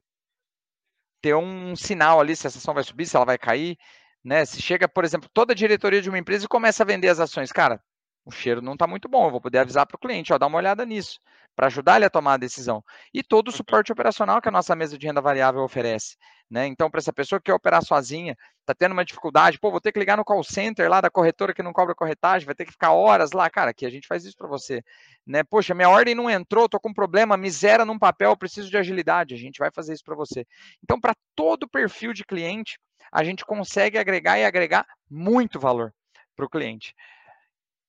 ter 1.22 1.36
um 1.36 1.76
sinal 1.76 2.20
ali 2.20 2.36
se 2.36 2.46
essa 2.46 2.60
ação 2.60 2.74
vai 2.74 2.84
subir, 2.84 3.06
se 3.06 3.16
ela 3.16 3.26
vai 3.26 3.38
cair, 3.38 3.78
né? 4.24 4.46
Se 4.46 4.62
chega, 4.62 4.88
por 4.88 5.04
exemplo, 5.04 5.30
toda 5.34 5.54
a 5.54 5.56
diretoria 5.56 6.02
de 6.02 6.10
uma 6.10 6.20
empresa 6.20 6.46
e 6.46 6.50
começa 6.50 6.84
a 6.84 6.86
vender 6.86 7.10
as 7.10 7.20
ações, 7.20 7.52
cara, 7.52 7.82
o 8.26 8.32
cheiro 8.32 8.62
não 8.62 8.74
está 8.74 8.88
muito 8.88 9.10
bom, 9.10 9.26
eu 9.26 9.32
vou 9.32 9.42
poder 9.42 9.60
avisar 9.60 9.86
para 9.86 9.96
o 9.96 10.00
cliente, 10.00 10.32
ó, 10.32 10.38
dá 10.38 10.48
uma 10.48 10.58
olhada 10.58 10.86
nisso, 10.86 11.20
para 11.56 11.68
ajudar 11.68 11.98
ele 11.98 12.06
a 12.06 12.10
tomar 12.10 12.34
a 12.34 12.38
decisão. 12.38 12.84
E 13.14 13.22
todo 13.22 13.48
o 13.48 13.52
uhum. 13.52 13.58
suporte 13.58 13.92
operacional 13.92 14.42
que 14.42 14.48
a 14.48 14.52
nossa 14.52 14.76
mesa 14.76 14.98
de 14.98 15.06
renda 15.06 15.22
variável 15.22 15.62
oferece. 15.62 16.16
Né? 16.50 16.68
Então, 16.68 16.90
para 16.90 17.00
essa 17.00 17.12
pessoa 17.12 17.40
que 17.40 17.46
quer 17.46 17.54
operar 17.54 17.84
sozinha, 17.84 18.36
está 18.62 18.74
tendo 18.74 18.94
uma 18.94 19.04
dificuldade, 19.04 19.60
pô, 19.60 19.72
vou 19.72 19.82
ter 19.82 19.92
que 19.92 20.00
ligar 20.00 20.18
no 20.18 20.24
call 20.24 20.44
center 20.44 20.90
lá 20.90 21.02
da 21.02 21.10
corretora 21.10 21.54
que 21.54 21.64
não 21.64 21.74
cobra 21.74 21.94
corretagem, 21.96 22.46
vai 22.46 22.56
ter 22.56 22.66
que 22.66 22.72
ficar 22.72 22.92
horas 22.92 23.32
lá, 23.32 23.50
cara, 23.50 23.72
aqui 23.72 23.86
a 23.86 23.90
gente 23.90 24.08
faz 24.08 24.24
isso 24.24 24.38
para 24.38 24.48
você. 24.48 24.82
Né? 25.26 25.44
Poxa, 25.44 25.74
minha 25.74 25.90
ordem 25.90 26.16
não 26.16 26.30
entrou, 26.30 26.66
estou 26.66 26.80
com 26.80 26.90
um 26.90 26.94
problema, 26.94 27.36
miséria 27.36 27.86
num 27.86 28.00
papel, 28.00 28.38
preciso 28.38 28.70
de 28.70 28.78
agilidade, 28.78 29.34
a 29.34 29.38
gente 29.38 29.58
vai 29.58 29.70
fazer 29.72 29.94
isso 29.94 30.04
para 30.04 30.16
você. 30.16 30.46
Então, 30.82 31.00
para 31.00 31.16
todo 31.36 31.68
perfil 31.68 32.14
de 32.14 32.24
cliente, 32.24 32.80
a 33.12 33.24
gente 33.24 33.46
consegue 33.46 33.98
agregar 33.98 34.40
e 34.40 34.46
agregar 34.46 34.86
muito 35.10 35.60
valor 35.60 35.94
para 36.36 36.46
o 36.46 36.50
cliente. 36.50 36.96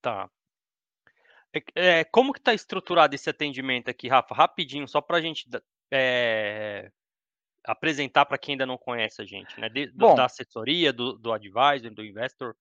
Tá. 0.04 0.28
É, 1.50 2.00
é, 2.00 2.04
como 2.04 2.30
que 2.30 2.38
está 2.38 2.52
estruturado 2.52 3.14
esse 3.14 3.30
atendimento 3.30 3.88
aqui, 3.88 4.06
Rafa? 4.06 4.34
Rapidinho, 4.34 4.86
só 4.86 5.00
para 5.00 5.16
a 5.16 5.20
gente 5.22 5.48
é, 5.90 6.90
apresentar 7.64 8.26
para 8.26 8.36
quem 8.36 8.52
ainda 8.52 8.66
não 8.66 8.76
conhece 8.76 9.22
a 9.22 9.24
gente, 9.24 9.58
né? 9.58 9.70
De, 9.70 9.90
Bom, 9.92 10.14
da 10.14 10.26
assessoria, 10.26 10.92
do, 10.92 11.14
do 11.14 11.32
advisor, 11.32 11.90
do 11.90 12.04
investor. 12.04 12.54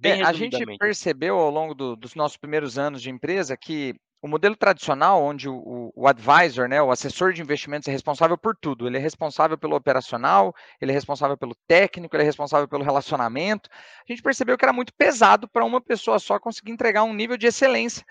É, 0.00 0.22
a 0.22 0.32
gente 0.32 0.64
percebeu 0.78 1.36
ao 1.36 1.50
longo 1.50 1.74
do, 1.74 1.96
dos 1.96 2.14
nossos 2.14 2.36
primeiros 2.36 2.78
anos 2.78 3.02
de 3.02 3.10
empresa 3.10 3.56
que 3.56 3.96
o 4.26 4.28
modelo 4.28 4.56
tradicional, 4.56 5.22
onde 5.22 5.48
o, 5.48 5.92
o, 5.94 6.06
advisor, 6.08 6.68
né, 6.68 6.82
o 6.82 6.90
assessor 6.90 7.32
de 7.32 7.40
investimentos, 7.40 7.88
é 7.88 7.92
responsável 7.92 8.36
por 8.36 8.56
tudo. 8.56 8.86
Ele 8.86 8.96
é 8.96 9.00
responsável 9.00 9.56
pelo 9.56 9.76
operacional, 9.76 10.54
ele 10.80 10.90
é 10.90 10.94
responsável 10.94 11.36
pelo 11.36 11.54
técnico, 11.66 12.14
ele 12.14 12.24
é 12.24 12.26
responsável 12.26 12.66
pelo 12.66 12.82
relacionamento. 12.82 13.70
A 13.72 14.12
gente 14.12 14.22
percebeu 14.22 14.58
que 14.58 14.64
era 14.64 14.72
muito 14.72 14.92
pesado 14.94 15.48
para 15.48 15.64
uma 15.64 15.80
pessoa 15.80 16.18
só 16.18 16.38
conseguir 16.38 16.72
entregar 16.72 17.04
um 17.04 17.14
nível 17.14 17.36
de 17.36 17.46
excelência 17.46 18.04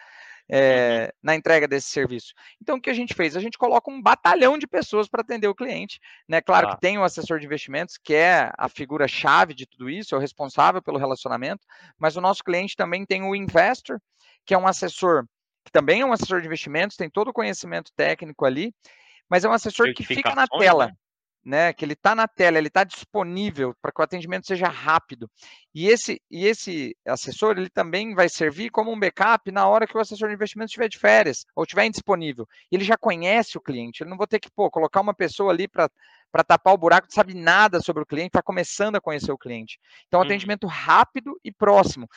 é, 0.49 1.13
na 1.21 1.35
entrega 1.35 1.67
desse 1.67 1.89
serviço. 1.89 2.33
Então, 2.61 2.77
o 2.77 2.81
que 2.81 2.89
a 2.89 2.93
gente 2.93 3.13
fez? 3.13 3.35
A 3.35 3.41
gente 3.41 3.57
coloca 3.57 3.91
um 3.91 4.01
batalhão 4.01 4.57
de 4.57 4.67
pessoas 4.67 5.09
para 5.09 5.21
atender 5.21 5.47
o 5.47 5.55
cliente. 5.55 5.99
Né? 6.29 6.39
Claro 6.39 6.69
ah. 6.69 6.75
que 6.75 6.81
tem 6.81 6.97
o 6.97 7.03
assessor 7.03 7.39
de 7.39 7.45
investimentos, 7.45 7.97
que 7.97 8.13
é 8.13 8.51
a 8.57 8.69
figura-chave 8.69 9.53
de 9.53 9.65
tudo 9.65 9.89
isso, 9.89 10.15
é 10.15 10.17
o 10.17 10.21
responsável 10.21 10.81
pelo 10.81 10.97
relacionamento, 10.97 11.65
mas 11.97 12.15
o 12.15 12.21
nosso 12.21 12.43
cliente 12.43 12.75
também 12.75 13.05
tem 13.05 13.23
o 13.23 13.35
investor, 13.35 13.99
que 14.45 14.53
é 14.53 14.57
um 14.57 14.67
assessor 14.67 15.25
que 15.65 15.71
também 15.71 16.01
é 16.01 16.05
um 16.05 16.13
assessor 16.13 16.39
de 16.39 16.47
investimentos, 16.47 16.95
tem 16.95 17.09
todo 17.09 17.29
o 17.29 17.33
conhecimento 17.33 17.91
técnico 17.95 18.45
ali, 18.45 18.73
mas 19.27 19.43
é 19.43 19.49
um 19.49 19.53
assessor 19.53 19.93
que 19.93 20.03
fica 20.03 20.33
na 20.35 20.47
tela. 20.47 20.87
Né? 20.87 20.93
né, 21.45 21.71
que 21.71 21.85
ele 21.85 21.93
está 21.93 22.15
na 22.15 22.27
tela, 22.27 22.57
ele 22.57 22.69
está 22.69 22.83
disponível 22.83 23.75
para 23.79 23.91
que 23.91 24.01
o 24.01 24.03
atendimento 24.03 24.47
seja 24.47 24.67
rápido. 24.67 25.29
E 25.75 25.87
esse, 25.87 26.19
e 26.29 26.47
esse 26.47 26.97
assessor, 27.05 27.55
ele 27.55 27.69
também 27.69 28.15
vai 28.15 28.27
servir 28.27 28.71
como 28.71 28.91
um 28.91 28.99
backup 28.99 29.51
na 29.51 29.67
hora 29.67 29.85
que 29.85 29.95
o 29.95 29.99
assessor 30.01 30.27
de 30.29 30.33
investimento 30.33 30.69
estiver 30.69 30.89
de 30.89 30.97
férias 30.97 31.45
ou 31.55 31.63
estiver 31.63 31.85
indisponível. 31.85 32.47
Ele 32.71 32.83
já 32.83 32.97
conhece 32.97 33.59
o 33.59 33.61
cliente, 33.61 34.01
ele 34.01 34.09
não 34.09 34.17
vou 34.17 34.25
ter 34.25 34.39
que 34.39 34.49
pô, 34.49 34.71
colocar 34.71 35.01
uma 35.01 35.13
pessoa 35.13 35.53
ali 35.53 35.67
para 35.67 35.87
para 36.31 36.43
tapar 36.43 36.73
o 36.73 36.77
buraco, 36.77 37.07
não 37.07 37.15
sabe 37.15 37.33
nada 37.33 37.79
sobre 37.79 38.03
o 38.03 38.05
cliente, 38.05 38.27
está 38.27 38.41
começando 38.41 38.97
a 38.97 38.99
conhecer 38.99 39.31
o 39.31 39.37
cliente. 39.37 39.79
Então, 40.05 40.19
uhum. 40.19 40.25
atendimento 40.25 40.67
rápido 40.67 41.39
e 41.41 41.49
próximo. 41.49 42.09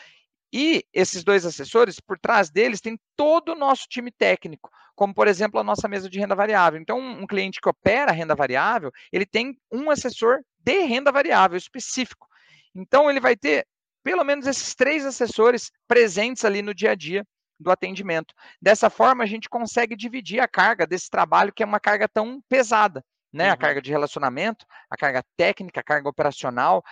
E 0.53 0.85
esses 0.93 1.23
dois 1.23 1.45
assessores, 1.45 2.01
por 2.01 2.19
trás 2.19 2.51
deles, 2.51 2.81
tem 2.81 2.99
todo 3.17 3.53
o 3.53 3.55
nosso 3.55 3.87
time 3.89 4.11
técnico, 4.11 4.71
como, 4.95 5.15
por 5.15 5.29
exemplo, 5.29 5.61
a 5.61 5.65
nossa 5.65 5.87
mesa 5.87 6.09
de 6.09 6.19
renda 6.19 6.35
variável. 6.35 6.81
Então, 6.81 6.99
um, 6.99 7.27
cliente 7.27 7.61
que 7.61 7.69
opera 7.69 8.13
renda 8.13 8.35
variável, 8.35 8.91
ele 9.13 9.27
tem 9.27 9.59
um 9.71 9.91
assessor 9.91 10.41
de 10.59 10.81
renda 10.85 11.13
variável 11.13 11.59
específico. 11.59 12.27
Então, 12.75 13.11
ele 13.11 13.21
vai 13.21 13.37
ter 13.37 13.67
pelo 14.03 14.25
menos 14.25 14.47
esses 14.47 14.75
três 14.75 15.05
assessores 15.05 15.71
presentes 15.87 16.45
ali 16.45 16.63
no 16.63 16.73
dia 16.73 16.93
a 16.93 16.95
dia 16.95 17.27
do 17.61 17.71
atendimento. 17.71 18.33
Dessa 18.63 18.89
forma, 18.89 19.25
a 19.25 19.27
gente 19.27 19.51
consegue 19.51 19.95
dividir 19.95 20.41
a 20.41 20.49
carga 20.49 20.87
desse 20.87 21.11
trabalho, 21.11 21.53
que 21.53 21.63
é 21.63 21.67
uma 21.67 21.81
carga 21.81 22.09
tão 22.09 22.41
pesada, 22.49 23.05
né? 23.31 23.49
Uhum. 23.49 23.53
A 23.53 23.57
carga 23.57 23.83
de 23.83 23.91
relacionamento, 23.91 24.65
a 24.89 24.97
carga 24.97 25.23
técnica, 25.37 25.81
a 25.81 25.85
carga 25.85 26.09
operacional, 26.09 26.83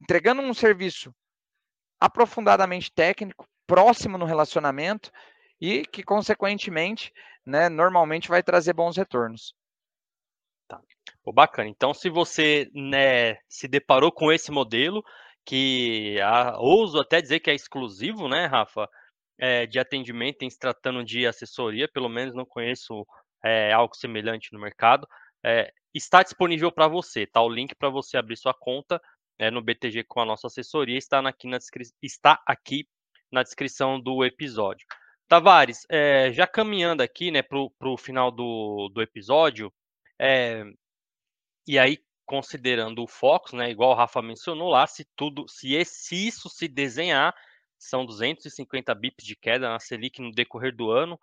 entregando 0.00 0.40
um 0.40 0.54
serviço 0.54 1.12
aprofundadamente 2.00 2.92
técnico, 2.92 3.46
próximo 3.66 4.16
no 4.16 4.24
relacionamento 4.24 5.10
e 5.60 5.84
que, 5.86 6.02
consequentemente, 6.02 7.12
né, 7.44 7.68
normalmente 7.68 8.28
vai 8.28 8.42
trazer 8.42 8.72
bons 8.72 8.96
retornos. 8.96 9.54
Tá. 10.68 10.80
Pô, 11.22 11.32
bacana. 11.32 11.68
Então, 11.68 11.94
se 11.94 12.08
você 12.08 12.70
né, 12.74 13.36
se 13.48 13.66
deparou 13.66 14.12
com 14.12 14.32
esse 14.32 14.50
modelo, 14.50 15.02
que 15.44 16.20
a, 16.20 16.58
ouso 16.58 17.00
até 17.00 17.20
dizer 17.20 17.40
que 17.40 17.50
é 17.50 17.54
exclusivo, 17.54 18.28
né, 18.28 18.46
Rafa, 18.46 18.88
é, 19.38 19.66
de 19.66 19.78
atendimento 19.78 20.42
em 20.42 20.50
se 20.50 20.58
tratando 20.58 21.04
de 21.04 21.26
assessoria, 21.26 21.88
pelo 21.88 22.08
menos 22.08 22.34
não 22.34 22.44
conheço 22.44 23.06
é, 23.44 23.72
algo 23.72 23.94
semelhante 23.94 24.52
no 24.52 24.60
mercado, 24.60 25.06
é, 25.44 25.72
está 25.94 26.22
disponível 26.22 26.72
para 26.72 26.88
você, 26.88 27.26
tá? 27.26 27.40
O 27.40 27.48
link 27.48 27.74
para 27.74 27.88
você 27.88 28.16
abrir 28.16 28.36
sua 28.36 28.52
conta 28.52 29.00
é, 29.38 29.50
no 29.50 29.62
BTG 29.62 30.04
com 30.04 30.20
a 30.20 30.24
nossa 30.24 30.46
assessoria 30.46 30.96
está 30.96 31.20
aqui 31.20 31.48
na, 31.48 31.58
está 32.02 32.42
aqui 32.46 32.88
na 33.30 33.42
descrição 33.42 34.00
do 34.00 34.24
episódio. 34.24 34.86
Tavares, 35.28 35.84
é, 35.90 36.32
já 36.32 36.46
caminhando 36.46 37.02
aqui 37.02 37.30
né, 37.30 37.42
para 37.42 37.58
o 37.58 37.96
final 37.96 38.30
do, 38.30 38.88
do 38.94 39.02
episódio, 39.02 39.72
é, 40.18 40.64
e 41.66 41.78
aí 41.78 41.98
considerando 42.24 43.02
o 43.02 43.08
Fox, 43.08 43.52
né, 43.52 43.70
igual 43.70 43.90
o 43.90 43.94
Rafa 43.94 44.20
mencionou 44.22 44.68
lá, 44.68 44.86
se 44.86 45.06
tudo, 45.16 45.46
se, 45.48 45.74
esse, 45.74 45.94
se 45.94 46.26
isso 46.26 46.48
se 46.48 46.68
desenhar, 46.68 47.34
são 47.78 48.04
250 48.04 48.94
bips 48.94 49.24
de 49.24 49.36
queda 49.36 49.68
na 49.68 49.78
Selic 49.78 50.20
no 50.20 50.32
decorrer 50.32 50.74
do 50.74 50.90
ano. 50.90 51.18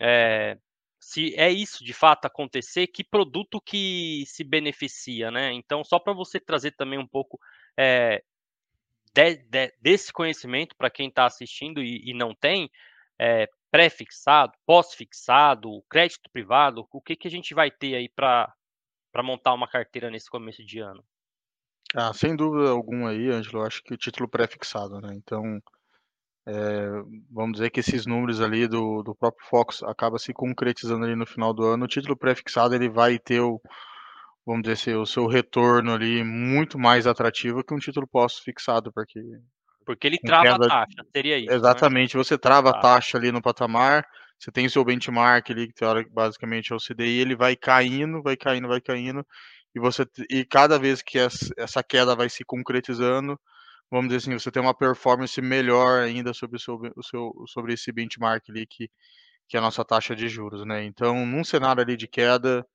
É, 0.00 0.58
se 1.02 1.34
é 1.34 1.50
isso 1.50 1.84
de 1.84 1.92
fato 1.92 2.26
acontecer, 2.26 2.86
que 2.86 3.02
produto 3.02 3.60
que 3.60 4.22
se 4.24 4.44
beneficia, 4.44 5.32
né? 5.32 5.52
Então, 5.52 5.82
só 5.82 5.98
para 5.98 6.12
você 6.12 6.38
trazer 6.38 6.70
também 6.76 6.96
um 6.96 7.06
pouco 7.06 7.40
é, 7.76 8.22
de, 9.12 9.34
de, 9.34 9.74
desse 9.80 10.12
conhecimento 10.12 10.76
para 10.76 10.88
quem 10.88 11.08
está 11.08 11.26
assistindo 11.26 11.82
e, 11.82 12.08
e, 12.08 12.14
não 12.14 12.32
tem, 12.32 12.70
é, 13.18 13.48
pré-fixado, 13.68 14.52
pós-fixado, 14.64 15.82
crédito 15.90 16.30
privado, 16.30 16.86
o 16.92 17.00
que, 17.00 17.16
que 17.16 17.26
a 17.26 17.30
gente 17.30 17.52
vai 17.52 17.68
ter 17.68 17.96
aí 17.96 18.08
para 18.08 18.54
montar 19.24 19.54
uma 19.54 19.66
carteira 19.66 20.08
nesse 20.08 20.30
começo 20.30 20.64
de 20.64 20.78
ano? 20.78 21.04
Ah, 21.96 22.12
sem 22.14 22.36
dúvida 22.36 22.70
alguma 22.70 23.10
aí, 23.10 23.28
Ângelo, 23.28 23.64
acho 23.64 23.82
que 23.82 23.92
o 23.92 23.98
título 23.98 24.28
pré-fixado, 24.28 25.00
né? 25.00 25.12
Então, 25.16 25.60
é, 26.46 26.88
vamos 27.30 27.52
dizer 27.52 27.70
que 27.70 27.80
esses 27.80 28.04
números 28.04 28.40
ali 28.40 28.66
do, 28.66 29.02
do 29.02 29.14
próprio 29.14 29.46
Fox 29.48 29.82
acaba 29.82 30.18
se 30.18 30.32
concretizando 30.32 31.04
ali 31.04 31.14
no 31.14 31.26
final 31.26 31.54
do 31.54 31.64
ano. 31.64 31.84
O 31.84 31.88
título 31.88 32.16
pré-fixado 32.16 32.74
ele 32.74 32.88
vai 32.88 33.18
ter 33.18 33.40
o, 33.40 33.60
vamos 34.44 34.62
dizer 34.62 34.72
assim, 34.72 34.94
o 34.94 35.06
seu 35.06 35.26
retorno 35.26 35.92
ali 35.92 36.24
muito 36.24 36.78
mais 36.78 37.06
atrativo 37.06 37.62
que 37.62 37.74
um 37.74 37.78
título 37.78 38.06
pós-fixado, 38.06 38.92
porque 38.92 39.20
porque 39.84 40.06
ele 40.06 40.18
trava 40.18 40.44
queda... 40.44 40.66
a 40.66 40.68
taxa, 40.68 41.06
seria 41.14 41.38
isso. 41.38 41.50
Né? 41.50 41.56
Exatamente, 41.56 42.16
né? 42.16 42.22
você 42.22 42.38
trava 42.38 42.70
a 42.70 42.80
taxa 42.80 43.18
ali 43.18 43.32
no 43.32 43.42
patamar, 43.42 44.06
você 44.38 44.50
tem 44.50 44.66
o 44.66 44.70
seu 44.70 44.84
benchmark 44.84 45.50
ali, 45.50 45.72
que 45.72 45.84
basicamente 46.10 46.72
é 46.72 46.76
o 46.76 46.78
CDI, 46.78 47.20
ele 47.20 47.34
vai 47.34 47.56
caindo, 47.56 48.22
vai 48.22 48.36
caindo, 48.36 48.68
vai 48.68 48.80
caindo, 48.80 49.26
e 49.74 49.80
você 49.80 50.06
e 50.30 50.44
cada 50.44 50.78
vez 50.78 51.02
que 51.02 51.18
essa 51.18 51.82
queda 51.82 52.14
vai 52.14 52.28
se 52.28 52.44
concretizando, 52.44 53.38
vamos 53.92 54.08
dizer 54.08 54.18
assim, 54.18 54.38
você 54.38 54.50
tem 54.50 54.62
uma 54.62 54.74
performance 54.74 55.40
melhor 55.42 56.02
ainda 56.02 56.34
sobre 56.34 56.58
seu, 56.58 56.80
o 56.96 57.02
seu 57.02 57.32
sobre 57.48 57.74
esse 57.74 57.92
benchmark 57.92 58.42
ali 58.50 58.66
que, 58.66 58.90
que 59.48 59.56
é 59.56 59.60
a 59.60 59.62
nossa 59.62 59.84
taxa 59.84 60.16
de 60.16 60.28
juros, 60.28 60.66
né? 60.66 60.84
Então, 60.84 61.26
num 61.26 61.44
cenário 61.44 61.82
ali 61.82 61.96
de 61.96 62.08
queda, 62.08 62.66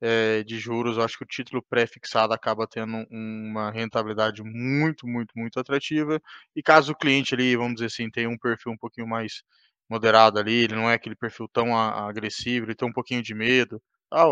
é, 0.00 0.42
de 0.44 0.58
juros, 0.58 0.96
eu 0.98 1.04
acho 1.04 1.18
que 1.18 1.24
o 1.24 1.28
título 1.28 1.62
pré-fixado 1.70 2.34
acaba 2.34 2.66
tendo 2.66 3.06
uma 3.10 3.70
rentabilidade 3.70 4.42
muito, 4.44 5.06
muito, 5.06 5.32
muito 5.36 5.60
atrativa. 5.60 6.20
E 6.56 6.62
caso 6.62 6.92
o 6.92 6.96
cliente 6.96 7.34
ali, 7.34 7.56
vamos 7.56 7.74
dizer 7.74 7.86
assim, 7.86 8.10
tenha 8.10 8.28
um 8.30 8.38
perfil 8.38 8.72
um 8.72 8.78
pouquinho 8.78 9.06
mais 9.08 9.42
moderado 9.90 10.38
ali, 10.40 10.64
ele 10.64 10.74
não 10.74 10.90
é 10.90 10.94
aquele 10.94 11.16
perfil 11.16 11.48
tão 11.52 11.76
agressivo, 11.76 12.66
ele 12.66 12.74
tem 12.74 12.88
um 12.88 12.92
pouquinho 12.92 13.22
de 13.22 13.34
medo, 13.34 13.80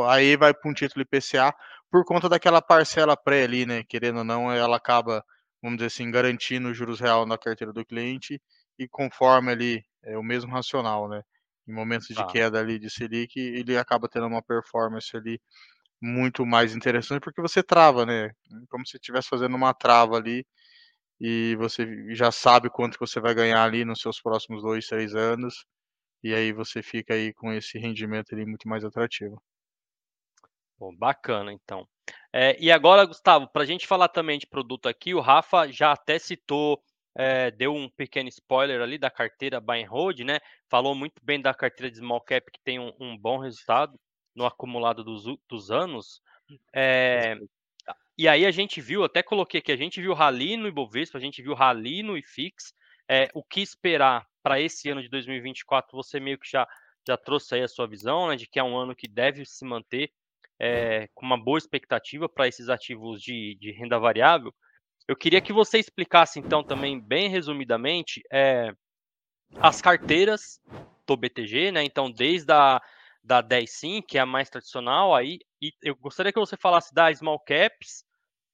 aí 0.09 0.36
vai 0.36 0.55
para 0.55 0.70
um 0.70 0.74
título 0.74 1.03
IPCA 1.03 1.55
por 1.91 2.05
conta 2.05 2.28
daquela 2.28 2.62
parcela 2.62 3.16
pré 3.16 3.45
ali, 3.45 3.66
né? 3.66 3.84
Querendo 3.88 4.18
ou 4.18 4.24
não, 4.24 4.51
ela 4.53 4.76
acaba, 4.76 5.24
vamos 5.62 5.78
dizer 5.78 5.88
assim, 5.88 6.11
garantindo 6.11 6.68
os 6.68 6.76
juros 6.76 7.00
real 7.00 7.26
na 7.26 7.38
carteira 7.38 7.72
do 7.72 7.84
cliente 7.84 8.40
e 8.78 8.88
conforme 8.88 9.52
ali 9.52 9.84
é 10.02 10.16
o 10.16 10.22
mesmo 10.22 10.52
racional, 10.52 11.08
né? 11.08 11.22
em 11.70 11.72
momentos 11.72 12.08
de 12.08 12.20
ah. 12.20 12.26
queda 12.26 12.58
ali 12.58 12.78
de 12.78 12.90
Selic, 12.90 13.38
ele 13.38 13.78
acaba 13.78 14.08
tendo 14.08 14.26
uma 14.26 14.42
performance 14.42 15.16
ali 15.16 15.40
muito 16.00 16.44
mais 16.44 16.74
interessante, 16.74 17.20
porque 17.20 17.40
você 17.40 17.62
trava, 17.62 18.04
né? 18.04 18.30
Como 18.68 18.86
se 18.86 18.96
estivesse 18.96 19.28
fazendo 19.28 19.54
uma 19.54 19.72
trava 19.72 20.16
ali 20.16 20.44
e 21.20 21.54
você 21.56 22.14
já 22.14 22.32
sabe 22.32 22.70
quanto 22.70 22.98
você 22.98 23.20
vai 23.20 23.34
ganhar 23.34 23.62
ali 23.62 23.84
nos 23.84 24.00
seus 24.00 24.20
próximos 24.20 24.62
dois, 24.62 24.86
três 24.86 25.14
anos, 25.14 25.66
e 26.22 26.34
aí 26.34 26.52
você 26.52 26.82
fica 26.82 27.14
aí 27.14 27.32
com 27.32 27.52
esse 27.52 27.78
rendimento 27.78 28.34
ali 28.34 28.44
muito 28.44 28.68
mais 28.68 28.84
atrativo. 28.84 29.40
Bom, 30.78 30.94
bacana, 30.96 31.52
então. 31.52 31.86
É, 32.32 32.56
e 32.61 32.70
agora, 32.70 33.04
Gustavo, 33.04 33.48
para 33.48 33.62
a 33.62 33.66
gente 33.66 33.86
falar 33.86 34.08
também 34.08 34.38
de 34.38 34.46
produto 34.46 34.88
aqui, 34.88 35.14
o 35.14 35.20
Rafa 35.20 35.70
já 35.70 35.92
até 35.92 36.18
citou 36.18 36.82
é, 37.14 37.50
deu 37.50 37.74
um 37.74 37.88
pequeno 37.88 38.28
spoiler 38.28 38.80
ali 38.80 38.96
da 38.96 39.11
carteira 39.11 39.61
buy 39.61 39.82
and 39.82 39.88
hold, 39.88 40.20
né? 40.20 40.38
Falou 40.68 40.94
muito 40.94 41.22
bem 41.24 41.40
da 41.40 41.52
carteira 41.52 41.90
de 41.90 41.98
small 41.98 42.20
cap 42.20 42.50
que 42.50 42.61
tem 42.61 42.78
um, 42.78 42.92
um 43.00 43.18
bom 43.18 43.38
resultado 43.38 43.98
no 44.34 44.46
acumulado 44.46 45.02
dos, 45.02 45.24
dos 45.48 45.70
anos. 45.70 46.22
É, 46.72 47.36
e 48.16 48.28
aí 48.28 48.46
a 48.46 48.50
gente 48.50 48.80
viu, 48.80 49.04
até 49.04 49.22
coloquei 49.22 49.58
aqui, 49.61 49.72
a 49.72 49.76
gente 49.76 50.00
viu 50.00 50.14
rally 50.14 50.56
no 50.56 50.68
Ibovespa, 50.68 51.18
a 51.18 51.20
gente 51.20 51.42
viu 51.42 51.54
rally 51.54 52.02
no 52.02 52.16
IFIX. 52.16 52.74
É, 53.08 53.28
o 53.34 53.42
que 53.42 53.61
esperar 53.61 54.24
para 54.42 54.61
esse 54.61 54.88
ano 54.88 55.02
de 55.02 55.08
2024? 55.08 55.96
Você 55.96 56.20
meio 56.20 56.38
que 56.38 56.48
já, 56.48 56.66
já 57.06 57.16
trouxe 57.16 57.56
aí 57.56 57.62
a 57.62 57.68
sua 57.68 57.88
visão, 57.88 58.28
né? 58.28 58.36
De 58.36 58.46
que 58.46 58.61
é 58.61 58.62
um 58.62 58.76
ano 58.76 58.94
que 58.94 59.08
deve 59.08 59.44
se 59.44 59.64
manter 59.64 60.12
é, 60.61 61.08
com 61.14 61.24
uma 61.24 61.42
boa 61.42 61.58
expectativa 61.58 62.28
para 62.28 62.46
esses 62.46 62.68
ativos 62.68 63.22
de, 63.22 63.56
de 63.58 63.72
renda 63.72 63.98
variável. 63.98 64.54
Eu 65.08 65.16
queria 65.16 65.40
que 65.40 65.52
você 65.52 65.78
explicasse, 65.78 66.38
então, 66.38 66.62
também, 66.62 67.00
bem 67.00 67.28
resumidamente, 67.28 68.22
é, 68.30 68.72
as 69.56 69.80
carteiras 69.80 70.61
do 71.06 71.16
BTG, 71.16 71.72
né? 71.72 71.82
Então, 71.82 72.11
desde 72.11 72.52
a 72.52 72.80
da 73.22 73.40
10 73.40 73.70
sim, 73.70 74.02
que 74.02 74.16
é 74.16 74.20
a 74.20 74.26
mais 74.26 74.48
tradicional, 74.48 75.14
aí, 75.14 75.40
eu 75.82 75.94
gostaria 75.96 76.32
que 76.32 76.38
você 76.38 76.56
falasse 76.56 76.94
da 76.94 77.12
Small 77.14 77.38
Caps, 77.40 78.04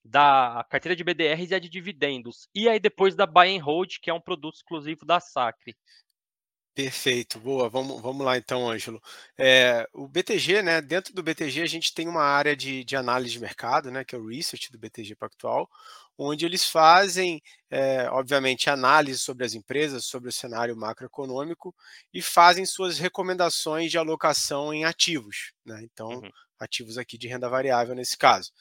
da 0.05 0.65
carteira 0.71 0.97
de 0.97 1.05
BDRs 1.05 1.51
e 1.51 1.55
a 1.55 1.59
de 1.59 1.69
dividendos. 1.69 2.49
E 2.55 2.69
aí 2.69 2.79
depois 2.79 3.15
da 3.15 3.27
Buy 3.27 3.57
and 3.57 3.63
Hold, 3.63 3.99
que 4.01 4.11
é 4.11 4.15
um 4.15 4.21
produto 4.21 4.57
exclusivo 4.57 5.05
da 5.05 5.21
Sacre. 5.21 5.77
Perfeito, 6.77 7.41
boa. 7.41 7.71
Vamos, 7.71 8.03
vamos 8.03 8.23
lá 8.27 8.37
então, 8.37 8.69
Ângelo. 8.69 9.03
É, 9.39 9.89
o 9.95 10.07
BTG, 10.07 10.61
né? 10.61 10.83
Dentro 10.83 11.15
do 11.15 11.23
BTG 11.23 11.63
a 11.63 11.67
gente 11.67 11.95
tem 11.95 12.07
uma 12.07 12.23
área 12.23 12.55
de, 12.55 12.85
de 12.85 12.95
análise 12.95 13.33
de 13.33 13.41
mercado, 13.41 13.91
né? 13.91 14.05
Que 14.05 14.15
é 14.15 14.19
o 14.19 14.27
research 14.27 14.71
do 14.71 14.79
BTG 14.79 15.15
Pactual, 15.17 15.71
onde 16.19 16.45
eles 16.45 16.67
fazem, 16.69 17.43
é, 17.71 18.11
obviamente, 18.11 18.69
análise 18.69 19.19
sobre 19.21 19.47
as 19.47 19.55
empresas, 19.55 20.05
sobre 20.05 20.29
o 20.29 20.33
cenário 20.33 20.77
macroeconômico 20.77 21.75
e 22.13 22.21
fazem 22.21 22.67
suas 22.67 22.99
recomendações 22.99 23.91
de 23.91 23.97
alocação 23.97 24.71
em 24.75 24.85
ativos, 24.85 25.55
né? 25.65 25.81
Então, 25.83 26.09
uhum. 26.11 26.31
ativos 26.61 26.99
aqui 26.99 27.17
de 27.17 27.27
renda 27.27 27.49
variável 27.49 27.95
nesse 27.95 28.19
caso. 28.19 28.53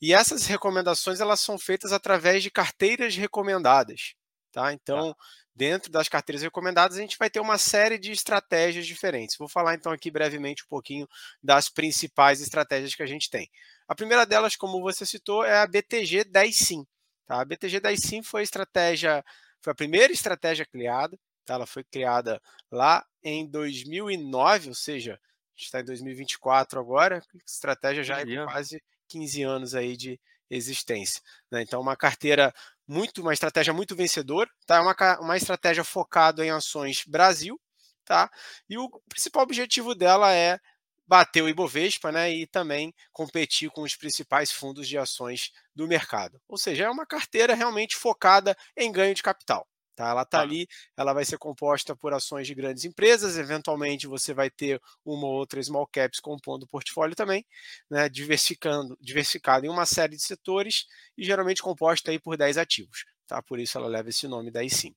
E 0.00 0.14
essas 0.14 0.46
recomendações 0.46 1.18
elas 1.18 1.40
são 1.40 1.58
feitas 1.58 1.92
através 1.92 2.40
de 2.40 2.52
carteiras 2.52 3.16
recomendadas, 3.16 4.14
tá? 4.52 4.72
Então, 4.72 5.12
tá. 5.12 5.18
Dentro 5.58 5.90
das 5.90 6.08
carteiras 6.08 6.40
recomendadas, 6.40 6.96
a 6.96 7.00
gente 7.00 7.18
vai 7.18 7.28
ter 7.28 7.40
uma 7.40 7.58
série 7.58 7.98
de 7.98 8.12
estratégias 8.12 8.86
diferentes. 8.86 9.36
Vou 9.36 9.48
falar 9.48 9.74
então 9.74 9.90
aqui 9.90 10.08
brevemente 10.08 10.62
um 10.62 10.68
pouquinho 10.68 11.08
das 11.42 11.68
principais 11.68 12.40
estratégias 12.40 12.94
que 12.94 13.02
a 13.02 13.06
gente 13.06 13.28
tem. 13.28 13.50
A 13.88 13.94
primeira 13.94 14.24
delas, 14.24 14.54
como 14.54 14.80
você 14.80 15.04
citou, 15.04 15.44
é 15.44 15.58
a 15.58 15.66
BTG 15.66 16.22
10 16.24 16.56
Sim. 16.56 16.86
Tá? 17.26 17.40
A 17.40 17.44
BTG 17.44 17.80
10 17.80 18.00
Sim 18.00 18.22
foi 18.22 18.42
a 18.42 18.44
estratégia, 18.44 19.24
foi 19.60 19.72
a 19.72 19.74
primeira 19.76 20.12
estratégia 20.12 20.64
criada. 20.64 21.18
Tá? 21.44 21.54
Ela 21.54 21.66
foi 21.66 21.82
criada 21.82 22.40
lá 22.70 23.04
em 23.20 23.44
2009, 23.50 24.68
ou 24.68 24.74
seja, 24.76 25.14
a 25.14 25.18
gente 25.56 25.64
está 25.64 25.80
em 25.80 25.84
2024 25.84 26.78
agora. 26.78 27.18
A 27.18 27.38
estratégia 27.44 28.04
já 28.04 28.20
é 28.20 28.44
quase 28.44 28.80
15 29.08 29.42
anos 29.42 29.74
aí 29.74 29.96
de 29.96 30.20
existência. 30.50 31.20
Né? 31.50 31.62
Então, 31.62 31.80
uma 31.80 31.96
carteira 31.96 32.52
muito, 32.86 33.20
uma 33.20 33.34
estratégia 33.34 33.72
muito 33.72 33.94
vencedora, 33.94 34.48
tá? 34.66 34.76
É 34.76 34.80
uma, 34.80 35.20
uma 35.20 35.36
estratégia 35.36 35.84
focada 35.84 36.44
em 36.44 36.50
ações 36.50 37.04
Brasil, 37.06 37.60
tá? 38.04 38.30
E 38.68 38.78
o 38.78 38.88
principal 39.08 39.42
objetivo 39.42 39.94
dela 39.94 40.32
é 40.32 40.58
bater 41.06 41.42
o 41.42 41.48
Ibovespa 41.48 42.12
né, 42.12 42.30
e 42.30 42.46
também 42.46 42.94
competir 43.12 43.70
com 43.70 43.80
os 43.80 43.96
principais 43.96 44.52
fundos 44.52 44.86
de 44.86 44.98
ações 44.98 45.50
do 45.74 45.88
mercado. 45.88 46.38
Ou 46.46 46.58
seja, 46.58 46.84
é 46.84 46.90
uma 46.90 47.06
carteira 47.06 47.54
realmente 47.54 47.96
focada 47.96 48.54
em 48.76 48.92
ganho 48.92 49.14
de 49.14 49.22
capital. 49.22 49.66
Tá? 49.98 50.10
Ela 50.10 50.22
está 50.22 50.38
ah. 50.38 50.42
ali, 50.42 50.68
ela 50.96 51.12
vai 51.12 51.24
ser 51.24 51.38
composta 51.38 51.96
por 51.96 52.14
ações 52.14 52.46
de 52.46 52.54
grandes 52.54 52.84
empresas, 52.84 53.36
eventualmente 53.36 54.06
você 54.06 54.32
vai 54.32 54.48
ter 54.48 54.80
uma 55.04 55.26
ou 55.26 55.32
outra 55.32 55.60
small 55.60 55.88
caps 55.88 56.20
compondo 56.20 56.62
o 56.62 56.68
portfólio 56.68 57.16
também, 57.16 57.44
né, 57.90 58.08
diversificando, 58.08 58.96
diversificado 59.00 59.66
em 59.66 59.68
uma 59.68 59.84
série 59.84 60.14
de 60.14 60.22
setores 60.22 60.86
e 61.16 61.24
geralmente 61.24 61.60
composta 61.60 62.12
aí 62.12 62.18
por 62.20 62.36
10 62.36 62.58
ativos. 62.58 63.06
Tá? 63.26 63.42
Por 63.42 63.58
isso 63.58 63.76
ela 63.76 63.88
leva 63.88 64.08
esse 64.08 64.28
nome 64.28 64.52
daí 64.52 64.70
sim. 64.70 64.94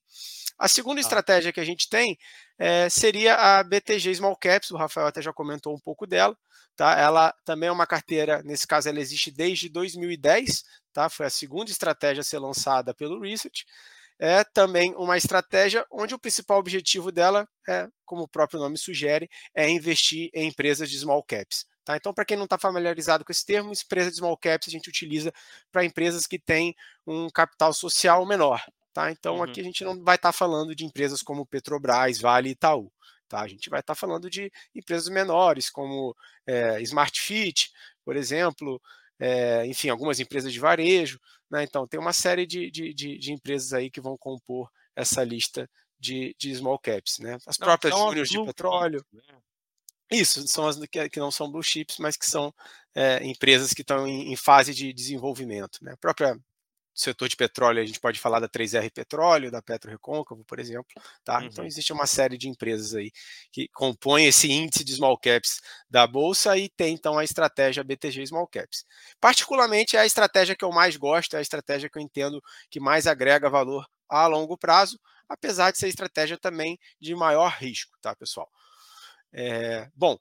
A 0.56 0.68
segunda 0.68 1.00
ah. 1.00 1.02
estratégia 1.02 1.52
que 1.52 1.58
a 1.58 1.64
gente 1.64 1.88
tem 1.88 2.16
é, 2.56 2.88
seria 2.88 3.34
a 3.34 3.64
BTG 3.64 4.14
Small 4.14 4.36
Caps, 4.36 4.70
o 4.70 4.76
Rafael 4.76 5.08
até 5.08 5.20
já 5.20 5.32
comentou 5.32 5.74
um 5.74 5.80
pouco 5.80 6.06
dela. 6.06 6.38
Tá? 6.76 6.96
Ela 6.96 7.34
também 7.44 7.68
é 7.68 7.72
uma 7.72 7.88
carteira, 7.88 8.40
nesse 8.44 8.68
caso 8.68 8.88
ela 8.88 9.00
existe 9.00 9.32
desde 9.32 9.68
2010, 9.68 10.62
tá? 10.92 11.08
foi 11.08 11.26
a 11.26 11.30
segunda 11.30 11.72
estratégia 11.72 12.20
a 12.20 12.24
ser 12.24 12.38
lançada 12.38 12.94
pelo 12.94 13.20
Research. 13.20 13.66
É 14.18 14.44
também 14.44 14.94
uma 14.96 15.16
estratégia 15.16 15.84
onde 15.90 16.14
o 16.14 16.18
principal 16.18 16.58
objetivo 16.58 17.10
dela 17.10 17.48
é, 17.68 17.88
como 18.04 18.22
o 18.22 18.28
próprio 18.28 18.60
nome 18.60 18.78
sugere, 18.78 19.28
é 19.54 19.68
investir 19.68 20.30
em 20.32 20.48
empresas 20.48 20.90
de 20.90 20.98
small 20.98 21.22
caps. 21.22 21.66
Tá? 21.84 21.96
Então, 21.96 22.14
para 22.14 22.24
quem 22.24 22.36
não 22.36 22.44
está 22.44 22.56
familiarizado 22.56 23.24
com 23.24 23.32
esse 23.32 23.44
termo, 23.44 23.72
empresa 23.72 24.10
de 24.10 24.16
small 24.16 24.36
caps 24.36 24.68
a 24.68 24.70
gente 24.70 24.88
utiliza 24.88 25.32
para 25.70 25.84
empresas 25.84 26.26
que 26.26 26.38
têm 26.38 26.74
um 27.06 27.28
capital 27.28 27.72
social 27.72 28.24
menor. 28.24 28.62
Tá? 28.92 29.10
Então, 29.10 29.36
uhum. 29.36 29.42
aqui 29.42 29.60
a 29.60 29.64
gente 29.64 29.82
não 29.82 30.02
vai 30.02 30.16
estar 30.16 30.28
tá 30.28 30.32
falando 30.32 30.74
de 30.74 30.84
empresas 30.84 31.22
como 31.22 31.46
Petrobras, 31.46 32.20
Vale 32.20 32.50
e 32.50 32.52
Itaú. 32.52 32.92
Tá? 33.28 33.40
A 33.40 33.48
gente 33.48 33.70
vai 33.70 33.80
estar 33.80 33.94
tá 33.94 33.98
falando 33.98 34.28
de 34.28 34.52
empresas 34.74 35.08
menores, 35.08 35.70
como 35.70 36.14
é, 36.46 36.80
Smart 36.82 37.18
Fit, 37.20 37.70
por 38.04 38.14
exemplo, 38.14 38.80
é, 39.18 39.64
enfim, 39.66 39.88
algumas 39.88 40.20
empresas 40.20 40.52
de 40.52 40.60
varejo. 40.60 41.18
Né? 41.52 41.64
Então, 41.64 41.86
tem 41.86 42.00
uma 42.00 42.14
série 42.14 42.46
de, 42.46 42.70
de, 42.70 42.94
de, 42.94 43.18
de, 43.18 43.30
empresas 43.30 43.74
aí 43.74 43.90
que 43.90 44.00
vão 44.00 44.16
compor 44.16 44.70
essa 44.96 45.22
lista 45.22 45.68
de, 46.00 46.34
small 46.56 46.78
caps. 46.78 47.18
Né? 47.18 47.36
As 47.46 47.58
não, 47.58 47.66
próprias 47.66 47.94
júniors 47.94 48.30
de 48.30 48.42
petróleo. 48.42 49.04
Né? 49.12 49.22
Isso, 50.10 50.48
são 50.48 50.66
as 50.66 50.78
que, 50.78 51.08
que, 51.10 51.20
não 51.20 51.30
são 51.30 51.50
blue 51.50 51.62
chips, 51.62 51.98
mas 51.98 52.16
que 52.16 52.24
são 52.24 52.54
é, 52.94 53.22
empresas 53.24 53.74
que 53.74 53.82
estão 53.82 54.06
em, 54.06 54.32
em, 54.32 54.36
fase 54.36 54.72
de 54.74 54.94
desenvolvimento. 54.94 55.78
Né? 55.82 55.92
A 55.92 55.96
própria 55.98 56.38
setor 56.94 57.28
de 57.28 57.36
petróleo, 57.36 57.82
a 57.82 57.86
gente 57.86 58.00
pode 58.00 58.20
falar 58.20 58.40
da 58.40 58.48
3R 58.48 58.90
Petróleo, 58.90 59.50
da 59.50 59.62
Petro 59.62 59.90
Recôncavo, 59.90 60.44
por 60.44 60.58
exemplo. 60.58 60.86
Tá? 61.24 61.34
Então, 61.34 61.40
uhum. 61.40 61.46
Então, 61.46 61.64
existe 61.64 61.92
uma 61.92 62.06
série 62.06 62.36
de 62.36 62.48
empresas 62.48 62.94
aí 62.94 63.10
que 63.50 63.68
compõem 63.68 64.26
esse 64.26 64.50
índice 64.50 64.84
de 64.84 64.94
small 64.94 65.16
caps 65.18 65.60
da 65.88 66.06
Bolsa 66.06 66.56
e 66.56 66.68
tem, 66.68 66.94
então, 66.94 67.18
a 67.18 67.24
estratégia 67.24 67.84
BTG 67.84 68.26
Small 68.26 68.46
Caps. 68.46 68.84
Particularmente, 69.20 69.96
é 69.96 70.00
a 70.00 70.06
estratégia 70.06 70.56
que 70.56 70.64
eu 70.64 70.70
mais 70.70 70.96
gosto, 70.96 71.34
é 71.34 71.38
a 71.38 71.42
estratégia 71.42 71.88
que 71.88 71.98
eu 71.98 72.02
entendo 72.02 72.42
que 72.70 72.80
mais 72.80 73.06
agrega 73.06 73.48
valor 73.48 73.86
a 74.08 74.26
longo 74.26 74.58
prazo, 74.58 74.98
apesar 75.28 75.70
de 75.70 75.78
ser 75.78 75.88
estratégia 75.88 76.36
também 76.36 76.78
de 77.00 77.14
maior 77.14 77.50
risco, 77.52 77.96
tá, 78.00 78.14
pessoal? 78.14 78.50
É, 79.32 79.88
bom, 79.94 80.18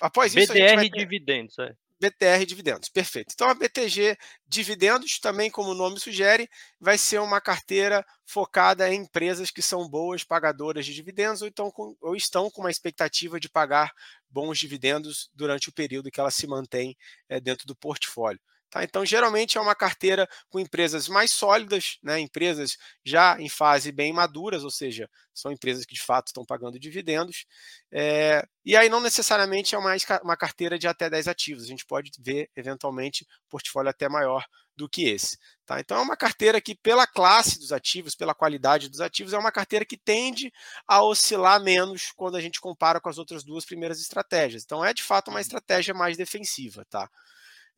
após 0.00 0.34
BDR 0.34 0.42
isso. 0.42 0.52
BDR 0.52 0.90
dividendos, 0.90 1.58
é. 1.58 1.74
BTR 2.00 2.46
Dividendos, 2.46 2.88
perfeito. 2.88 3.32
Então 3.34 3.48
a 3.48 3.54
BTG 3.54 4.16
Dividendos, 4.46 5.18
também 5.20 5.50
como 5.50 5.70
o 5.70 5.74
nome 5.74 6.00
sugere, 6.00 6.48
vai 6.80 6.96
ser 6.96 7.20
uma 7.20 7.40
carteira 7.40 8.04
focada 8.24 8.92
em 8.92 9.02
empresas 9.02 9.50
que 9.50 9.60
são 9.60 9.88
boas 9.88 10.24
pagadoras 10.24 10.86
de 10.86 10.94
dividendos 10.94 11.42
ou, 11.42 11.48
então 11.48 11.70
com, 11.70 11.94
ou 12.00 12.16
estão 12.16 12.50
com 12.50 12.62
uma 12.62 12.70
expectativa 12.70 13.38
de 13.38 13.48
pagar 13.48 13.92
bons 14.28 14.58
dividendos 14.58 15.28
durante 15.34 15.68
o 15.68 15.72
período 15.72 16.10
que 16.10 16.20
ela 16.20 16.30
se 16.30 16.46
mantém 16.46 16.96
é, 17.28 17.40
dentro 17.40 17.66
do 17.66 17.76
portfólio. 17.76 18.40
Tá? 18.70 18.84
Então, 18.84 19.04
geralmente 19.04 19.58
é 19.58 19.60
uma 19.60 19.74
carteira 19.74 20.28
com 20.48 20.60
empresas 20.60 21.08
mais 21.08 21.32
sólidas, 21.32 21.98
né? 22.02 22.20
empresas 22.20 22.76
já 23.04 23.36
em 23.40 23.48
fase 23.48 23.90
bem 23.90 24.12
maduras, 24.12 24.62
ou 24.62 24.70
seja, 24.70 25.10
são 25.34 25.50
empresas 25.50 25.84
que 25.84 25.94
de 25.94 26.02
fato 26.02 26.28
estão 26.28 26.44
pagando 26.44 26.78
dividendos. 26.78 27.46
É, 27.90 28.46
e 28.64 28.76
aí 28.76 28.88
não 28.88 29.00
necessariamente 29.00 29.74
é 29.74 29.78
mais 29.80 30.04
uma 30.22 30.36
carteira 30.36 30.78
de 30.78 30.86
até 30.86 31.10
10 31.10 31.26
ativos, 31.26 31.64
a 31.64 31.66
gente 31.66 31.84
pode 31.84 32.12
ver 32.20 32.48
eventualmente 32.54 33.26
portfólio 33.48 33.90
até 33.90 34.08
maior 34.08 34.44
do 34.76 34.88
que 34.88 35.08
esse. 35.08 35.36
Tá? 35.66 35.80
Então 35.80 35.98
é 35.98 36.00
uma 36.00 36.16
carteira 36.16 36.60
que, 36.60 36.74
pela 36.74 37.06
classe 37.06 37.58
dos 37.58 37.72
ativos, 37.72 38.14
pela 38.14 38.34
qualidade 38.34 38.88
dos 38.88 39.00
ativos, 39.00 39.32
é 39.32 39.38
uma 39.38 39.52
carteira 39.52 39.84
que 39.84 39.96
tende 39.96 40.52
a 40.86 41.02
oscilar 41.02 41.60
menos 41.62 42.12
quando 42.16 42.36
a 42.36 42.40
gente 42.40 42.60
compara 42.60 43.00
com 43.00 43.08
as 43.08 43.18
outras 43.18 43.44
duas 43.44 43.64
primeiras 43.64 44.00
estratégias. 44.00 44.62
Então 44.64 44.84
é 44.84 44.94
de 44.94 45.02
fato 45.02 45.28
uma 45.28 45.34
uhum. 45.34 45.40
estratégia 45.40 45.92
mais 45.92 46.16
defensiva. 46.16 46.84
Tá? 46.88 47.10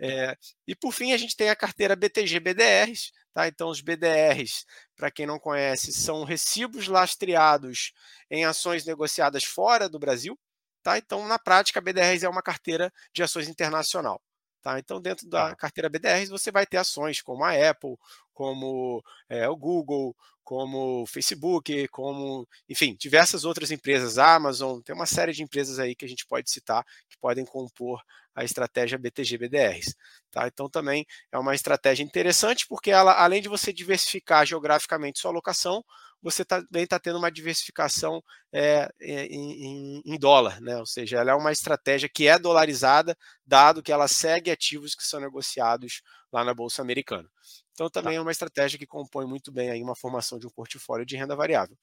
É, 0.01 0.37
e 0.67 0.75
por 0.75 0.93
fim, 0.93 1.13
a 1.13 1.17
gente 1.17 1.37
tem 1.37 1.51
a 1.51 1.57
carteira 1.57 1.97
BTG 1.97 2.41
BDRs. 2.41 3.13
Tá? 3.33 3.49
Então, 3.49 3.69
os 3.69 3.81
BDRs, 3.81 4.67
para 4.97 5.11
quem 5.11 5.27
não 5.27 5.39
conhece, 5.39 5.93
são 5.93 6.25
recibos 6.25 6.87
lastreados 6.87 7.93
em 8.31 8.45
ações 8.45 8.85
negociadas 8.85 9.45
fora 9.45 9.89
do 9.89 9.99
Brasil. 9.99 10.39
Tá? 10.83 10.99
Então, 10.99 11.27
na 11.27 11.39
prática, 11.39 11.79
a 11.79 11.83
BDRs 11.83 12.25
é 12.25 12.29
uma 12.29 12.43
carteira 12.43 12.93
de 13.15 13.23
ações 13.23 13.49
internacional. 13.49 14.21
Tá? 14.63 14.79
Então, 14.79 15.01
dentro 15.01 15.29
da 15.29 15.51
tá. 15.51 15.57
carteira 15.57 15.89
BDRs, 15.89 16.31
você 16.31 16.53
vai 16.53 16.65
ter 16.65 16.77
ações 16.77 17.21
como 17.21 17.43
a 17.45 17.51
Apple, 17.51 17.97
como 18.33 19.03
é, 19.29 19.49
o 19.49 19.57
Google, 19.57 20.17
como 20.45 21.03
o 21.03 21.07
Facebook, 21.07 21.89
como, 21.89 22.49
enfim, 22.69 22.97
diversas 22.99 23.45
outras 23.45 23.71
empresas, 23.71 24.19
a 24.19 24.35
Amazon, 24.35 24.81
tem 24.81 24.95
uma 24.95 25.07
série 25.07 25.33
de 25.33 25.43
empresas 25.43 25.79
aí 25.79 25.95
que 25.95 26.05
a 26.05 26.09
gente 26.09 26.27
pode 26.27 26.51
citar 26.51 26.85
que 27.09 27.19
podem 27.19 27.45
compor 27.45 28.01
a 28.35 28.45
estratégia 28.45 28.99
BTG 28.99 29.37
BDRs. 29.37 29.95
Tá? 30.31 30.47
Então 30.47 30.69
também 30.69 31.07
é 31.31 31.39
uma 31.39 31.55
estratégia 31.55 32.03
interessante 32.03 32.67
porque 32.69 32.91
ela, 32.91 33.13
além 33.13 33.43
de 33.43 33.49
você 33.49 33.73
diversificar 33.73 34.47
geograficamente 34.47 35.19
sua 35.19 35.31
alocação, 35.31 35.85
você 36.23 36.45
também 36.45 36.85
está 36.85 36.99
tendo 36.99 37.19
uma 37.19 37.31
diversificação 37.31 38.23
é, 38.53 38.89
em, 39.01 40.01
em, 40.05 40.19
dólar, 40.19 40.61
né? 40.61 40.77
ou 40.77 40.87
seja, 40.87 41.19
ela 41.19 41.33
é 41.33 41.35
uma 41.35 41.51
estratégia 41.51 42.09
que 42.09 42.29
é 42.29 42.39
dolarizada, 42.39 43.17
dado 43.45 43.83
que 43.83 43.91
ela 43.91 44.07
segue 44.07 44.51
ativos 44.51 44.95
que 44.95 45.03
são 45.03 45.19
negociados 45.19 46.01
lá 46.33 46.45
na 46.45 46.55
Bolsa 46.55 46.81
Americana. 46.81 47.29
Então 47.73 47.91
também 47.91 48.13
tá. 48.13 48.19
é 48.19 48.21
uma 48.21 48.31
estratégia 48.31 48.79
que 48.79 48.87
compõe 48.87 49.27
muito 49.27 49.51
bem 49.51 49.71
aí 49.71 49.83
uma 49.83 49.97
formação 49.97 50.39
de 50.39 50.47
um 50.47 50.51
portfólio 50.51 51.05
de 51.05 51.17
renda 51.17 51.35
variável. 51.35 51.77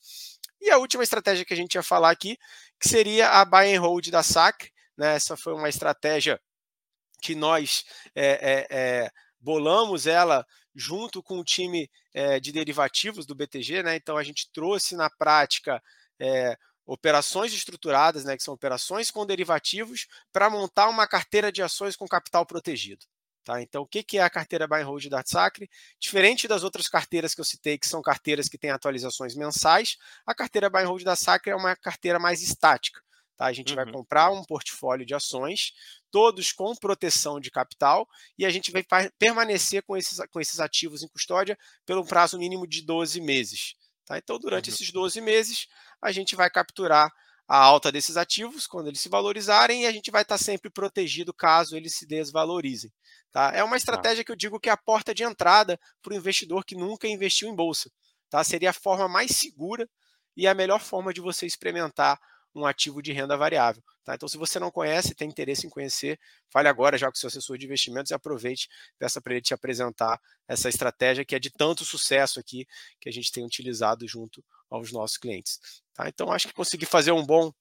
E 0.61 0.69
a 0.69 0.77
última 0.77 1.03
estratégia 1.03 1.45
que 1.45 1.53
a 1.53 1.57
gente 1.57 1.75
ia 1.75 1.83
falar 1.83 2.11
aqui, 2.11 2.37
que 2.79 2.87
seria 2.87 3.29
a 3.29 3.45
buy 3.45 3.75
and 3.75 3.81
hold 3.81 4.09
da 4.09 4.23
SAC. 4.23 4.71
Né? 4.97 5.15
Essa 5.15 5.35
foi 5.35 5.53
uma 5.53 5.69
estratégia 5.69 6.39
que 7.21 7.35
nós 7.35 7.83
é, 8.15 8.67
é, 8.69 9.11
bolamos 9.39 10.07
ela 10.07 10.45
junto 10.75 11.21
com 11.21 11.39
o 11.39 11.43
time 11.43 11.89
é, 12.13 12.39
de 12.39 12.51
derivativos 12.51 13.25
do 13.25 13.35
BTG. 13.35 13.83
Né? 13.83 13.95
Então 13.95 14.17
a 14.17 14.23
gente 14.23 14.49
trouxe 14.51 14.95
na 14.95 15.09
prática 15.09 15.81
é, 16.19 16.57
operações 16.85 17.53
estruturadas, 17.53 18.25
né, 18.25 18.35
que 18.35 18.43
são 18.43 18.53
operações 18.53 19.11
com 19.11 19.25
derivativos, 19.25 20.07
para 20.31 20.49
montar 20.49 20.89
uma 20.89 21.07
carteira 21.07 21.51
de 21.51 21.61
ações 21.61 21.95
com 21.95 22.07
capital 22.07 22.45
protegido. 22.45 23.05
Tá? 23.43 23.61
Então, 23.61 23.83
o 23.83 23.87
que 23.87 24.17
é 24.17 24.21
a 24.21 24.29
carteira 24.29 24.67
Buy 24.67 24.81
and 24.81 24.85
Hold 24.85 25.07
da 25.07 25.23
Sacre? 25.25 25.69
Diferente 25.99 26.47
das 26.47 26.63
outras 26.63 26.87
carteiras 26.87 27.33
que 27.33 27.41
eu 27.41 27.45
citei, 27.45 27.77
que 27.77 27.87
são 27.87 28.01
carteiras 28.01 28.49
que 28.49 28.57
têm 28.57 28.69
atualizações 28.69 29.35
mensais, 29.35 29.97
a 30.25 30.35
carteira 30.35 30.69
Buy 30.69 30.83
and 30.83 30.87
Hold 30.87 31.03
da 31.03 31.15
Sacre 31.15 31.51
é 31.51 31.55
uma 31.55 31.75
carteira 31.75 32.19
mais 32.19 32.41
estática. 32.41 33.01
Tá? 33.39 33.45
A 33.45 33.53
gente 33.53 33.69
uhum. 33.69 33.77
vai 33.77 33.89
comprar 33.89 34.29
um 34.31 34.43
portfólio 34.43 35.05
de 35.05 35.15
ações, 35.15 35.71
todos 36.11 36.51
com 36.51 36.75
proteção 36.75 37.39
de 37.39 37.49
capital, 37.49 38.05
e 38.37 38.45
a 38.45 38.49
gente 38.49 38.69
vai 38.69 38.83
permanecer 39.17 39.81
com 39.83 39.95
esses, 39.95 40.19
com 40.29 40.41
esses 40.41 40.59
ativos 40.59 41.03
em 41.03 41.07
custódia 41.07 41.57
pelo 41.85 42.05
prazo 42.05 42.37
mínimo 42.37 42.67
de 42.67 42.85
12 42.85 43.21
meses. 43.21 43.75
Tá? 44.05 44.17
Então, 44.17 44.37
durante 44.37 44.69
uhum. 44.69 44.75
esses 44.75 44.91
12 44.91 45.21
meses, 45.21 45.67
a 46.01 46.11
gente 46.11 46.35
vai 46.35 46.49
capturar 46.49 47.09
a 47.47 47.57
alta 47.57 47.93
desses 47.93 48.17
ativos 48.17 48.67
quando 48.67 48.87
eles 48.87 48.99
se 48.99 49.07
valorizarem 49.07 49.83
e 49.83 49.87
a 49.87 49.91
gente 49.93 50.11
vai 50.11 50.23
estar 50.23 50.37
sempre 50.37 50.69
protegido 50.69 51.33
caso 51.33 51.77
eles 51.77 51.95
se 51.95 52.05
desvalorizem. 52.05 52.91
Tá? 53.31 53.53
É 53.55 53.63
uma 53.63 53.71
tá. 53.71 53.77
estratégia 53.77 54.23
que 54.25 54.33
eu 54.33 54.35
digo 54.35 54.59
que 54.59 54.67
é 54.67 54.73
a 54.73 54.77
porta 54.77 55.15
de 55.15 55.23
entrada 55.23 55.79
para 56.01 56.13
o 56.13 56.15
investidor 56.17 56.65
que 56.65 56.75
nunca 56.75 57.07
investiu 57.07 57.47
em 57.47 57.55
bolsa. 57.55 57.89
Tá? 58.29 58.43
Seria 58.43 58.71
a 58.71 58.73
forma 58.73 59.07
mais 59.07 59.31
segura 59.31 59.89
e 60.35 60.45
a 60.45 60.53
melhor 60.53 60.81
forma 60.81 61.13
de 61.13 61.21
você 61.21 61.45
experimentar 61.45 62.19
um 62.55 62.65
ativo 62.65 63.01
de 63.01 63.11
renda 63.11 63.37
variável. 63.37 63.83
Tá? 64.03 64.15
Então, 64.15 64.27
se 64.27 64.37
você 64.37 64.59
não 64.59 64.71
conhece, 64.71 65.15
tem 65.15 65.29
interesse 65.29 65.67
em 65.67 65.69
conhecer, 65.69 66.19
fale 66.51 66.67
agora 66.67 66.97
já 66.97 67.07
com 67.07 67.13
o 67.13 67.17
seu 67.17 67.27
assessor 67.27 67.57
de 67.57 67.65
investimentos 67.65 68.11
e 68.11 68.13
aproveite, 68.13 68.67
peça 68.97 69.21
para 69.21 69.33
ele 69.33 69.41
te 69.41 69.53
apresentar 69.53 70.19
essa 70.47 70.69
estratégia 70.69 71.23
que 71.23 71.35
é 71.35 71.39
de 71.39 71.51
tanto 71.51 71.85
sucesso 71.85 72.39
aqui 72.39 72.65
que 72.99 73.09
a 73.09 73.11
gente 73.11 73.31
tem 73.31 73.45
utilizado 73.45 74.07
junto 74.07 74.43
aos 74.69 74.91
nossos 74.91 75.17
clientes. 75.17 75.59
Tá? 75.93 76.07
Então, 76.07 76.31
acho 76.31 76.47
que 76.47 76.53
consegui 76.53 76.85
fazer 76.85 77.11
um 77.11 77.25
bom 77.25 77.51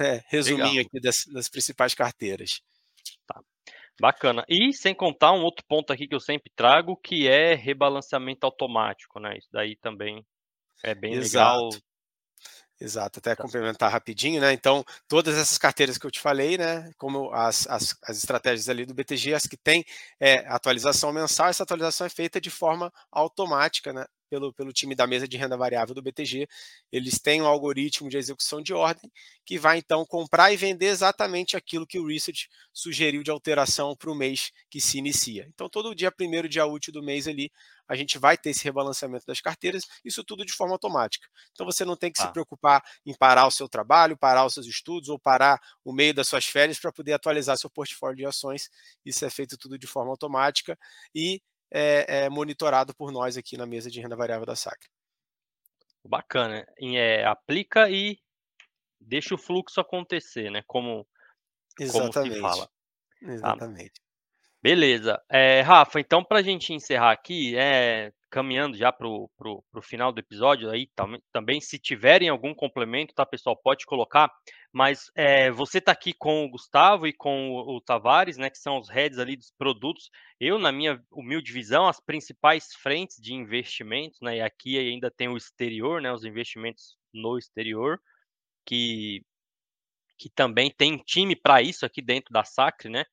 é, 0.00 0.22
resuminho 0.28 0.68
Legal. 0.68 0.86
aqui 0.86 1.00
das, 1.00 1.24
das 1.32 1.48
principais 1.48 1.94
carteiras. 1.94 2.60
Tá. 3.26 3.40
Bacana. 4.00 4.44
E 4.48 4.72
sem 4.72 4.94
contar 4.94 5.32
um 5.32 5.42
outro 5.42 5.64
ponto 5.66 5.92
aqui 5.92 6.06
que 6.06 6.14
eu 6.14 6.20
sempre 6.20 6.52
trago, 6.54 6.96
que 6.96 7.26
é 7.26 7.54
rebalanceamento 7.54 8.46
automático, 8.46 9.18
né? 9.18 9.36
Isso 9.36 9.48
daí 9.50 9.74
também 9.76 10.24
é 10.84 10.94
bem 10.94 11.14
Exato. 11.14 11.64
legal. 11.64 11.82
Exato, 12.80 13.18
até 13.18 13.34
tá. 13.34 13.42
complementar 13.42 13.90
rapidinho, 13.90 14.40
né? 14.40 14.52
Então, 14.52 14.84
todas 15.08 15.36
essas 15.36 15.58
carteiras 15.58 15.98
que 15.98 16.06
eu 16.06 16.10
te 16.10 16.20
falei, 16.20 16.56
né? 16.56 16.90
Como 16.96 17.32
as, 17.32 17.66
as, 17.66 17.96
as 18.04 18.18
estratégias 18.18 18.68
ali 18.68 18.86
do 18.86 18.94
BTG, 18.94 19.34
as 19.34 19.46
que 19.46 19.56
têm 19.56 19.84
é, 20.20 20.46
atualização 20.46 21.12
mensal, 21.12 21.48
essa 21.48 21.64
atualização 21.64 22.06
é 22.06 22.10
feita 22.10 22.40
de 22.40 22.50
forma 22.50 22.92
automática, 23.10 23.92
né? 23.92 24.06
Pelo, 24.28 24.52
pelo 24.52 24.72
time 24.72 24.94
da 24.94 25.06
mesa 25.06 25.26
de 25.26 25.36
renda 25.36 25.56
variável 25.56 25.94
do 25.94 26.02
BTG. 26.02 26.48
Eles 26.92 27.18
têm 27.18 27.42
um 27.42 27.46
algoritmo 27.46 28.08
de 28.08 28.16
execução 28.16 28.62
de 28.62 28.72
ordem 28.72 29.10
que 29.44 29.58
vai 29.58 29.78
então 29.78 30.04
comprar 30.04 30.52
e 30.52 30.56
vender 30.56 30.86
exatamente 30.86 31.56
aquilo 31.56 31.86
que 31.86 31.98
o 31.98 32.06
research 32.06 32.48
sugeriu 32.72 33.22
de 33.22 33.30
alteração 33.30 33.96
para 33.96 34.10
o 34.10 34.14
mês 34.14 34.50
que 34.70 34.80
se 34.80 34.98
inicia. 34.98 35.46
Então, 35.48 35.68
todo 35.68 35.94
dia 35.94 36.12
primeiro 36.12 36.48
dia 36.48 36.66
útil 36.66 36.92
do 36.92 37.02
mês 37.02 37.26
ali, 37.26 37.50
a 37.88 37.96
gente 37.96 38.18
vai 38.18 38.36
ter 38.36 38.50
esse 38.50 38.62
rebalanceamento 38.64 39.24
das 39.26 39.40
carteiras, 39.40 39.84
isso 40.04 40.22
tudo 40.22 40.44
de 40.44 40.52
forma 40.52 40.74
automática. 40.74 41.26
Então, 41.52 41.64
você 41.64 41.84
não 41.84 41.96
tem 41.96 42.12
que 42.12 42.20
ah. 42.20 42.26
se 42.26 42.32
preocupar 42.32 42.82
em 43.06 43.14
parar 43.14 43.46
o 43.46 43.50
seu 43.50 43.68
trabalho, 43.68 44.16
parar 44.16 44.44
os 44.44 44.52
seus 44.52 44.66
estudos 44.66 45.08
ou 45.08 45.18
parar 45.18 45.58
o 45.82 45.92
meio 45.92 46.12
das 46.12 46.28
suas 46.28 46.44
férias 46.44 46.78
para 46.78 46.92
poder 46.92 47.14
atualizar 47.14 47.56
seu 47.56 47.70
portfólio 47.70 48.16
de 48.16 48.26
ações. 48.26 48.68
Isso 49.04 49.24
é 49.24 49.30
feito 49.30 49.56
tudo 49.56 49.78
de 49.78 49.86
forma 49.86 50.10
automática 50.10 50.78
e 51.14 51.40
é, 51.70 52.24
é, 52.24 52.28
monitorado 52.28 52.94
por 52.94 53.10
nós 53.12 53.36
aqui 53.36 53.56
na 53.56 53.66
mesa 53.66 53.90
de 53.90 54.00
renda 54.00 54.16
variável 54.16 54.46
da 54.46 54.56
Sacre. 54.56 54.88
Bacana. 56.04 56.66
E, 56.78 56.96
é, 56.96 57.24
aplica 57.26 57.90
e 57.90 58.18
deixa 59.00 59.34
o 59.34 59.38
fluxo 59.38 59.80
acontecer, 59.80 60.50
né? 60.50 60.62
Como, 60.66 61.06
Exatamente. 61.78 62.14
como 62.14 62.34
se 62.34 62.40
fala. 62.40 62.66
Tá. 62.66 62.72
Exatamente. 63.32 64.00
beleza. 64.62 65.22
É, 65.28 65.60
Rafa, 65.60 66.00
então 66.00 66.24
para 66.24 66.38
a 66.38 66.42
gente 66.42 66.72
encerrar 66.72 67.12
aqui, 67.12 67.56
é, 67.56 68.12
caminhando 68.30 68.76
já 68.76 68.92
para 68.92 69.08
o 69.08 69.62
final 69.82 70.12
do 70.12 70.20
episódio, 70.20 70.70
aí 70.70 70.86
tam, 70.94 71.18
também, 71.32 71.60
se 71.60 71.78
tiverem 71.78 72.28
algum 72.28 72.54
complemento, 72.54 73.14
tá, 73.14 73.24
pessoal, 73.24 73.56
pode 73.56 73.86
colocar. 73.86 74.30
Mas 74.72 75.10
é, 75.14 75.50
você 75.50 75.78
está 75.78 75.92
aqui 75.92 76.12
com 76.12 76.44
o 76.44 76.50
Gustavo 76.50 77.06
e 77.06 77.12
com 77.12 77.50
o, 77.50 77.76
o, 77.76 77.80
Tavares, 77.80 78.36
né, 78.36 78.50
que 78.50 78.58
são 78.58 78.78
os 78.78 78.88
heads 78.88 79.18
ali 79.18 79.36
dos 79.36 79.50
produtos. 79.50 80.10
Eu, 80.38 80.58
na 80.58 80.70
minha 80.70 81.02
humilde 81.10 81.52
visão, 81.52 81.86
as 81.86 82.00
principais 82.00 82.74
frentes 82.74 83.16
de 83.20 83.32
investimentos, 83.34 84.20
né, 84.20 84.36
e 84.36 84.40
aqui 84.40 84.78
ainda 84.78 85.10
tem 85.10 85.28
o 85.28 85.36
exterior, 85.36 86.00
né, 86.00 86.12
os 86.12 86.24
investimentos 86.24 86.96
no 87.12 87.38
exterior, 87.38 87.98
que, 88.66 89.24
que 90.18 90.28
também 90.28 90.70
tem 90.70 90.98
time 90.98 91.34
para 91.34 91.62
isso 91.62 91.86
aqui 91.86 92.02
dentro 92.02 92.32
da 92.32 92.44
Sacre, 92.44 92.90
né? 92.90 93.04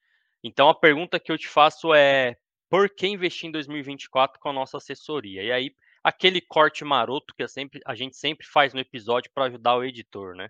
Então 0.43 0.69
a 0.69 0.75
pergunta 0.75 1.19
que 1.19 1.31
eu 1.31 1.37
te 1.37 1.47
faço 1.47 1.93
é 1.93 2.35
por 2.69 2.89
que 2.89 3.07
investir 3.07 3.49
em 3.49 3.51
2024 3.51 4.39
com 4.39 4.49
a 4.49 4.53
nossa 4.53 4.77
assessoria. 4.77 5.43
E 5.43 5.51
aí, 5.51 5.75
aquele 6.03 6.41
corte 6.41 6.83
maroto 6.83 7.33
que 7.35 7.47
sempre, 7.47 7.79
a 7.85 7.95
gente 7.95 8.17
sempre 8.17 8.45
faz 8.45 8.73
no 8.73 8.79
episódio 8.79 9.31
para 9.33 9.45
ajudar 9.45 9.75
o 9.75 9.83
editor, 9.83 10.35
né? 10.35 10.49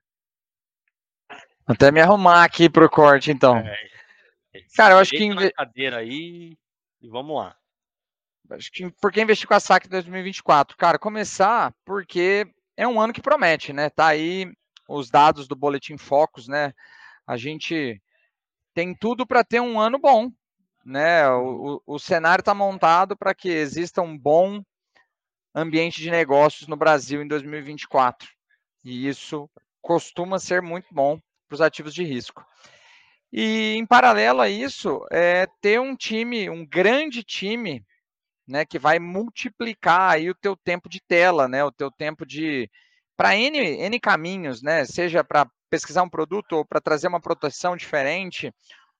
Até 1.66 1.91
me 1.91 1.99
arrumar 1.99 2.43
aqui 2.43 2.70
pro 2.70 2.89
corte, 2.89 3.32
então. 3.32 3.57
É, 3.57 3.78
Cara, 4.76 4.93
eu 4.93 4.99
acho 4.99 5.11
que. 5.11 5.24
Inve... 5.24 5.51
cadeira 5.51 5.97
aí 5.97 6.57
e 7.01 7.09
vamos 7.09 7.38
lá. 7.38 7.55
Acho 8.51 8.72
que 8.72 8.91
por 9.01 9.11
que 9.11 9.22
investir 9.22 9.47
com 9.47 9.55
a 9.55 9.59
SAC 9.59 9.88
2024? 9.88 10.78
Cara, 10.78 10.99
começar 10.99 11.74
porque 11.84 12.45
é 12.78 12.88
um 12.88 13.01
ano 13.01 13.11
que 13.11 13.22
promete, 13.22 13.74
né? 13.74 13.89
Tá 13.89 14.07
aí 14.07 14.51
os 14.88 15.09
dados 15.09 15.47
do 15.47 15.55
Boletim 15.55 15.97
Focus, 15.97 16.47
né? 16.47 16.74
A 17.26 17.38
gente 17.38 17.99
tem 18.74 18.93
tudo 18.93 19.26
para 19.26 19.43
ter 19.43 19.59
um 19.59 19.80
ano 19.80 19.97
bom, 19.97 20.32
né? 20.86 21.27
O, 21.29 21.81
o, 21.88 21.95
o 21.95 21.99
cenário 21.99 22.41
está 22.41 22.53
montado 22.53 23.17
para 23.17 23.33
que 23.33 23.49
exista 23.49 24.01
um 24.01 24.17
bom 24.17 24.61
ambiente 25.53 26.01
de 26.01 26.11
negócios 26.11 26.67
no 26.67 26.75
Brasil 26.75 27.21
em 27.21 27.27
2024. 27.27 28.29
E 28.83 29.07
isso 29.07 29.49
costuma 29.81 30.38
ser 30.38 30.61
muito 30.61 30.93
bom 30.93 31.19
para 31.47 31.55
os 31.55 31.61
ativos 31.61 31.93
de 31.93 32.03
risco. 32.03 32.45
E 33.31 33.75
em 33.75 33.86
paralelo 33.86 34.41
a 34.41 34.49
isso, 34.49 35.05
é 35.11 35.47
ter 35.59 35.79
um 35.79 35.95
time, 35.95 36.49
um 36.49 36.65
grande 36.65 37.23
time, 37.23 37.83
né, 38.47 38.65
que 38.65 38.77
vai 38.77 38.99
multiplicar 38.99 40.11
aí 40.11 40.29
o 40.29 40.36
teu 40.36 40.55
tempo 40.55 40.88
de 40.88 41.01
tela, 41.01 41.47
né, 41.47 41.63
o 41.63 41.71
teu 41.71 41.91
tempo 41.91 42.25
de 42.25 42.69
para 43.17 43.36
N, 43.36 43.57
N 43.57 43.99
caminhos, 43.99 44.61
né, 44.61 44.86
seja 44.86 45.23
para 45.23 45.49
pesquisar 45.69 46.03
um 46.03 46.09
produto 46.09 46.53
ou 46.53 46.65
para 46.65 46.81
trazer 46.81 47.07
uma 47.07 47.19
proteção 47.19 47.75
diferente, 47.75 48.53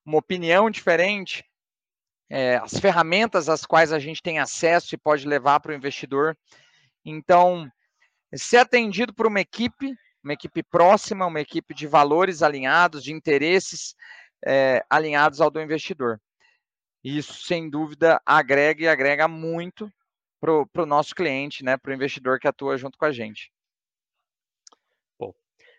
uma 0.04 0.18
opinião 0.18 0.70
diferente, 0.70 1.44
é, 2.28 2.56
as 2.56 2.78
ferramentas 2.78 3.48
às 3.48 3.64
quais 3.64 3.92
a 3.92 3.98
gente 3.98 4.22
tem 4.22 4.38
acesso 4.38 4.94
e 4.94 4.98
pode 4.98 5.26
levar 5.26 5.60
para 5.60 5.72
o 5.72 5.74
investidor. 5.74 6.36
Então, 7.04 7.70
ser 8.34 8.58
atendido 8.58 9.14
por 9.14 9.26
uma 9.26 9.40
equipe, 9.40 9.94
uma 10.22 10.32
equipe 10.32 10.62
próxima, 10.62 11.26
uma 11.26 11.40
equipe 11.40 11.74
de 11.74 11.86
valores 11.86 12.42
alinhados, 12.42 13.02
de 13.02 13.12
interesses 13.12 13.94
é, 14.44 14.84
alinhados 14.90 15.40
ao 15.40 15.50
do 15.50 15.60
investidor. 15.60 16.20
Isso, 17.02 17.46
sem 17.46 17.70
dúvida, 17.70 18.20
agrega 18.26 18.82
e 18.82 18.88
agrega 18.88 19.28
muito 19.28 19.88
para 20.40 20.82
o 20.82 20.86
nosso 20.86 21.14
cliente, 21.14 21.64
né, 21.64 21.76
para 21.76 21.90
o 21.90 21.94
investidor 21.94 22.38
que 22.38 22.48
atua 22.48 22.76
junto 22.76 22.98
com 22.98 23.04
a 23.04 23.12
gente. 23.12 23.50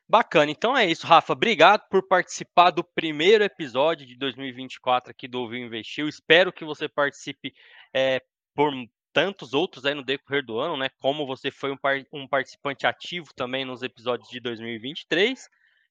Bacana, 0.10 0.49
então 0.49 0.78
é 0.78 0.86
isso, 0.86 1.05
Rafa. 1.05 1.34
Obrigado 1.34 1.82
por 1.89 2.08
participar 2.08 2.72
do 2.72 2.82
primeiro 2.82 3.43
episódio 3.43 4.05
de 4.05 4.16
2024 4.16 5.12
aqui 5.12 5.28
do 5.28 5.41
Ouviu 5.41 5.60
Investiu. 5.60 6.08
Espero 6.08 6.53
que 6.53 6.64
você 6.64 6.88
participe 6.88 7.53
é, 7.93 8.22
por 8.55 8.72
tantos 9.12 9.53
outros 9.53 9.86
aí 9.86 9.93
no 9.93 10.05
decorrer 10.05 10.45
do 10.45 10.60
ano, 10.60 10.78
né? 10.78 10.88
Como 11.01 11.28
você 11.28 11.51
foi 11.51 11.72
um, 11.72 11.78
par 11.78 12.01
um 12.14 12.26
participante 12.26 12.88
ativo 12.88 13.34
também 13.36 13.66
nos 13.66 13.84
episódios 13.84 14.30
de 14.30 14.39
2023. 14.39 15.49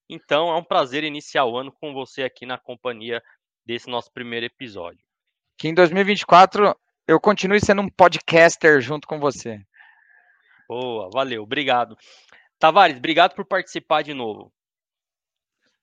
Então 0.08 0.48
é 0.48 0.56
um 0.56 0.64
prazer 0.64 1.04
iniciar 1.04 1.44
o 1.44 1.58
ano 1.58 1.70
com 1.70 1.92
você 1.92 2.22
aqui 2.22 2.46
na 2.46 2.56
companhia 2.56 3.22
desse 3.66 3.90
nosso 3.90 4.10
primeiro 4.10 4.46
episódio. 4.46 5.04
Que 5.58 5.68
em 5.68 5.74
2024 5.74 6.74
eu 7.06 7.20
continue 7.20 7.60
sendo 7.60 7.82
um 7.82 7.90
podcaster 7.90 8.80
junto 8.80 9.06
com 9.06 9.18
você. 9.18 9.60
Boa, 10.68 11.10
valeu, 11.12 11.42
obrigado. 11.42 11.98
Tavares, 12.58 12.96
obrigado 12.96 13.34
por 13.34 13.44
participar 13.44 14.02
de 14.02 14.14
novo. 14.14 14.52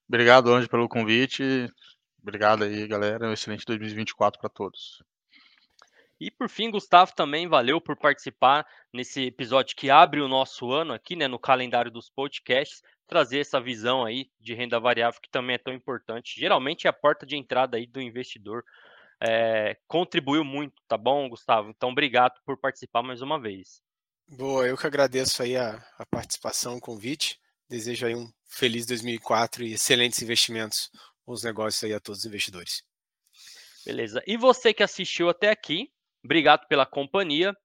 Obrigado, 0.07 0.53
Anjo, 0.53 0.69
pelo 0.69 0.89
convite. 0.89 1.69
Obrigado 2.21 2.63
aí, 2.63 2.88
galera. 2.88 3.28
Um 3.28 3.34
excelente 3.34 3.65
2024 3.65 4.39
para 4.39 4.49
todos. 4.49 5.03
E 6.19 6.32
por 6.32 6.47
fim, 6.49 6.71
Gustavo, 6.71 7.13
também 7.13 7.49
valeu 7.49 7.82
por 7.82 7.97
participar 7.97 8.65
nesse 8.93 9.26
episódio 9.26 9.76
que 9.76 9.89
abre 9.89 10.21
o 10.21 10.28
nosso 10.30 10.71
ano 10.71 10.93
aqui, 10.93 11.17
né, 11.17 11.28
no 11.28 11.38
calendário 11.38 11.91
dos 11.91 12.09
podcasts, 12.09 12.82
trazer 13.05 13.39
essa 13.39 13.59
visão 13.59 14.05
aí 14.05 14.32
de 14.39 14.53
renda 14.53 14.80
variável 14.80 15.19
que 15.19 15.30
também 15.30 15.55
é 15.55 15.59
tão 15.59 15.74
importante. 15.74 16.39
Geralmente 16.39 16.88
é 16.88 16.89
a 16.89 16.93
porta 16.93 17.26
de 17.26 17.36
entrada 17.36 17.76
aí 17.76 17.86
do 17.86 18.01
investidor. 18.01 18.63
É, 19.19 19.78
contribuiu 19.86 20.45
muito, 20.45 20.82
tá 20.88 20.97
bom, 20.97 21.28
Gustavo? 21.28 21.69
Então, 21.69 21.89
obrigado 21.89 22.39
por 22.45 22.57
participar 22.57 23.03
mais 23.03 23.21
uma 23.21 23.38
vez. 23.38 23.82
Boa, 24.28 24.67
eu 24.67 24.78
que 24.78 24.88
agradeço 24.88 25.43
aí 25.43 25.55
a, 25.55 25.76
a 25.97 26.05
participação, 26.05 26.78
o 26.78 26.82
convite. 26.82 27.39
Desejo 27.69 28.05
aí 28.05 28.15
um 28.15 28.32
feliz 28.47 28.86
2004 28.86 29.63
e 29.63 29.74
excelentes 29.74 30.21
investimentos, 30.21 30.89
bons 31.26 31.43
negócios 31.43 31.84
aí 31.84 31.93
a 31.93 31.99
todos 31.99 32.19
os 32.19 32.26
investidores. 32.26 32.84
Beleza. 33.86 34.24
E 34.26 34.38
você 34.38 34.74
que 34.74 34.84
assistiu 34.84 35.30
até 35.30 35.49
aqui, 35.49 35.91
obrigado 36.24 36.67
pela 36.67 36.86
companhia. 36.86 37.55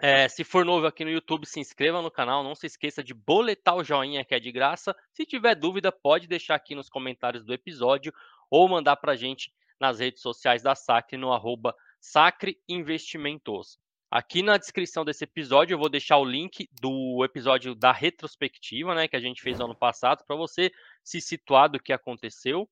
É, 0.00 0.28
se 0.28 0.44
for 0.44 0.64
novo 0.64 0.86
aqui 0.86 1.04
no 1.04 1.10
YouTube, 1.10 1.46
se 1.46 1.58
inscreva 1.58 2.02
no 2.02 2.10
canal. 2.10 2.42
Não 2.42 2.54
se 2.54 2.66
esqueça 2.66 3.02
de 3.02 3.14
boletar 3.14 3.76
o 3.76 3.84
joinha 3.84 4.24
que 4.24 4.34
é 4.34 4.40
de 4.40 4.52
graça. 4.52 4.94
Se 5.12 5.24
tiver 5.24 5.54
dúvida, 5.54 5.90
pode 5.90 6.26
deixar 6.26 6.54
aqui 6.54 6.74
nos 6.74 6.88
comentários 6.88 7.44
do 7.44 7.52
episódio 7.52 8.12
ou 8.50 8.68
mandar 8.68 8.96
para 8.96 9.12
a 9.12 9.16
gente 9.16 9.52
nas 9.80 9.98
redes 9.98 10.22
sociais 10.22 10.62
da 10.62 10.74
Sacre 10.74 11.16
no 11.16 11.32
arroba 11.32 11.74
Sacre 12.00 12.60
Investimentos. 12.68 13.78
Aqui 14.16 14.42
na 14.42 14.56
descrição 14.56 15.04
desse 15.04 15.24
episódio 15.24 15.74
eu 15.74 15.78
vou 15.78 15.90
deixar 15.90 16.16
o 16.16 16.24
link 16.24 16.66
do 16.80 17.22
episódio 17.22 17.74
da 17.74 17.92
retrospectiva, 17.92 18.94
né, 18.94 19.06
que 19.06 19.14
a 19.14 19.20
gente 19.20 19.42
fez 19.42 19.60
ano 19.60 19.74
passado, 19.74 20.24
para 20.26 20.34
você 20.34 20.72
se 21.04 21.20
situar 21.20 21.68
do 21.68 21.78
que 21.78 21.92
aconteceu, 21.92 22.66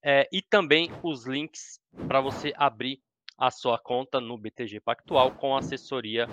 é, 0.00 0.28
e 0.32 0.40
também 0.40 0.92
os 1.02 1.26
links 1.26 1.80
para 2.06 2.20
você 2.20 2.52
abrir 2.56 3.00
a 3.36 3.50
sua 3.50 3.76
conta 3.76 4.20
no 4.20 4.38
BTG 4.38 4.78
Pactual 4.78 5.32
com 5.32 5.56
assessoria 5.56 6.28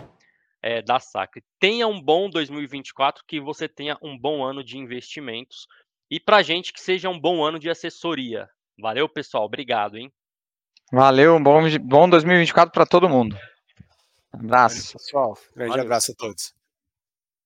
é, 0.61 0.79
da 0.79 0.99
Sacre. 0.99 1.43
Tenha 1.59 1.87
um 1.87 1.99
bom 1.99 2.29
2024, 2.29 3.23
que 3.27 3.39
você 3.39 3.67
tenha 3.67 3.97
um 3.99 4.15
bom 4.15 4.43
ano 4.43 4.63
de 4.63 4.77
investimentos 4.77 5.65
e 6.07 6.19
para 6.19 6.37
a 6.37 6.43
gente 6.43 6.71
que 6.71 6.79
seja 6.79 7.09
um 7.09 7.19
bom 7.19 7.43
ano 7.43 7.57
de 7.57 7.67
assessoria. 7.67 8.47
Valeu, 8.79 9.09
pessoal. 9.09 9.43
Obrigado, 9.43 9.97
hein? 9.97 10.13
Valeu, 10.93 11.37
um 11.37 11.41
bom, 11.41 11.61
bom 11.79 12.07
2024 12.07 12.71
para 12.71 12.85
todo 12.85 13.09
mundo. 13.09 13.35
Abraço. 14.33 14.97
Pessoal, 14.97 15.37
grande 15.55 15.69
Valeu. 15.71 15.85
abraço 15.85 16.11
a 16.11 16.15
todos. 16.15 16.53